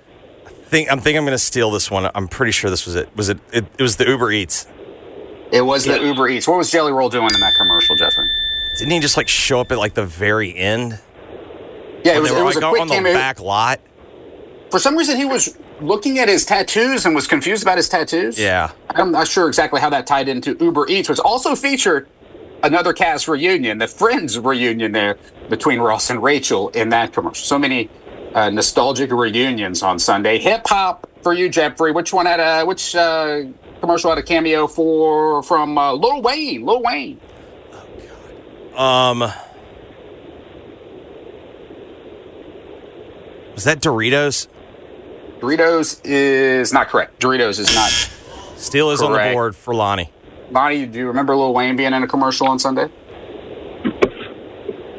Think 0.70 0.90
I'm 0.90 1.00
think 1.00 1.18
I'm 1.18 1.24
going 1.24 1.34
to 1.34 1.38
steal 1.38 1.72
this 1.72 1.90
one. 1.90 2.08
I'm 2.14 2.28
pretty 2.28 2.52
sure 2.52 2.70
this 2.70 2.86
was 2.86 2.94
it. 2.94 3.14
Was 3.16 3.28
it? 3.28 3.40
It, 3.52 3.66
it 3.76 3.82
was 3.82 3.96
the 3.96 4.06
Uber 4.06 4.30
Eats. 4.30 4.68
It 5.50 5.62
was 5.62 5.84
the 5.84 6.00
Uber 6.00 6.28
Eats. 6.28 6.46
What 6.46 6.58
was 6.58 6.70
Jelly 6.70 6.92
Roll 6.92 7.08
doing 7.08 7.28
in 7.34 7.40
that 7.40 7.56
commercial, 7.56 7.96
Jeffrey? 7.96 8.28
Didn't 8.78 8.92
he 8.92 9.00
just 9.00 9.16
like 9.16 9.26
show 9.26 9.60
up 9.60 9.72
at 9.72 9.78
like 9.78 9.94
the 9.94 10.06
very 10.06 10.56
end? 10.56 11.00
Yeah, 12.04 12.14
it 12.16 12.22
was, 12.22 12.30
were, 12.30 12.38
it 12.38 12.44
was 12.44 12.54
like, 12.54 12.64
a 12.64 12.68
quick 12.68 12.82
on 12.82 12.88
the 12.88 13.12
back 13.12 13.40
lot. 13.40 13.80
For 14.70 14.78
some 14.78 14.96
reason, 14.96 15.16
he 15.16 15.24
was 15.24 15.58
looking 15.80 16.20
at 16.20 16.28
his 16.28 16.46
tattoos 16.46 17.04
and 17.04 17.16
was 17.16 17.26
confused 17.26 17.64
about 17.64 17.76
his 17.76 17.88
tattoos. 17.88 18.38
Yeah. 18.38 18.70
I'm 18.90 19.10
not 19.10 19.26
sure 19.26 19.48
exactly 19.48 19.80
how 19.80 19.90
that 19.90 20.06
tied 20.06 20.28
into 20.28 20.56
Uber 20.60 20.86
Eats, 20.88 21.08
which 21.08 21.18
also 21.18 21.56
featured 21.56 22.08
another 22.62 22.92
cast 22.92 23.26
reunion, 23.26 23.78
the 23.78 23.88
Friends 23.88 24.38
reunion 24.38 24.92
there 24.92 25.16
between 25.48 25.80
Ross 25.80 26.10
and 26.10 26.22
Rachel 26.22 26.68
in 26.68 26.90
that 26.90 27.12
commercial. 27.12 27.44
So 27.44 27.58
many 27.58 27.90
uh, 28.34 28.50
nostalgic 28.50 29.10
reunions 29.10 29.82
on 29.82 29.98
Sunday. 29.98 30.38
Hip 30.38 30.66
hop 30.66 31.08
for 31.22 31.32
you, 31.32 31.48
Jeffrey. 31.48 31.92
Which 31.92 32.12
one 32.12 32.26
had 32.26 32.40
a 32.40 32.64
which 32.64 32.94
uh, 32.94 33.42
commercial 33.80 34.10
had 34.10 34.18
a 34.18 34.22
cameo 34.22 34.66
for 34.66 35.42
from 35.42 35.76
uh, 35.76 35.92
Lil 35.92 36.22
Wayne? 36.22 36.64
Lil 36.64 36.82
Wayne. 36.82 37.20
oh 38.76 38.82
Um, 38.82 39.20
was 43.54 43.64
that 43.64 43.80
Doritos? 43.80 44.46
Doritos 45.40 46.00
is 46.04 46.72
not 46.72 46.88
correct. 46.88 47.20
Doritos 47.20 47.58
is 47.58 47.74
not. 47.74 47.90
Still 48.56 48.90
is 48.90 49.00
on 49.00 49.12
the 49.12 49.32
board 49.32 49.56
for 49.56 49.74
Lonnie. 49.74 50.10
Lonnie, 50.50 50.84
do 50.84 50.98
you 50.98 51.06
remember 51.06 51.34
Lil 51.34 51.54
Wayne 51.54 51.76
being 51.76 51.94
in 51.94 52.02
a 52.02 52.06
commercial 52.08 52.46
on 52.48 52.58
Sunday? 52.58 52.88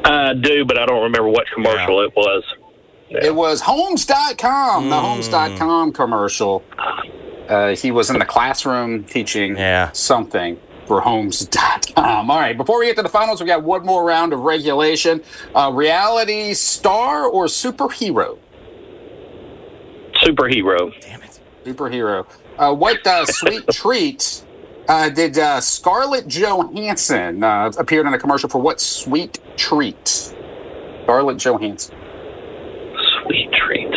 I 0.04 0.34
do, 0.34 0.64
but 0.64 0.78
I 0.78 0.86
don't 0.86 1.04
remember 1.04 1.28
what 1.28 1.46
commercial 1.54 2.00
it 2.00 2.12
was. 2.16 2.42
It 3.20 3.34
was 3.34 3.60
Homes.com, 3.60 4.88
the 4.88 4.98
Homes.com 4.98 5.92
commercial. 5.92 6.64
Uh, 7.48 7.74
he 7.76 7.90
was 7.90 8.08
in 8.08 8.18
the 8.18 8.24
classroom 8.24 9.04
teaching 9.04 9.56
something 9.92 10.58
for 10.86 11.00
Homes.com. 11.00 12.30
All 12.30 12.38
right, 12.38 12.56
before 12.56 12.78
we 12.78 12.86
get 12.86 12.96
to 12.96 13.02
the 13.02 13.08
finals, 13.08 13.40
we 13.40 13.46
got 13.46 13.62
one 13.62 13.84
more 13.84 14.04
round 14.04 14.32
of 14.32 14.40
regulation. 14.40 15.22
Uh, 15.54 15.70
reality 15.72 16.54
star 16.54 17.26
or 17.26 17.46
superhero? 17.46 18.38
Superhero. 20.22 20.92
Damn 21.00 21.22
it. 21.22 21.40
Superhero. 21.64 22.26
Uh, 22.58 22.74
what 22.74 23.06
uh, 23.06 23.24
sweet 23.26 23.66
treat 23.72 24.44
uh, 24.88 25.08
did 25.08 25.38
uh, 25.38 25.60
Scarlett 25.60 26.26
Johansson 26.28 27.42
uh, 27.42 27.72
appeared 27.78 28.06
in 28.06 28.14
a 28.14 28.18
commercial 28.18 28.48
for? 28.48 28.60
What 28.60 28.80
sweet 28.80 29.38
treat? 29.56 30.34
Scarlett 31.04 31.38
Johansson. 31.38 31.96
Sweet 33.24 33.50
treat. 33.52 33.92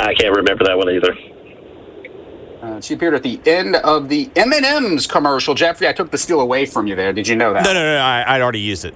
I 0.00 0.14
can't 0.14 0.34
remember 0.36 0.64
that 0.64 0.76
one 0.78 0.90
either. 0.90 1.16
Uh, 2.62 2.80
she 2.80 2.94
appeared 2.94 3.14
at 3.14 3.22
the 3.22 3.40
end 3.46 3.76
of 3.76 4.08
the 4.08 4.30
M&M's 4.36 5.06
commercial. 5.06 5.54
Jeffrey, 5.54 5.86
I 5.88 5.92
took 5.92 6.10
the 6.10 6.18
steal 6.18 6.40
away 6.40 6.66
from 6.66 6.86
you 6.86 6.96
there. 6.96 7.12
Did 7.12 7.28
you 7.28 7.36
know 7.36 7.52
that? 7.52 7.64
No, 7.64 7.72
no, 7.72 7.80
no. 7.82 7.98
I, 7.98 8.34
I'd 8.36 8.40
already 8.42 8.60
used 8.60 8.84
it. 8.84 8.94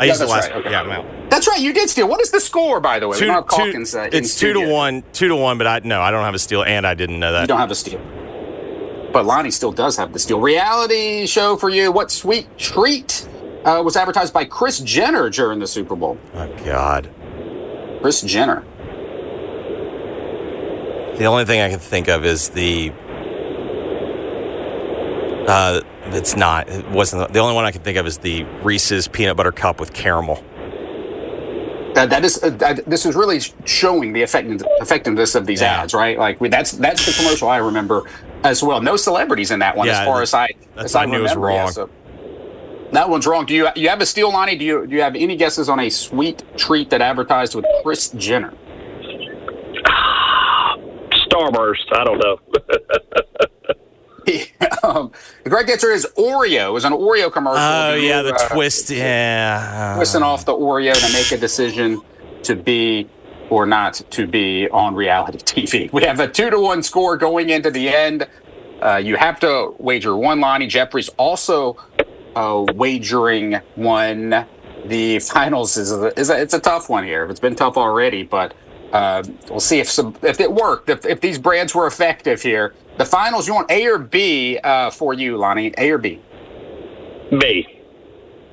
I 0.00 0.04
Yeah, 0.04 0.12
used 0.12 0.22
it 0.22 0.28
that's 0.28 0.30
last. 0.30 0.50
right, 0.50 0.56
okay. 0.60 0.70
Yeah, 0.70 0.86
well, 0.86 1.04
That's 1.28 1.46
right, 1.48 1.60
you 1.60 1.72
did 1.72 1.90
steal. 1.90 2.08
What 2.08 2.20
is 2.20 2.30
the 2.30 2.40
score, 2.40 2.80
by 2.80 2.98
the 2.98 3.08
way? 3.08 3.16
we 3.16 3.20
two, 3.20 3.26
don't 3.26 3.34
have 3.36 3.48
two- 3.48 3.56
Calkins, 3.56 3.94
uh, 3.94 4.02
in 4.04 4.14
it's 4.14 4.38
two 4.38 4.52
to 4.52 4.60
one, 4.70 5.02
two 5.12 5.28
to 5.28 5.36
one. 5.36 5.58
But 5.58 5.66
I 5.66 5.80
no, 5.84 6.00
I 6.00 6.10
don't 6.10 6.24
have 6.24 6.34
a 6.34 6.38
steal, 6.38 6.62
and 6.62 6.86
I 6.86 6.94
didn't 6.94 7.18
know 7.18 7.32
that. 7.32 7.42
You 7.42 7.46
don't 7.48 7.58
have 7.60 7.70
a 7.70 7.74
steal. 7.74 8.00
But 9.12 9.24
Lonnie 9.26 9.50
still 9.50 9.72
does 9.72 9.96
have 9.96 10.12
the 10.12 10.18
steal. 10.18 10.40
Reality 10.40 11.26
show 11.26 11.56
for 11.56 11.68
you. 11.68 11.90
What 11.90 12.10
sweet 12.10 12.46
treat 12.58 13.26
uh, 13.68 13.82
was 13.82 13.96
advertised 13.96 14.32
by 14.32 14.44
Kris 14.44 14.78
Jenner 14.80 15.28
during 15.30 15.58
the 15.58 15.66
Super 15.66 15.94
Bowl? 15.94 16.18
Oh 16.34 16.48
God. 16.64 17.10
Kris 18.00 18.22
Jenner. 18.22 18.64
The 21.18 21.24
only 21.24 21.44
thing 21.44 21.60
I 21.60 21.68
can 21.68 21.80
think 21.80 22.08
of 22.08 22.24
is 22.24 22.48
the. 22.50 22.92
Uh, 25.48 25.80
it's 26.06 26.36
not. 26.36 26.68
It 26.68 26.88
wasn't. 26.90 27.32
The 27.32 27.40
only 27.40 27.54
one 27.54 27.64
I 27.64 27.72
can 27.72 27.82
think 27.82 27.98
of 27.98 28.06
is 28.06 28.18
the 28.18 28.44
Reese's 28.62 29.08
peanut 29.08 29.36
butter 29.36 29.52
cup 29.52 29.80
with 29.80 29.92
caramel. 29.92 30.44
That, 31.94 32.10
that 32.10 32.24
is 32.24 32.40
uh, 32.42 32.50
that, 32.50 32.84
this 32.84 33.04
is 33.04 33.16
really 33.16 33.40
showing 33.64 34.12
the 34.12 34.22
effective, 34.22 34.62
effectiveness 34.80 35.34
of 35.34 35.46
these 35.46 35.62
ads, 35.62 35.94
right? 35.94 36.16
Like 36.18 36.40
we, 36.40 36.48
that's 36.48 36.72
that's 36.72 37.04
the 37.04 37.12
commercial 37.12 37.48
I 37.48 37.56
remember 37.56 38.02
as 38.44 38.62
well. 38.62 38.80
No 38.80 38.96
celebrities 38.96 39.50
in 39.50 39.58
that 39.60 39.76
one, 39.76 39.88
Yeah, 39.88 40.00
as 40.02 40.06
far 40.06 40.22
as 40.22 40.34
I 40.34 40.48
that's 40.76 40.84
as 40.86 40.94
I 40.94 41.02
I 41.02 41.06
knew 41.06 41.22
was 41.22 41.34
remember. 41.34 41.50
Yeah, 41.50 41.62
wrong. 41.62 41.72
so- 41.72 41.90
that 42.92 43.08
one's 43.08 43.26
wrong. 43.26 43.46
Do 43.46 43.54
you 43.54 43.68
you 43.74 43.88
have 43.88 44.00
a 44.00 44.06
steal, 44.06 44.32
Lonnie? 44.32 44.56
Do 44.56 44.64
you 44.64 44.86
do 44.86 44.94
you 44.94 45.02
have 45.02 45.14
any 45.14 45.36
guesses 45.36 45.68
on 45.68 45.80
a 45.80 45.90
sweet 45.90 46.42
treat 46.56 46.90
that 46.90 47.00
advertised 47.00 47.54
with 47.54 47.64
Kris 47.82 48.10
Jenner? 48.10 48.52
Starburst. 51.26 51.92
I 51.92 52.04
don't 52.04 52.18
know. 52.18 52.40
um, 54.82 55.12
the 55.44 55.50
correct 55.50 55.70
answer 55.70 55.90
is 55.90 56.06
Oreo. 56.16 56.68
It 56.68 56.72
was 56.72 56.84
an 56.84 56.92
Oreo 56.92 57.32
commercial. 57.32 57.62
Oh 57.62 57.92
They 57.92 58.08
yeah, 58.08 58.22
the 58.22 58.34
uh, 58.34 58.48
twist. 58.48 58.90
Yeah. 58.90 59.94
twisting 59.96 60.22
off 60.22 60.44
the 60.44 60.52
Oreo 60.52 60.92
to 60.94 61.12
make 61.12 61.30
a 61.32 61.38
decision 61.38 62.00
to 62.42 62.56
be 62.56 63.08
or 63.50 63.66
not 63.66 63.94
to 64.10 64.26
be 64.26 64.68
on 64.70 64.94
reality 64.94 65.38
TV. 65.66 65.92
We 65.92 66.02
have 66.04 66.20
a 66.20 66.28
two 66.28 66.50
to 66.50 66.60
one 66.60 66.82
score 66.82 67.16
going 67.16 67.50
into 67.50 67.70
the 67.70 67.88
end. 67.88 68.26
Uh, 68.82 68.96
you 68.96 69.16
have 69.16 69.40
to 69.40 69.74
wager 69.78 70.16
one. 70.16 70.40
Lonnie 70.40 70.66
Jeffries 70.66 71.08
also 71.16 71.76
uh, 72.38 72.64
wagering 72.74 73.60
one. 73.74 74.46
The 74.86 75.18
finals 75.34 75.76
is 75.76 75.92
a, 75.92 76.18
is 76.18 76.30
a, 76.30 76.40
it's 76.40 76.54
a 76.54 76.60
tough 76.60 76.88
one 76.88 77.04
here. 77.04 77.24
It's 77.26 77.40
been 77.40 77.56
tough 77.56 77.76
already, 77.76 78.22
but 78.22 78.54
uh, 78.92 79.22
we'll 79.50 79.60
see 79.60 79.80
if 79.80 79.90
some 79.90 80.16
if 80.22 80.40
it 80.40 80.52
worked. 80.52 80.88
If, 80.88 81.04
if 81.04 81.20
these 81.20 81.38
brands 81.38 81.74
were 81.74 81.86
effective 81.86 82.40
here. 82.42 82.74
The 82.96 83.04
finals. 83.04 83.46
You 83.46 83.54
want 83.54 83.70
A 83.70 83.86
or 83.86 83.98
B 83.98 84.58
uh, 84.62 84.90
for 84.90 85.14
you, 85.14 85.36
Lonnie? 85.36 85.72
A 85.78 85.90
or 85.90 85.98
B? 85.98 86.20
B. 87.30 87.66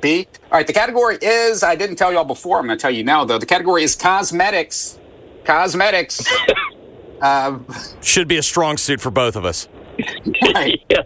B. 0.01 0.27
All 0.51 0.57
right. 0.57 0.67
The 0.67 0.73
category 0.73 1.17
is. 1.21 1.63
I 1.63 1.75
didn't 1.75 1.95
tell 1.95 2.11
y'all 2.11 2.25
before. 2.25 2.59
I'm 2.59 2.65
going 2.65 2.77
to 2.77 2.81
tell 2.81 2.91
you 2.91 3.03
now, 3.03 3.23
though. 3.23 3.37
The 3.37 3.45
category 3.45 3.83
is 3.83 3.95
cosmetics. 3.95 4.99
Cosmetics. 5.45 6.27
uh, 7.21 7.59
Should 8.01 8.27
be 8.27 8.37
a 8.37 8.43
strong 8.43 8.77
suit 8.77 9.01
for 9.01 9.11
both 9.11 9.35
of 9.35 9.45
us. 9.45 9.67
yes. 9.97 11.05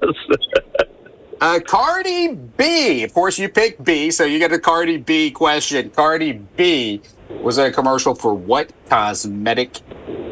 Uh, 1.41 1.59
Cardi 1.65 2.29
B. 2.35 3.03
Of 3.03 3.13
course, 3.13 3.37
you 3.39 3.49
picked 3.49 3.83
B, 3.83 4.11
so 4.11 4.23
you 4.25 4.39
get 4.39 4.51
a 4.51 4.59
Cardi 4.59 4.97
B 4.97 5.31
question. 5.31 5.89
Cardi 5.91 6.33
B 6.33 7.01
was 7.41 7.57
a 7.57 7.71
commercial 7.71 8.15
for 8.15 8.33
what 8.33 8.71
cosmetic 8.89 9.79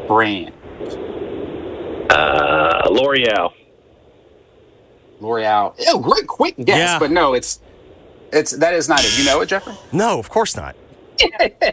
brand? 0.06 0.52
Uh, 2.10 2.82
L'Oreal. 2.90 3.52
L'Oreal. 5.20 5.74
Oh, 5.88 5.98
great, 5.98 6.26
quick 6.26 6.56
guess, 6.56 6.76
Yeah. 6.78 6.98
but 6.98 7.10
no, 7.10 7.34
it's 7.34 7.60
it's 8.32 8.52
that 8.52 8.74
is 8.74 8.88
not 8.88 9.00
it. 9.04 9.18
You 9.18 9.24
know 9.24 9.40
it, 9.40 9.46
Jeffrey? 9.46 9.74
No, 9.92 10.18
of 10.18 10.28
course 10.30 10.56
not. 10.56 10.76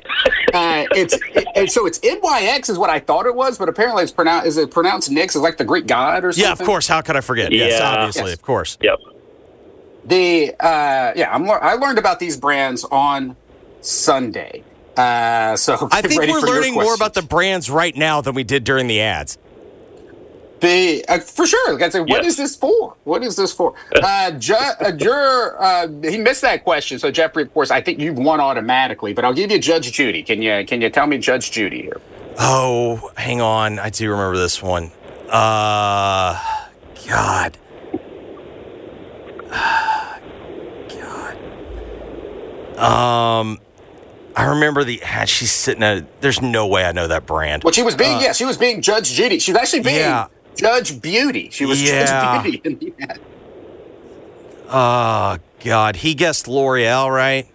Uh, 0.54 0.86
it's 0.92 1.14
it, 1.14 1.46
it- 1.54 1.72
so 1.72 1.86
it's 1.86 2.00
NYX 2.00 2.70
is 2.70 2.78
what 2.78 2.90
I 2.90 3.00
thought 3.00 3.26
it 3.26 3.36
was, 3.36 3.58
but 3.58 3.68
apparently 3.68 4.04
it's 4.04 4.12
pronounced 4.12 4.48
is 4.48 4.56
it 4.58 4.72
pronounced 4.72 5.12
Nix 5.12 5.36
Is 5.36 5.42
like 5.42 5.58
the 5.58 5.66
Greek 5.66 5.86
god 5.86 6.24
or 6.24 6.32
something? 6.32 6.46
Yeah, 6.46 6.54
of 6.54 6.60
course. 6.66 6.88
How 6.88 7.02
could 7.02 7.18
I 7.18 7.22
forget? 7.22 7.52
Yes, 7.52 7.82
obviously, 7.82 8.24
Yes. 8.30 8.34
of 8.34 8.42
course. 8.42 8.78
Yep. 8.80 9.00
The 10.06 10.54
uh, 10.60 11.14
yeah, 11.16 11.30
I'm 11.32 11.50
I 11.50 11.74
learned 11.74 11.98
about 11.98 12.20
these 12.20 12.38
brands 12.38 12.84
on 12.86 13.36
Sunday. 13.82 14.64
Uh, 14.96 15.56
so 15.58 15.90
I 15.92 16.02
think 16.04 16.20
ready 16.20 16.32
we're 16.32 16.42
for 16.42 16.48
learning 16.48 16.74
more 16.76 16.94
about 16.94 17.14
the 17.16 17.22
brands 17.22 17.70
right 17.70 17.96
now 17.96 18.22
than 18.22 18.36
we 18.36 18.44
did 18.44 18.64
during 18.64 18.88
the 18.88 19.02
ads. 19.02 19.38
the 20.62 21.04
uh, 21.10 21.20
for 21.20 21.46
sure. 21.48 21.74
Like 21.74 21.82
I 21.82 21.90
said, 21.90 22.02
what 22.02 22.24
Yes. 22.24 22.34
is 22.34 22.38
this 22.38 22.56
for? 22.56 22.96
What 23.04 23.24
is 23.24 23.36
this 23.36 23.52
for? 23.52 23.74
Uh, 24.04 24.32
Ju- 24.32 24.54
uh, 24.56 24.92
Jur, 24.92 25.56
uh, 25.60 25.88
he 26.08 26.18
missed 26.18 26.42
that 26.44 26.64
question. 26.64 27.00
So 27.00 27.10
Jeffrey, 27.12 27.44
of 27.44 27.54
course, 27.54 27.72
I 27.72 27.82
think 27.82 28.00
you've 28.00 28.18
won 28.18 28.40
automatically. 28.40 29.14
But 29.14 29.26
I'll 29.26 29.34
give 29.34 29.52
you 29.52 29.60
Judge 29.60 29.92
Judy. 29.92 30.22
Can 30.24 30.42
you 30.42 30.64
can 30.68 30.82
you 30.82 30.90
tell 30.90 31.08
me 31.08 31.18
Judge 31.18 31.50
Judy 31.52 31.82
here? 31.82 32.00
Oh, 32.38 33.12
hang 33.18 33.42
on. 33.42 33.80
I 33.80 33.90
do 33.90 34.10
remember 34.12 34.38
this 34.38 34.62
one. 34.62 34.92
Uh, 35.30 36.40
God. 37.08 37.58
Um, 42.78 43.60
I 44.36 44.46
remember 44.46 44.84
the 44.84 45.02
ad. 45.04 45.30
She's 45.30 45.52
sitting 45.52 45.84
at. 45.84 46.22
There's 46.22 46.42
no 46.42 46.68
way 46.68 46.86
I 46.86 46.92
know 46.92 47.08
that 47.08 47.26
brand. 47.26 47.64
Well, 47.64 47.74
she 47.74 47.84
was 47.84 47.96
being 47.96 48.18
Uh, 48.18 48.22
yeah, 48.22 48.32
she 48.34 48.46
was 48.46 48.58
being 48.58 48.82
Judge 48.82 49.12
Judy. 49.14 49.40
She 49.40 49.52
was 49.52 49.60
actually 49.62 49.82
being 49.82 49.98
Yeah. 49.98 50.28
Judge 50.58 51.02
Beauty. 51.02 51.50
She 51.52 51.66
was 51.66 51.82
Yeah. 51.82 52.06
Judge 52.06 52.44
Beauty 52.44 52.62
in 52.66 52.78
the 52.80 52.94
ad. 53.10 53.20
Oh 54.70 55.38
God, 55.64 55.98
he 55.98 56.14
guessed 56.16 56.48
L'Oreal, 56.48 57.14
right? 57.14 57.48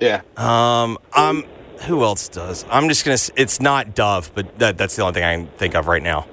Yeah. 0.00 0.22
Um, 0.36 0.98
I'm. 1.12 1.44
Who 1.86 2.02
else 2.02 2.28
does? 2.28 2.64
I'm 2.70 2.88
just 2.88 3.04
gonna. 3.04 3.14
s- 3.14 3.30
It's 3.36 3.60
not 3.60 3.94
Dove, 3.94 4.30
but 4.34 4.58
that, 4.58 4.78
that's 4.78 4.96
the 4.96 5.02
only 5.02 5.14
thing 5.14 5.24
I 5.24 5.34
can 5.36 5.46
think 5.58 5.74
of 5.74 5.86
right 5.88 6.02
now. 6.02 6.26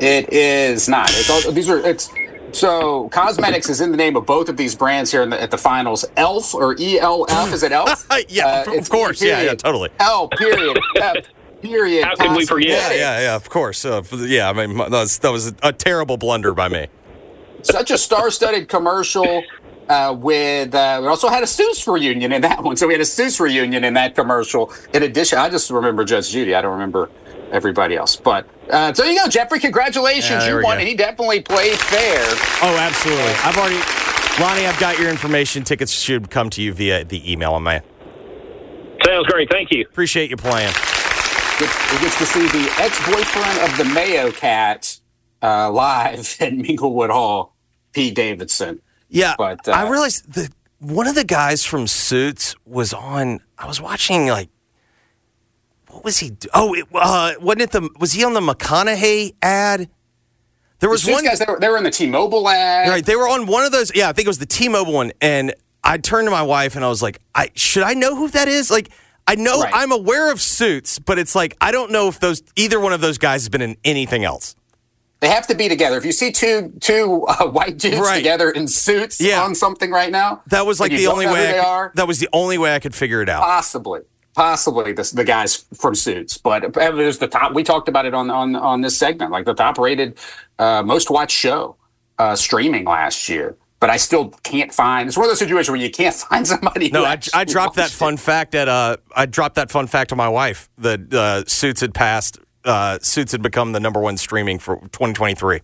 It 0.00 0.32
is 0.32 0.88
not. 0.88 1.10
It's 1.10 1.28
all, 1.30 1.52
these 1.52 1.68
are 1.68 1.78
it's 1.86 2.08
so 2.52 3.08
cosmetics 3.10 3.68
is 3.68 3.80
in 3.80 3.90
the 3.90 3.96
name 3.96 4.16
of 4.16 4.26
both 4.26 4.48
of 4.48 4.56
these 4.56 4.74
brands 4.74 5.10
here 5.10 5.22
in 5.22 5.30
the, 5.30 5.40
at 5.40 5.50
the 5.50 5.58
finals. 5.58 6.04
Elf 6.16 6.54
or 6.54 6.76
E 6.78 6.98
L 6.98 7.26
F 7.28 7.52
is 7.52 7.62
it 7.62 7.72
Elf? 7.72 8.06
yeah, 8.28 8.64
of 8.70 8.88
course. 8.88 9.22
E 9.22 9.28
Yeah, 9.28 9.42
yeah, 9.42 9.54
totally. 9.54 9.90
L 9.98 10.28
period 10.28 10.78
F 10.96 11.16
period. 11.60 12.04
How 12.04 12.16
could 12.16 12.36
we 12.36 12.46
forget? 12.46 12.92
Yeah, 12.92 12.96
yeah, 12.96 13.20
yeah. 13.20 13.36
Of 13.36 13.48
course. 13.48 13.84
Uh, 13.84 14.02
yeah, 14.12 14.50
I 14.50 14.52
mean, 14.52 14.76
that 14.76 14.90
was, 14.90 15.18
that 15.18 15.30
was 15.30 15.52
a 15.62 15.72
terrible 15.72 16.16
blunder 16.16 16.54
by 16.54 16.68
me. 16.68 16.88
Such 17.62 17.90
a 17.90 17.98
star-studded 17.98 18.68
commercial. 18.68 19.42
Uh, 19.88 20.14
with 20.16 20.72
uh, 20.72 21.00
we 21.02 21.08
also 21.08 21.28
had 21.28 21.42
a 21.42 21.46
Suits 21.48 21.84
reunion 21.88 22.30
in 22.30 22.42
that 22.42 22.62
one, 22.62 22.76
so 22.76 22.86
we 22.86 22.94
had 22.94 23.00
a 23.00 23.04
Suits 23.04 23.40
reunion 23.40 23.82
in 23.82 23.94
that 23.94 24.14
commercial. 24.14 24.72
In 24.94 25.02
addition, 25.02 25.36
I 25.36 25.50
just 25.50 25.68
remember 25.68 26.04
Judge 26.04 26.30
Judy. 26.30 26.54
I 26.54 26.62
don't 26.62 26.72
remember 26.74 27.10
everybody 27.50 27.96
else. 27.96 28.16
But 28.16 28.46
uh, 28.70 28.92
so 28.92 29.04
you 29.04 29.16
go, 29.18 29.28
Jeffrey. 29.28 29.58
Congratulations, 29.60 30.44
Yeah, 30.44 30.48
you 30.58 30.64
won, 30.64 30.76
go. 30.76 30.80
and 30.80 30.88
he 30.88 30.94
definitely 30.94 31.40
played 31.42 31.76
fair. 31.78 32.18
Oh, 32.62 32.76
absolutely. 32.80 33.32
I've 33.44 33.56
already, 33.56 33.80
Lonnie. 34.42 34.66
I've 34.66 34.78
got 34.80 34.98
your 34.98 35.10
information. 35.10 35.64
Tickets 35.64 35.92
should 35.92 36.30
come 36.30 36.50
to 36.50 36.62
you 36.62 36.72
via 36.72 37.04
the 37.04 37.30
email 37.30 37.52
on 37.52 37.62
my. 37.62 37.82
Sounds 39.06 39.26
great. 39.26 39.50
Thank 39.50 39.70
you. 39.72 39.86
Appreciate 39.90 40.30
you 40.30 40.36
playing. 40.36 40.72
Gets- 40.72 41.90
He 41.92 41.98
gets 42.00 42.18
to 42.18 42.26
see 42.26 42.46
the 42.48 42.70
ex-boyfriend 42.80 43.58
of 43.70 43.76
the 43.78 43.84
Mayo 43.94 44.30
Cat 44.30 44.98
uh, 45.42 45.70
live 45.70 46.18
at 46.40 46.52
Minglewood 46.52 47.10
Hall, 47.10 47.54
Pete 47.92 48.14
Davidson. 48.14 48.80
Yeah, 49.08 49.34
but 49.36 49.66
uh, 49.68 49.72
I 49.72 49.88
realized 49.88 50.32
the 50.34 50.50
one 50.78 51.06
of 51.06 51.14
the 51.14 51.24
guys 51.24 51.64
from 51.64 51.86
Suits 51.86 52.54
was 52.64 52.92
on. 52.94 53.40
I 53.58 53.66
was 53.66 53.80
watching 53.80 54.26
like, 54.28 54.48
what 55.90 56.04
was 56.04 56.18
he? 56.18 56.30
do- 56.30 56.48
Oh, 56.54 56.74
it, 56.74 56.86
uh, 56.94 57.32
wasn't 57.40 57.62
it 57.62 57.70
the? 57.72 57.88
Was 57.98 58.12
he 58.12 58.24
on 58.24 58.34
the 58.34 58.40
McConaughey 58.40 59.34
ad? 59.42 59.88
There 60.80 60.88
was 60.88 61.02
These 61.02 61.14
one. 61.14 61.24
guys. 61.24 61.38
They 61.38 61.44
were, 61.46 61.58
they 61.60 61.68
were 61.68 61.76
in 61.76 61.84
the 61.84 61.90
T-Mobile 61.90 62.48
ad. 62.48 62.88
Right, 62.88 63.04
they 63.04 63.16
were 63.16 63.28
on 63.28 63.46
one 63.46 63.64
of 63.64 63.72
those. 63.72 63.94
Yeah, 63.94 64.08
I 64.08 64.12
think 64.12 64.26
it 64.26 64.30
was 64.30 64.38
the 64.38 64.46
T-Mobile 64.46 64.92
one, 64.94 65.12
and 65.20 65.54
I 65.84 65.98
turned 65.98 66.26
to 66.26 66.30
my 66.30 66.42
wife 66.42 66.74
and 66.76 66.84
I 66.84 66.88
was 66.88 67.02
like, 67.02 67.20
"I 67.34 67.50
should 67.54 67.82
I 67.82 67.92
know 67.94 68.16
who 68.16 68.28
that 68.28 68.48
is?" 68.48 68.70
Like, 68.70 68.90
I 69.26 69.34
know 69.34 69.60
Right. 69.62 69.72
I'm 69.74 69.92
aware 69.92 70.32
of 70.32 70.40
Suits, 70.40 70.98
but 70.98 71.18
it's 71.18 71.34
like 71.34 71.56
I 71.60 71.70
don't 71.70 71.90
know 71.92 72.08
if 72.08 72.18
those 72.20 72.42
either 72.56 72.80
one 72.80 72.92
of 72.94 73.00
those 73.02 73.18
guys 73.18 73.42
has 73.42 73.48
been 73.50 73.62
in 73.62 73.76
anything 73.84 74.24
else. 74.24 74.56
They 75.20 75.28
have 75.28 75.46
to 75.48 75.54
be 75.54 75.68
together. 75.68 75.98
If 75.98 76.06
you 76.06 76.12
see 76.12 76.32
two 76.32 76.72
two 76.80 77.26
uh, 77.28 77.46
white 77.50 77.76
dudes 77.76 77.98
Right. 77.98 78.16
together 78.16 78.50
in 78.50 78.66
suits 78.66 79.20
Yeah. 79.20 79.42
on 79.42 79.54
something 79.54 79.90
right 79.90 80.10
now, 80.10 80.40
That 80.46 80.64
was 80.64 80.80
like 80.80 80.92
the 80.92 81.08
only 81.08 81.26
way. 81.26 81.52
Could- 81.52 81.60
are. 81.60 81.92
That 81.96 82.08
was 82.08 82.20
the 82.20 82.28
only 82.32 82.56
way 82.56 82.74
I 82.74 82.78
could 82.78 82.94
figure 82.94 83.20
it 83.20 83.28
out. 83.28 83.42
Possibly, 83.42 84.00
possibly 84.40 84.92
this, 84.92 85.10
the 85.10 85.22
guys 85.22 85.66
from 85.74 85.94
Suits, 85.94 86.38
but 86.38 86.64
it 86.64 86.94
was 86.94 87.18
the 87.18 87.28
top. 87.28 87.52
We 87.52 87.62
talked 87.62 87.90
about 87.90 88.06
it 88.06 88.14
on 88.14 88.30
on 88.30 88.56
on 88.56 88.80
this 88.80 88.96
segment, 88.96 89.30
like 89.32 89.44
the 89.44 89.52
top 89.52 89.76
rated, 89.76 90.16
uh, 90.58 90.82
most 90.82 91.10
watched 91.10 91.36
show 91.36 91.76
uh, 92.18 92.34
streaming 92.34 92.86
last 92.86 93.28
year. 93.28 93.58
But 93.80 93.90
I 93.90 93.98
still 93.98 94.30
can't 94.42 94.72
find. 94.72 95.08
It's 95.08 95.16
one 95.18 95.26
of 95.26 95.30
those 95.30 95.40
situations 95.40 95.70
where 95.70 95.80
you 95.80 95.90
can't 95.90 96.14
find 96.30 96.46
somebody. 96.46 96.88
No, 96.88 97.04
I, 97.04 97.18
I 97.34 97.44
dropped 97.44 97.76
that 97.76 97.90
it. 97.90 97.92
fun 97.92 98.16
fact 98.16 98.54
at 98.54 98.66
uh, 98.66 98.96
I 99.14 99.26
dropped 99.26 99.56
that 99.56 99.70
fun 99.70 99.86
fact 99.86 100.08
to 100.08 100.16
my 100.16 100.28
wife. 100.28 100.70
The 100.78 101.06
uh, 101.12 101.46
suits 101.46 101.82
had 101.82 101.92
passed. 101.92 102.38
Uh, 102.64 102.98
suits 103.02 103.32
had 103.32 103.42
become 103.42 103.72
the 103.72 103.80
number 103.80 104.00
one 104.00 104.16
streaming 104.16 104.58
for 104.58 104.76
2023. 104.76 105.60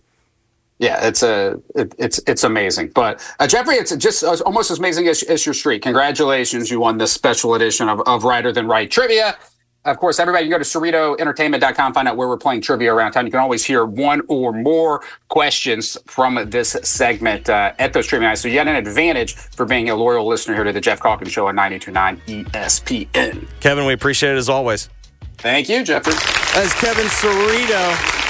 Yeah, 0.79 1.07
it's 1.07 1.23
a 1.23 1.59
it, 1.75 1.95
it's 1.97 2.19
it's 2.27 2.43
amazing. 2.43 2.91
But 2.93 3.21
uh, 3.39 3.47
Jeffrey, 3.47 3.75
it's 3.75 3.95
just 3.95 4.23
uh, 4.23 4.37
almost 4.45 4.69
as 4.69 4.77
amazing 4.77 5.07
as, 5.07 5.23
as 5.23 5.45
your 5.45 5.53
streak. 5.53 5.81
Congratulations, 5.81 6.69
you 6.69 6.79
won 6.79 6.97
this 6.97 7.11
special 7.11 7.55
edition 7.55 7.89
of, 7.89 8.01
of 8.01 8.23
Righter 8.23 8.51
Than 8.51 8.67
Wright 8.67 8.89
trivia. 8.89 9.37
Of 9.85 9.97
course, 9.99 10.19
everybody 10.19 10.43
can 10.43 10.51
go 10.51 10.57
to 10.57 10.65
CerritoEntertainment.com, 10.65 11.93
find 11.93 12.09
out 12.09 12.17
where 12.17 12.27
we're 12.27 12.35
playing 12.35 12.59
trivia 12.59 12.93
around 12.93 13.13
town. 13.13 13.25
You 13.25 13.31
can 13.31 13.39
always 13.39 13.63
hear 13.63 13.85
one 13.85 14.21
or 14.27 14.51
more 14.51 15.01
questions 15.29 15.97
from 16.07 16.49
this 16.49 16.75
segment 16.83 17.49
uh, 17.49 17.71
at 17.79 17.93
those 17.93 18.05
trivia 18.05 18.27
nights. 18.27 18.41
So 18.41 18.49
you 18.49 18.55
got 18.55 18.67
an 18.67 18.75
advantage 18.75 19.35
for 19.35 19.65
being 19.65 19.89
a 19.89 19.95
loyal 19.95 20.27
listener 20.27 20.55
here 20.55 20.65
to 20.65 20.73
the 20.73 20.81
Geoff 20.81 20.99
Calkins 20.99 21.31
Show 21.31 21.47
on 21.47 21.55
92.9 21.55 22.45
ESPN. 22.51 23.47
Kevin, 23.61 23.85
we 23.85 23.93
appreciate 23.93 24.33
it 24.33 24.37
as 24.37 24.49
always. 24.49 24.89
Thank 25.37 25.69
you, 25.69 25.85
Jeffrey. 25.85 26.13
As 26.61 26.73
Kevin 26.73 27.05
Cerrito. 27.05 28.26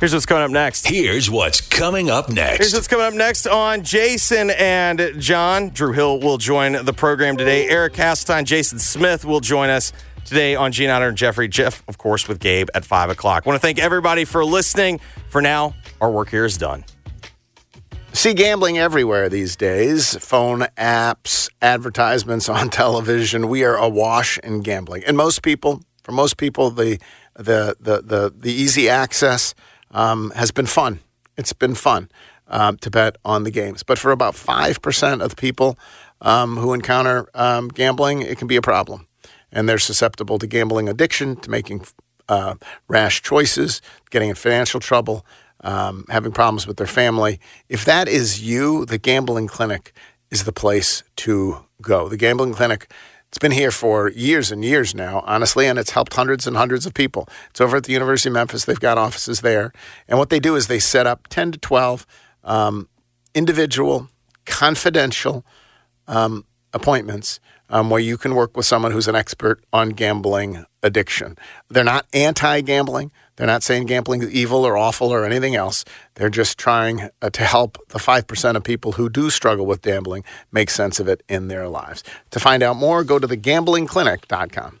Here's 0.00 0.14
what's 0.14 0.26
coming 0.26 0.44
up 0.44 0.52
next. 0.52 0.86
Here's 0.86 1.28
what's 1.28 1.60
coming 1.60 2.08
up 2.08 2.28
next. 2.28 2.58
Here's 2.58 2.72
what's 2.72 2.86
coming 2.86 3.06
up 3.06 3.14
next 3.14 3.48
on 3.48 3.82
Jason 3.82 4.50
and 4.50 5.14
John. 5.18 5.70
Drew 5.70 5.90
Hill 5.90 6.20
will 6.20 6.38
join 6.38 6.84
the 6.84 6.92
program 6.92 7.36
today. 7.36 7.68
Eric 7.68 7.94
Castine, 7.94 8.44
Jason 8.44 8.78
Smith 8.78 9.24
will 9.24 9.40
join 9.40 9.70
us 9.70 9.92
today 10.24 10.54
on 10.54 10.70
Gene 10.70 10.88
Otter 10.88 11.08
and 11.08 11.16
Jeffrey. 11.16 11.48
Jeff, 11.48 11.82
of 11.88 11.98
course, 11.98 12.28
with 12.28 12.38
Gabe 12.38 12.68
at 12.76 12.84
5 12.84 13.10
o'clock. 13.10 13.44
want 13.44 13.56
to 13.56 13.60
thank 13.60 13.80
everybody 13.80 14.24
for 14.24 14.44
listening. 14.44 15.00
For 15.30 15.42
now, 15.42 15.74
our 16.00 16.12
work 16.12 16.30
here 16.30 16.44
is 16.44 16.56
done. 16.56 16.84
See 18.12 18.34
gambling 18.34 18.78
everywhere 18.78 19.28
these 19.28 19.56
days 19.56 20.16
phone 20.24 20.60
apps, 20.76 21.50
advertisements 21.60 22.48
on 22.48 22.70
television. 22.70 23.48
We 23.48 23.64
are 23.64 23.76
awash 23.76 24.38
in 24.44 24.60
gambling. 24.60 25.02
And 25.08 25.16
most 25.16 25.42
people, 25.42 25.82
for 26.04 26.12
most 26.12 26.36
people, 26.36 26.70
the, 26.70 27.00
the, 27.34 27.76
the, 27.80 28.02
the, 28.02 28.32
the 28.36 28.52
easy 28.52 28.88
access 28.88 29.56
um, 29.90 30.30
has 30.34 30.50
been 30.50 30.66
fun. 30.66 31.00
It's 31.36 31.52
been 31.52 31.74
fun 31.74 32.10
um, 32.48 32.76
to 32.78 32.90
bet 32.90 33.16
on 33.24 33.44
the 33.44 33.50
games. 33.50 33.82
But 33.82 33.98
for 33.98 34.10
about 34.10 34.34
5% 34.34 35.22
of 35.22 35.30
the 35.30 35.36
people 35.36 35.78
um, 36.20 36.56
who 36.56 36.72
encounter 36.72 37.28
um, 37.34 37.68
gambling, 37.68 38.22
it 38.22 38.38
can 38.38 38.48
be 38.48 38.56
a 38.56 38.62
problem. 38.62 39.06
And 39.52 39.68
they're 39.68 39.78
susceptible 39.78 40.38
to 40.38 40.46
gambling 40.46 40.88
addiction, 40.88 41.36
to 41.36 41.50
making 41.50 41.86
uh, 42.28 42.56
rash 42.88 43.22
choices, 43.22 43.80
getting 44.10 44.28
in 44.28 44.34
financial 44.34 44.80
trouble, 44.80 45.24
um, 45.60 46.04
having 46.08 46.32
problems 46.32 46.66
with 46.66 46.76
their 46.76 46.86
family. 46.86 47.40
If 47.68 47.84
that 47.84 48.08
is 48.08 48.42
you, 48.42 48.84
the 48.84 48.98
Gambling 48.98 49.48
Clinic 49.48 49.92
is 50.30 50.44
the 50.44 50.52
place 50.52 51.02
to 51.16 51.64
go. 51.80 52.08
The 52.08 52.16
Gambling 52.16 52.54
Clinic, 52.54 52.92
it's 53.28 53.38
been 53.38 53.52
here 53.52 53.70
for 53.70 54.08
years 54.10 54.50
and 54.50 54.64
years 54.64 54.94
now, 54.94 55.22
honestly, 55.26 55.66
and 55.66 55.78
it's 55.78 55.90
helped 55.90 56.14
hundreds 56.14 56.46
and 56.46 56.56
hundreds 56.56 56.86
of 56.86 56.94
people. 56.94 57.28
It's 57.50 57.60
over 57.60 57.76
at 57.76 57.84
the 57.84 57.92
University 57.92 58.30
of 58.30 58.32
Memphis. 58.34 58.64
They've 58.64 58.80
got 58.80 58.96
offices 58.96 59.42
there. 59.42 59.72
And 60.08 60.18
what 60.18 60.30
they 60.30 60.40
do 60.40 60.56
is 60.56 60.66
they 60.66 60.78
set 60.78 61.06
up 61.06 61.28
10 61.28 61.52
to 61.52 61.58
12 61.58 62.06
um, 62.44 62.88
individual, 63.34 64.08
confidential 64.46 65.44
um, 66.06 66.46
appointments 66.72 67.38
um, 67.68 67.90
where 67.90 68.00
you 68.00 68.16
can 68.16 68.34
work 68.34 68.56
with 68.56 68.64
someone 68.64 68.92
who's 68.92 69.08
an 69.08 69.14
expert 69.14 69.62
on 69.74 69.90
gambling 69.90 70.64
addiction. 70.82 71.36
They're 71.68 71.84
not 71.84 72.06
anti 72.14 72.62
gambling. 72.62 73.12
They're 73.38 73.46
not 73.46 73.62
saying 73.62 73.86
gambling 73.86 74.22
is 74.22 74.30
evil 74.30 74.64
or 74.64 74.76
awful 74.76 75.12
or 75.12 75.24
anything 75.24 75.54
else. 75.54 75.84
They're 76.16 76.28
just 76.28 76.58
trying 76.58 77.08
uh, 77.22 77.30
to 77.30 77.44
help 77.44 77.78
the 77.90 78.00
5% 78.00 78.56
of 78.56 78.64
people 78.64 78.92
who 78.92 79.08
do 79.08 79.30
struggle 79.30 79.64
with 79.64 79.80
gambling 79.80 80.24
make 80.50 80.70
sense 80.70 80.98
of 80.98 81.06
it 81.06 81.22
in 81.28 81.46
their 81.46 81.68
lives. 81.68 82.02
To 82.32 82.40
find 82.40 82.64
out 82.64 82.74
more, 82.74 83.04
go 83.04 83.20
to 83.20 83.28
thegamblingclinic.com. 83.28 84.80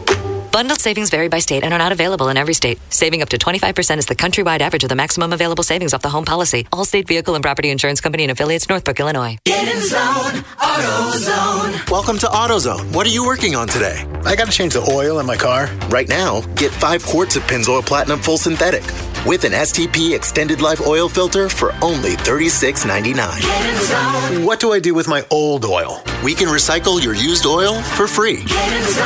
Bundled 0.51 0.81
savings 0.81 1.09
vary 1.09 1.29
by 1.29 1.39
state 1.39 1.63
and 1.63 1.73
are 1.73 1.77
not 1.77 1.93
available 1.93 2.27
in 2.27 2.35
every 2.35 2.53
state. 2.53 2.77
Saving 2.89 3.21
up 3.21 3.29
to 3.29 3.37
25% 3.37 3.99
is 3.99 4.05
the 4.05 4.15
countrywide 4.15 4.59
average 4.59 4.83
of 4.83 4.89
the 4.89 4.95
maximum 4.95 5.31
available 5.31 5.63
savings 5.63 5.93
off 5.93 6.01
the 6.01 6.09
home 6.09 6.25
policy. 6.25 6.65
Allstate 6.73 7.07
Vehicle 7.07 7.35
and 7.35 7.41
Property 7.41 7.69
Insurance 7.69 8.01
Company 8.01 8.23
and 8.25 8.31
affiliates, 8.33 8.67
Northbrook, 8.67 8.99
Illinois. 8.99 9.37
Get 9.45 9.73
in 9.73 9.81
zone, 9.81 10.43
AutoZone. 10.59 11.89
Welcome 11.89 12.17
to 12.19 12.25
AutoZone. 12.25 12.93
What 12.93 13.07
are 13.07 13.11
you 13.11 13.25
working 13.25 13.55
on 13.55 13.69
today? 13.69 14.03
I 14.25 14.35
got 14.35 14.47
to 14.47 14.51
change 14.51 14.73
the 14.73 14.81
oil 14.91 15.19
in 15.19 15.25
my 15.25 15.37
car. 15.37 15.69
Right 15.87 16.09
now, 16.09 16.41
get 16.55 16.71
five 16.71 17.01
quarts 17.05 17.37
of 17.37 17.43
Pennzoil 17.43 17.85
Platinum 17.85 18.19
Full 18.19 18.37
Synthetic 18.37 18.83
with 19.25 19.45
an 19.45 19.53
STP 19.53 20.13
Extended 20.15 20.61
Life 20.61 20.81
Oil 20.85 21.07
Filter 21.07 21.47
for 21.47 21.73
only 21.81 22.11
$36.99. 22.11 24.43
What 24.43 24.59
do 24.59 24.73
I 24.73 24.79
do 24.79 24.93
with 24.93 25.07
my 25.07 25.23
old 25.29 25.63
oil? 25.63 26.03
We 26.23 26.33
can 26.35 26.47
recycle 26.47 27.01
your 27.01 27.13
used 27.13 27.45
oil 27.45 27.81
for 27.81 28.07
free. 28.07 28.43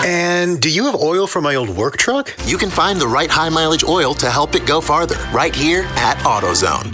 And 0.05 0.59
do 0.61 0.69
you 0.69 0.85
have 0.85 0.95
oil 0.95 1.27
for 1.36 1.41
my 1.41 1.55
old 1.55 1.67
work 1.67 1.97
truck? 1.97 2.33
You 2.45 2.57
can 2.57 2.69
find 2.69 2.97
the 2.97 3.09
right 3.09 3.29
high 3.29 3.49
mileage 3.49 3.83
oil 3.83 4.13
to 4.13 4.31
help 4.31 4.55
it 4.55 4.65
go 4.65 4.79
farther 4.79 5.17
right 5.33 5.53
here 5.53 5.81
at 5.97 6.15
AutoZone. 6.19 6.93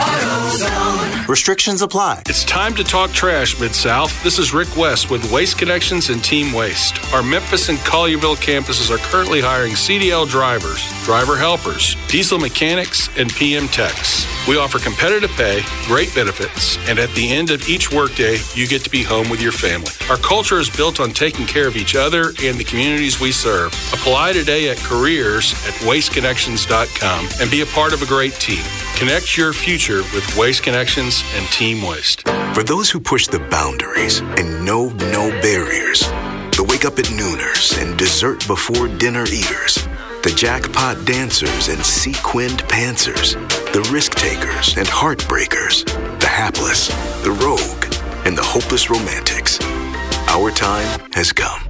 AutoZone. 0.00 1.28
Restrictions 1.28 1.82
apply. 1.82 2.22
It's 2.30 2.44
time 2.44 2.74
to 2.76 2.82
talk 2.82 3.10
trash, 3.10 3.60
Mid 3.60 3.74
South. 3.74 4.24
This 4.24 4.38
is 4.38 4.54
Rick 4.54 4.74
West 4.74 5.10
with 5.10 5.30
Waste 5.30 5.58
Connections 5.58 6.08
and 6.08 6.24
Team 6.24 6.54
Waste. 6.54 6.98
Our 7.12 7.22
Memphis 7.22 7.68
and 7.68 7.76
Collierville 7.80 8.36
campuses 8.36 8.90
are 8.90 8.96
currently 9.10 9.42
hiring 9.42 9.72
CDL 9.72 10.26
drivers, 10.26 10.82
driver 11.04 11.36
helpers, 11.36 11.96
diesel 12.08 12.38
mechanics, 12.38 13.10
and 13.18 13.28
PM 13.34 13.68
techs. 13.68 14.29
We 14.50 14.58
offer 14.58 14.80
competitive 14.80 15.30
pay, 15.36 15.62
great 15.86 16.12
benefits, 16.12 16.76
and 16.88 16.98
at 16.98 17.08
the 17.10 17.30
end 17.30 17.52
of 17.52 17.68
each 17.68 17.92
workday, 17.92 18.36
you 18.52 18.66
get 18.66 18.82
to 18.82 18.90
be 18.90 19.04
home 19.04 19.30
with 19.30 19.40
your 19.40 19.52
family. 19.52 19.92
Our 20.10 20.16
culture 20.16 20.58
is 20.58 20.68
built 20.68 20.98
on 20.98 21.10
taking 21.10 21.46
care 21.46 21.68
of 21.68 21.76
each 21.76 21.94
other 21.94 22.32
and 22.42 22.58
the 22.58 22.64
communities 22.64 23.20
we 23.20 23.30
serve. 23.30 23.72
Apply 23.92 24.32
today 24.32 24.68
at 24.68 24.78
careers 24.78 25.52
at 25.68 25.74
wasteconnections.com 25.86 27.28
and 27.40 27.48
be 27.48 27.60
a 27.60 27.66
part 27.66 27.92
of 27.92 28.02
a 28.02 28.06
great 28.06 28.32
team. 28.40 28.64
Connect 28.96 29.36
your 29.36 29.52
future 29.52 29.98
with 30.12 30.36
Waste 30.36 30.64
Connections 30.64 31.22
and 31.36 31.46
Team 31.52 31.86
Waste. 31.86 32.28
For 32.52 32.64
those 32.64 32.90
who 32.90 32.98
push 32.98 33.28
the 33.28 33.38
boundaries 33.38 34.18
and 34.18 34.64
know 34.64 34.88
no 34.88 35.30
barriers, 35.40 36.00
the 36.56 36.66
wake 36.68 36.84
up 36.84 36.98
at 36.98 37.04
nooners 37.04 37.80
and 37.80 37.96
dessert 37.96 38.44
before 38.48 38.88
dinner 38.88 39.22
eaters, 39.26 39.78
the 40.22 40.32
jackpot 40.36 41.02
dancers 41.06 41.68
and 41.68 41.82
sequined 41.84 42.62
pantsers, 42.64 43.34
the 43.72 43.80
risk 43.90 44.14
takers 44.14 44.76
and 44.76 44.86
heartbreakers, 44.86 45.86
the 46.20 46.26
hapless, 46.26 46.88
the 47.22 47.30
rogue, 47.30 47.84
and 48.26 48.36
the 48.36 48.42
hopeless 48.42 48.90
romantics. 48.90 49.58
Our 50.28 50.50
time 50.50 51.00
has 51.12 51.32
come. 51.32 51.60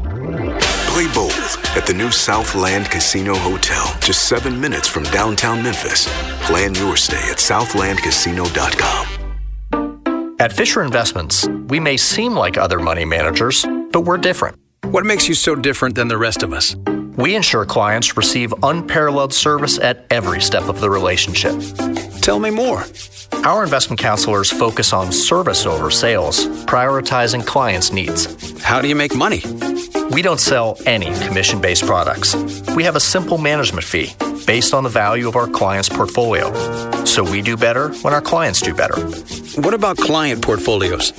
Play 0.88 1.06
bold 1.14 1.32
at 1.76 1.86
the 1.86 1.94
new 1.94 2.10
Southland 2.10 2.86
Casino 2.86 3.36
Hotel, 3.36 3.86
just 4.00 4.28
seven 4.28 4.60
minutes 4.60 4.88
from 4.88 5.04
downtown 5.04 5.62
Memphis. 5.62 6.08
Plan 6.42 6.74
your 6.74 6.96
stay 6.96 7.30
at 7.30 7.36
southlandcasino.com. 7.36 9.06
At 10.40 10.52
Fisher 10.52 10.82
Investments, 10.82 11.46
we 11.68 11.78
may 11.78 11.96
seem 11.96 12.34
like 12.34 12.58
other 12.58 12.80
money 12.80 13.04
managers, 13.04 13.64
but 13.92 14.00
we're 14.00 14.18
different. 14.18 14.56
What 14.86 15.04
makes 15.04 15.28
you 15.28 15.34
so 15.34 15.54
different 15.54 15.94
than 15.94 16.08
the 16.08 16.18
rest 16.18 16.42
of 16.42 16.52
us? 16.52 16.74
We 17.20 17.36
ensure 17.36 17.66
clients 17.66 18.16
receive 18.16 18.54
unparalleled 18.62 19.34
service 19.34 19.78
at 19.78 20.06
every 20.08 20.40
step 20.40 20.62
of 20.70 20.80
the 20.80 20.88
relationship. 20.88 21.54
Tell 22.22 22.38
me 22.38 22.48
more. 22.48 22.84
Our 23.44 23.62
investment 23.62 24.00
counselors 24.00 24.50
focus 24.50 24.94
on 24.94 25.12
service 25.12 25.66
over 25.66 25.90
sales, 25.90 26.46
prioritizing 26.64 27.46
clients' 27.46 27.92
needs. 27.92 28.62
How 28.62 28.80
do 28.80 28.88
you 28.88 28.94
make 28.94 29.14
money? 29.14 29.42
We 30.12 30.22
don't 30.22 30.40
sell 30.40 30.78
any 30.86 31.14
commission 31.26 31.60
based 31.60 31.84
products. 31.84 32.34
We 32.74 32.84
have 32.84 32.96
a 32.96 33.00
simple 33.00 33.36
management 33.36 33.84
fee 33.84 34.14
based 34.46 34.72
on 34.72 34.82
the 34.82 34.88
value 34.88 35.28
of 35.28 35.36
our 35.36 35.46
client's 35.46 35.90
portfolio. 35.90 36.54
So 37.04 37.22
we 37.22 37.42
do 37.42 37.54
better 37.54 37.90
when 38.00 38.14
our 38.14 38.22
clients 38.22 38.62
do 38.62 38.74
better. 38.74 38.98
What 39.60 39.74
about 39.74 39.98
client 39.98 40.42
portfolios? 40.42 41.12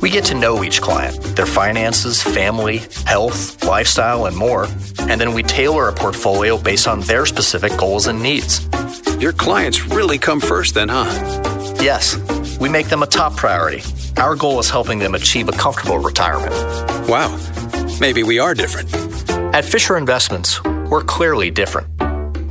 We 0.00 0.08
get 0.08 0.24
to 0.26 0.34
know 0.34 0.64
each 0.64 0.80
client, 0.80 1.20
their 1.36 1.46
finances, 1.46 2.22
family, 2.22 2.78
health, 3.04 3.62
lifestyle, 3.64 4.26
and 4.26 4.36
more. 4.36 4.66
And 5.00 5.20
then 5.20 5.34
we 5.34 5.42
tailor 5.42 5.88
a 5.88 5.92
portfolio 5.92 6.56
based 6.56 6.88
on 6.88 7.00
their 7.02 7.26
specific 7.26 7.76
goals 7.76 8.06
and 8.06 8.22
needs. 8.22 8.66
Your 9.18 9.32
clients 9.32 9.86
really 9.86 10.18
come 10.18 10.40
first, 10.40 10.74
then, 10.74 10.88
huh? 10.88 11.04
Yes, 11.80 12.16
we 12.58 12.68
make 12.68 12.88
them 12.88 13.02
a 13.02 13.06
top 13.06 13.36
priority. 13.36 13.82
Our 14.16 14.34
goal 14.34 14.58
is 14.58 14.70
helping 14.70 14.98
them 14.98 15.14
achieve 15.14 15.48
a 15.48 15.52
comfortable 15.52 15.98
retirement. 15.98 16.52
Wow, 17.08 17.38
maybe 18.00 18.22
we 18.22 18.38
are 18.38 18.54
different. 18.54 18.92
At 19.54 19.64
Fisher 19.64 19.96
Investments, 19.98 20.62
we're 20.64 21.04
clearly 21.04 21.50
different. 21.50 21.88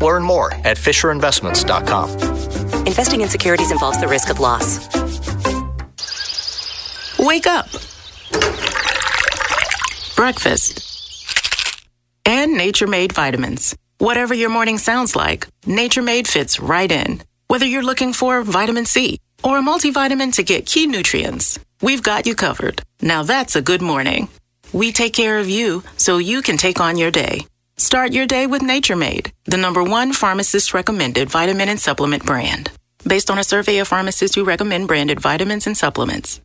Learn 0.01 0.23
more 0.23 0.53
at 0.53 0.77
FisherInvestments.com. 0.77 2.85
Investing 2.85 3.21
in 3.21 3.29
securities 3.29 3.71
involves 3.71 3.99
the 3.99 4.07
risk 4.07 4.29
of 4.29 4.39
loss. 4.39 4.87
Wake 7.29 7.45
up. 7.45 7.67
Breakfast. 10.15 11.85
And 12.25 12.57
Nature 12.57 12.87
Made 12.87 13.13
vitamins. 13.13 13.75
Whatever 13.99 14.33
your 14.33 14.49
morning 14.49 14.79
sounds 14.79 15.15
like, 15.15 15.47
Nature 15.63 16.01
Made 16.01 16.27
fits 16.27 16.59
right 16.59 16.91
in. 16.91 17.21
Whether 17.47 17.67
you're 17.67 17.83
looking 17.83 18.13
for 18.13 18.41
vitamin 18.41 18.87
C 18.87 19.19
or 19.43 19.59
a 19.59 19.61
multivitamin 19.61 20.33
to 20.37 20.43
get 20.43 20.65
key 20.65 20.87
nutrients, 20.87 21.59
we've 21.83 22.01
got 22.01 22.25
you 22.25 22.33
covered. 22.33 22.81
Now 22.99 23.21
that's 23.21 23.55
a 23.55 23.61
good 23.61 23.83
morning. 23.83 24.27
We 24.73 24.91
take 24.91 25.13
care 25.13 25.37
of 25.37 25.47
you 25.47 25.83
so 25.97 26.17
you 26.17 26.41
can 26.41 26.57
take 26.57 26.79
on 26.79 26.97
your 26.97 27.11
day. 27.11 27.45
Start 27.77 28.11
your 28.11 28.25
day 28.25 28.47
with 28.47 28.63
Nature 28.63 28.95
Made, 28.95 29.31
the 29.45 29.57
number 29.57 29.83
one 29.83 30.13
pharmacist 30.13 30.73
recommended 30.73 31.29
vitamin 31.29 31.69
and 31.69 31.79
supplement 31.79 32.25
brand. 32.25 32.71
Based 33.07 33.29
on 33.29 33.37
a 33.37 33.43
survey 33.43 33.77
of 33.77 33.87
pharmacists 33.87 34.35
who 34.35 34.43
recommend 34.43 34.87
branded 34.87 35.19
vitamins 35.19 35.67
and 35.67 35.77
supplements. 35.77 36.41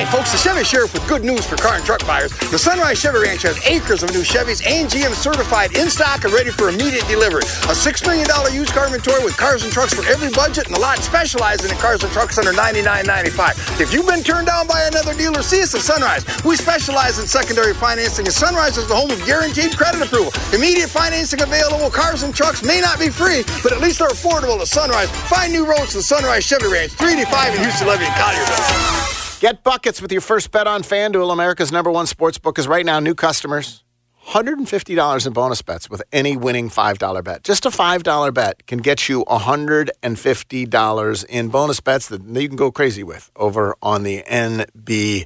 Hi, 0.00 0.08
folks. 0.08 0.32
The 0.32 0.40
Chevy 0.40 0.64
Sheriff 0.64 0.96
with 0.96 1.04
good 1.12 1.20
news 1.28 1.44
for 1.44 1.60
car 1.60 1.76
and 1.76 1.84
truck 1.84 2.00
buyers. 2.08 2.32
The 2.48 2.56
Sunrise 2.56 2.96
Chevy 2.96 3.20
Ranch 3.20 3.44
has 3.44 3.60
acres 3.68 4.00
of 4.00 4.08
new 4.16 4.24
Chevys 4.24 4.64
and 4.64 4.88
GM 4.88 5.12
certified 5.12 5.76
in 5.76 5.92
stock 5.92 6.24
and 6.24 6.32
ready 6.32 6.48
for 6.48 6.72
immediate 6.72 7.04
delivery. 7.04 7.44
A 7.68 7.76
$6 7.76 7.84
million 8.08 8.24
used 8.48 8.72
car 8.72 8.88
inventory 8.88 9.20
with 9.20 9.36
cars 9.36 9.60
and 9.60 9.68
trucks 9.68 9.92
for 9.92 10.00
every 10.08 10.32
budget 10.32 10.72
and 10.72 10.74
a 10.74 10.80
lot 10.80 11.04
specializing 11.04 11.68
in 11.68 11.76
cars 11.76 12.00
and 12.00 12.08
trucks 12.16 12.40
under 12.40 12.56
$99.95. 12.56 13.60
If 13.76 13.92
you've 13.92 14.08
been 14.08 14.24
turned 14.24 14.48
down 14.48 14.64
by 14.64 14.88
another 14.88 15.12
dealer, 15.12 15.44
see 15.44 15.60
us 15.60 15.76
at 15.76 15.84
Sunrise. 15.84 16.24
We 16.48 16.56
specialize 16.56 17.20
in 17.20 17.28
secondary 17.28 17.76
financing, 17.76 18.24
and 18.24 18.32
Sunrise 18.32 18.80
is 18.80 18.88
the 18.88 18.96
home 18.96 19.12
of 19.12 19.20
guaranteed 19.28 19.76
credit 19.76 20.00
approval. 20.00 20.32
Immediate 20.56 20.88
financing 20.88 21.44
available. 21.44 21.92
Cars 21.92 22.24
and 22.24 22.32
trucks 22.32 22.64
may 22.64 22.80
not 22.80 22.96
be 22.96 23.12
free, 23.12 23.44
but 23.60 23.76
at 23.76 23.84
least 23.84 24.00
they're 24.00 24.08
affordable 24.08 24.64
at 24.64 24.68
Sunrise. 24.72 25.12
Find 25.28 25.52
new 25.52 25.68
roads 25.68 25.92
to 25.92 26.00
the 26.00 26.08
Sunrise 26.08 26.48
Chevy 26.48 26.72
Ranch, 26.72 26.96
385 26.96 27.52
in 27.52 27.60
Houston, 27.68 27.86
Levee, 27.86 28.08
and 28.08 28.16
Collierville. 28.16 29.29
Get 29.40 29.64
buckets 29.64 30.00
with 30.02 30.12
your 30.12 30.20
first 30.20 30.50
bet 30.50 30.66
on 30.66 30.82
FanDuel, 30.82 31.32
America's 31.32 31.72
number 31.72 31.90
one 31.90 32.06
sports 32.06 32.36
book. 32.36 32.58
Is 32.58 32.68
right 32.68 32.84
now 32.84 33.00
new 33.00 33.14
customers 33.14 33.82
$150 34.26 35.26
in 35.26 35.32
bonus 35.32 35.62
bets 35.62 35.88
with 35.88 36.02
any 36.12 36.36
winning 36.36 36.68
$5 36.68 37.24
bet. 37.24 37.42
Just 37.42 37.64
a 37.64 37.70
$5 37.70 38.34
bet 38.34 38.66
can 38.66 38.80
get 38.80 39.08
you 39.08 39.24
$150 39.24 41.24
in 41.24 41.48
bonus 41.48 41.80
bets 41.80 42.08
that 42.08 42.22
you 42.22 42.48
can 42.48 42.56
go 42.58 42.70
crazy 42.70 43.02
with 43.02 43.30
over 43.34 43.74
on 43.80 44.02
the 44.02 44.22
NBA. 44.28 45.24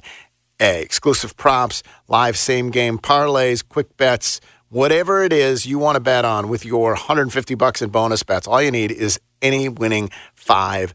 Exclusive 0.61 1.35
props, 1.35 1.83
live 2.07 2.37
same 2.37 2.71
game 2.71 2.97
parlays, 2.97 3.67
quick 3.67 3.97
bets, 3.97 4.39
whatever 4.69 5.23
it 5.23 5.33
is 5.33 5.65
you 5.65 5.77
want 5.77 5.97
to 5.97 5.99
bet 5.99 6.23
on 6.23 6.47
with 6.47 6.63
your 6.63 6.91
150 6.91 7.55
bucks 7.55 7.81
in 7.81 7.89
bonus 7.89 8.23
bets. 8.23 8.47
All 8.47 8.61
you 8.61 8.71
need 8.71 8.93
is 8.93 9.19
any 9.41 9.67
winning 9.67 10.09
$5 10.37 10.93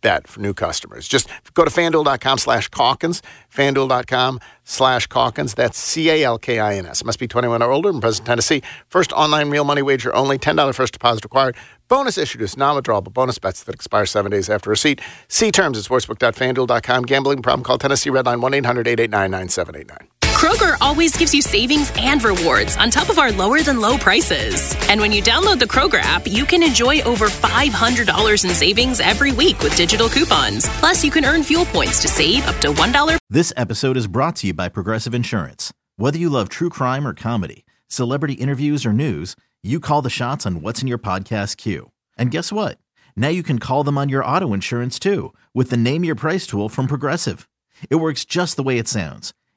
bet 0.00 0.26
for 0.26 0.40
new 0.40 0.54
customers. 0.54 1.08
Just 1.08 1.28
go 1.54 1.64
to 1.64 1.70
fanduel.com 1.70 2.38
slash 2.38 2.68
Calkins, 2.68 3.22
fanduel.com 3.52 4.40
slash 4.64 5.06
Calkins. 5.06 5.54
That's 5.54 5.78
C 5.78 6.10
A 6.10 6.24
L 6.24 6.38
K 6.38 6.58
I 6.58 6.76
N 6.76 6.86
S. 6.86 7.04
Must 7.04 7.18
be 7.18 7.28
21 7.28 7.62
or 7.62 7.70
older 7.70 7.90
in 7.90 8.00
present 8.00 8.26
Tennessee. 8.26 8.62
First 8.88 9.12
online 9.12 9.50
real 9.50 9.64
money 9.64 9.82
wager 9.82 10.14
only, 10.14 10.38
$10 10.38 10.74
first 10.74 10.92
deposit 10.92 11.24
required. 11.24 11.56
Bonus 11.88 12.18
issued 12.18 12.42
is 12.42 12.56
non 12.56 12.80
withdrawable 12.80 13.12
bonus 13.12 13.38
bets 13.38 13.62
that 13.64 13.74
expire 13.74 14.06
seven 14.06 14.30
days 14.30 14.50
after 14.50 14.70
receipt. 14.70 15.00
See 15.28 15.50
terms 15.50 15.78
at 15.78 15.84
sportsbook.fanduel.com. 15.84 17.04
Gambling 17.04 17.42
problem, 17.42 17.64
call 17.64 17.78
Tennessee 17.78 18.10
Redline 18.10 18.40
1 18.40 18.54
800 18.54 18.86
889 18.86 19.30
9789. 19.30 20.17
Kroger 20.48 20.78
always 20.80 21.14
gives 21.14 21.34
you 21.34 21.42
savings 21.42 21.92
and 21.98 22.24
rewards 22.24 22.74
on 22.78 22.88
top 22.88 23.10
of 23.10 23.18
our 23.18 23.30
lower 23.32 23.60
than 23.60 23.82
low 23.82 23.98
prices. 23.98 24.74
And 24.88 24.98
when 24.98 25.12
you 25.12 25.22
download 25.22 25.58
the 25.58 25.66
Kroger 25.66 26.00
app, 26.00 26.26
you 26.26 26.46
can 26.46 26.62
enjoy 26.62 27.02
over 27.02 27.26
$500 27.26 28.44
in 28.46 28.50
savings 28.54 28.98
every 28.98 29.30
week 29.30 29.60
with 29.60 29.76
digital 29.76 30.08
coupons. 30.08 30.66
Plus, 30.78 31.04
you 31.04 31.10
can 31.10 31.26
earn 31.26 31.42
fuel 31.42 31.66
points 31.66 32.00
to 32.00 32.08
save 32.08 32.46
up 32.46 32.56
to 32.62 32.68
$1. 32.68 33.18
This 33.28 33.52
episode 33.58 33.98
is 33.98 34.06
brought 34.06 34.36
to 34.36 34.46
you 34.46 34.54
by 34.54 34.70
Progressive 34.70 35.12
Insurance. 35.12 35.70
Whether 35.96 36.16
you 36.16 36.30
love 36.30 36.48
true 36.48 36.70
crime 36.70 37.06
or 37.06 37.12
comedy, 37.12 37.66
celebrity 37.86 38.32
interviews 38.32 38.86
or 38.86 38.94
news, 38.94 39.36
you 39.62 39.80
call 39.80 40.00
the 40.00 40.08
shots 40.08 40.46
on 40.46 40.62
what's 40.62 40.80
in 40.80 40.88
your 40.88 40.96
podcast 40.96 41.58
queue. 41.58 41.90
And 42.16 42.30
guess 42.30 42.50
what? 42.50 42.78
Now 43.14 43.28
you 43.28 43.42
can 43.42 43.58
call 43.58 43.84
them 43.84 43.98
on 43.98 44.08
your 44.08 44.24
auto 44.24 44.54
insurance 44.54 44.98
too 44.98 45.34
with 45.52 45.68
the 45.68 45.76
Name 45.76 46.04
Your 46.04 46.14
Price 46.14 46.46
tool 46.46 46.70
from 46.70 46.86
Progressive. 46.86 47.46
It 47.90 47.96
works 47.96 48.24
just 48.24 48.56
the 48.56 48.62
way 48.62 48.78
it 48.78 48.88
sounds. 48.88 49.34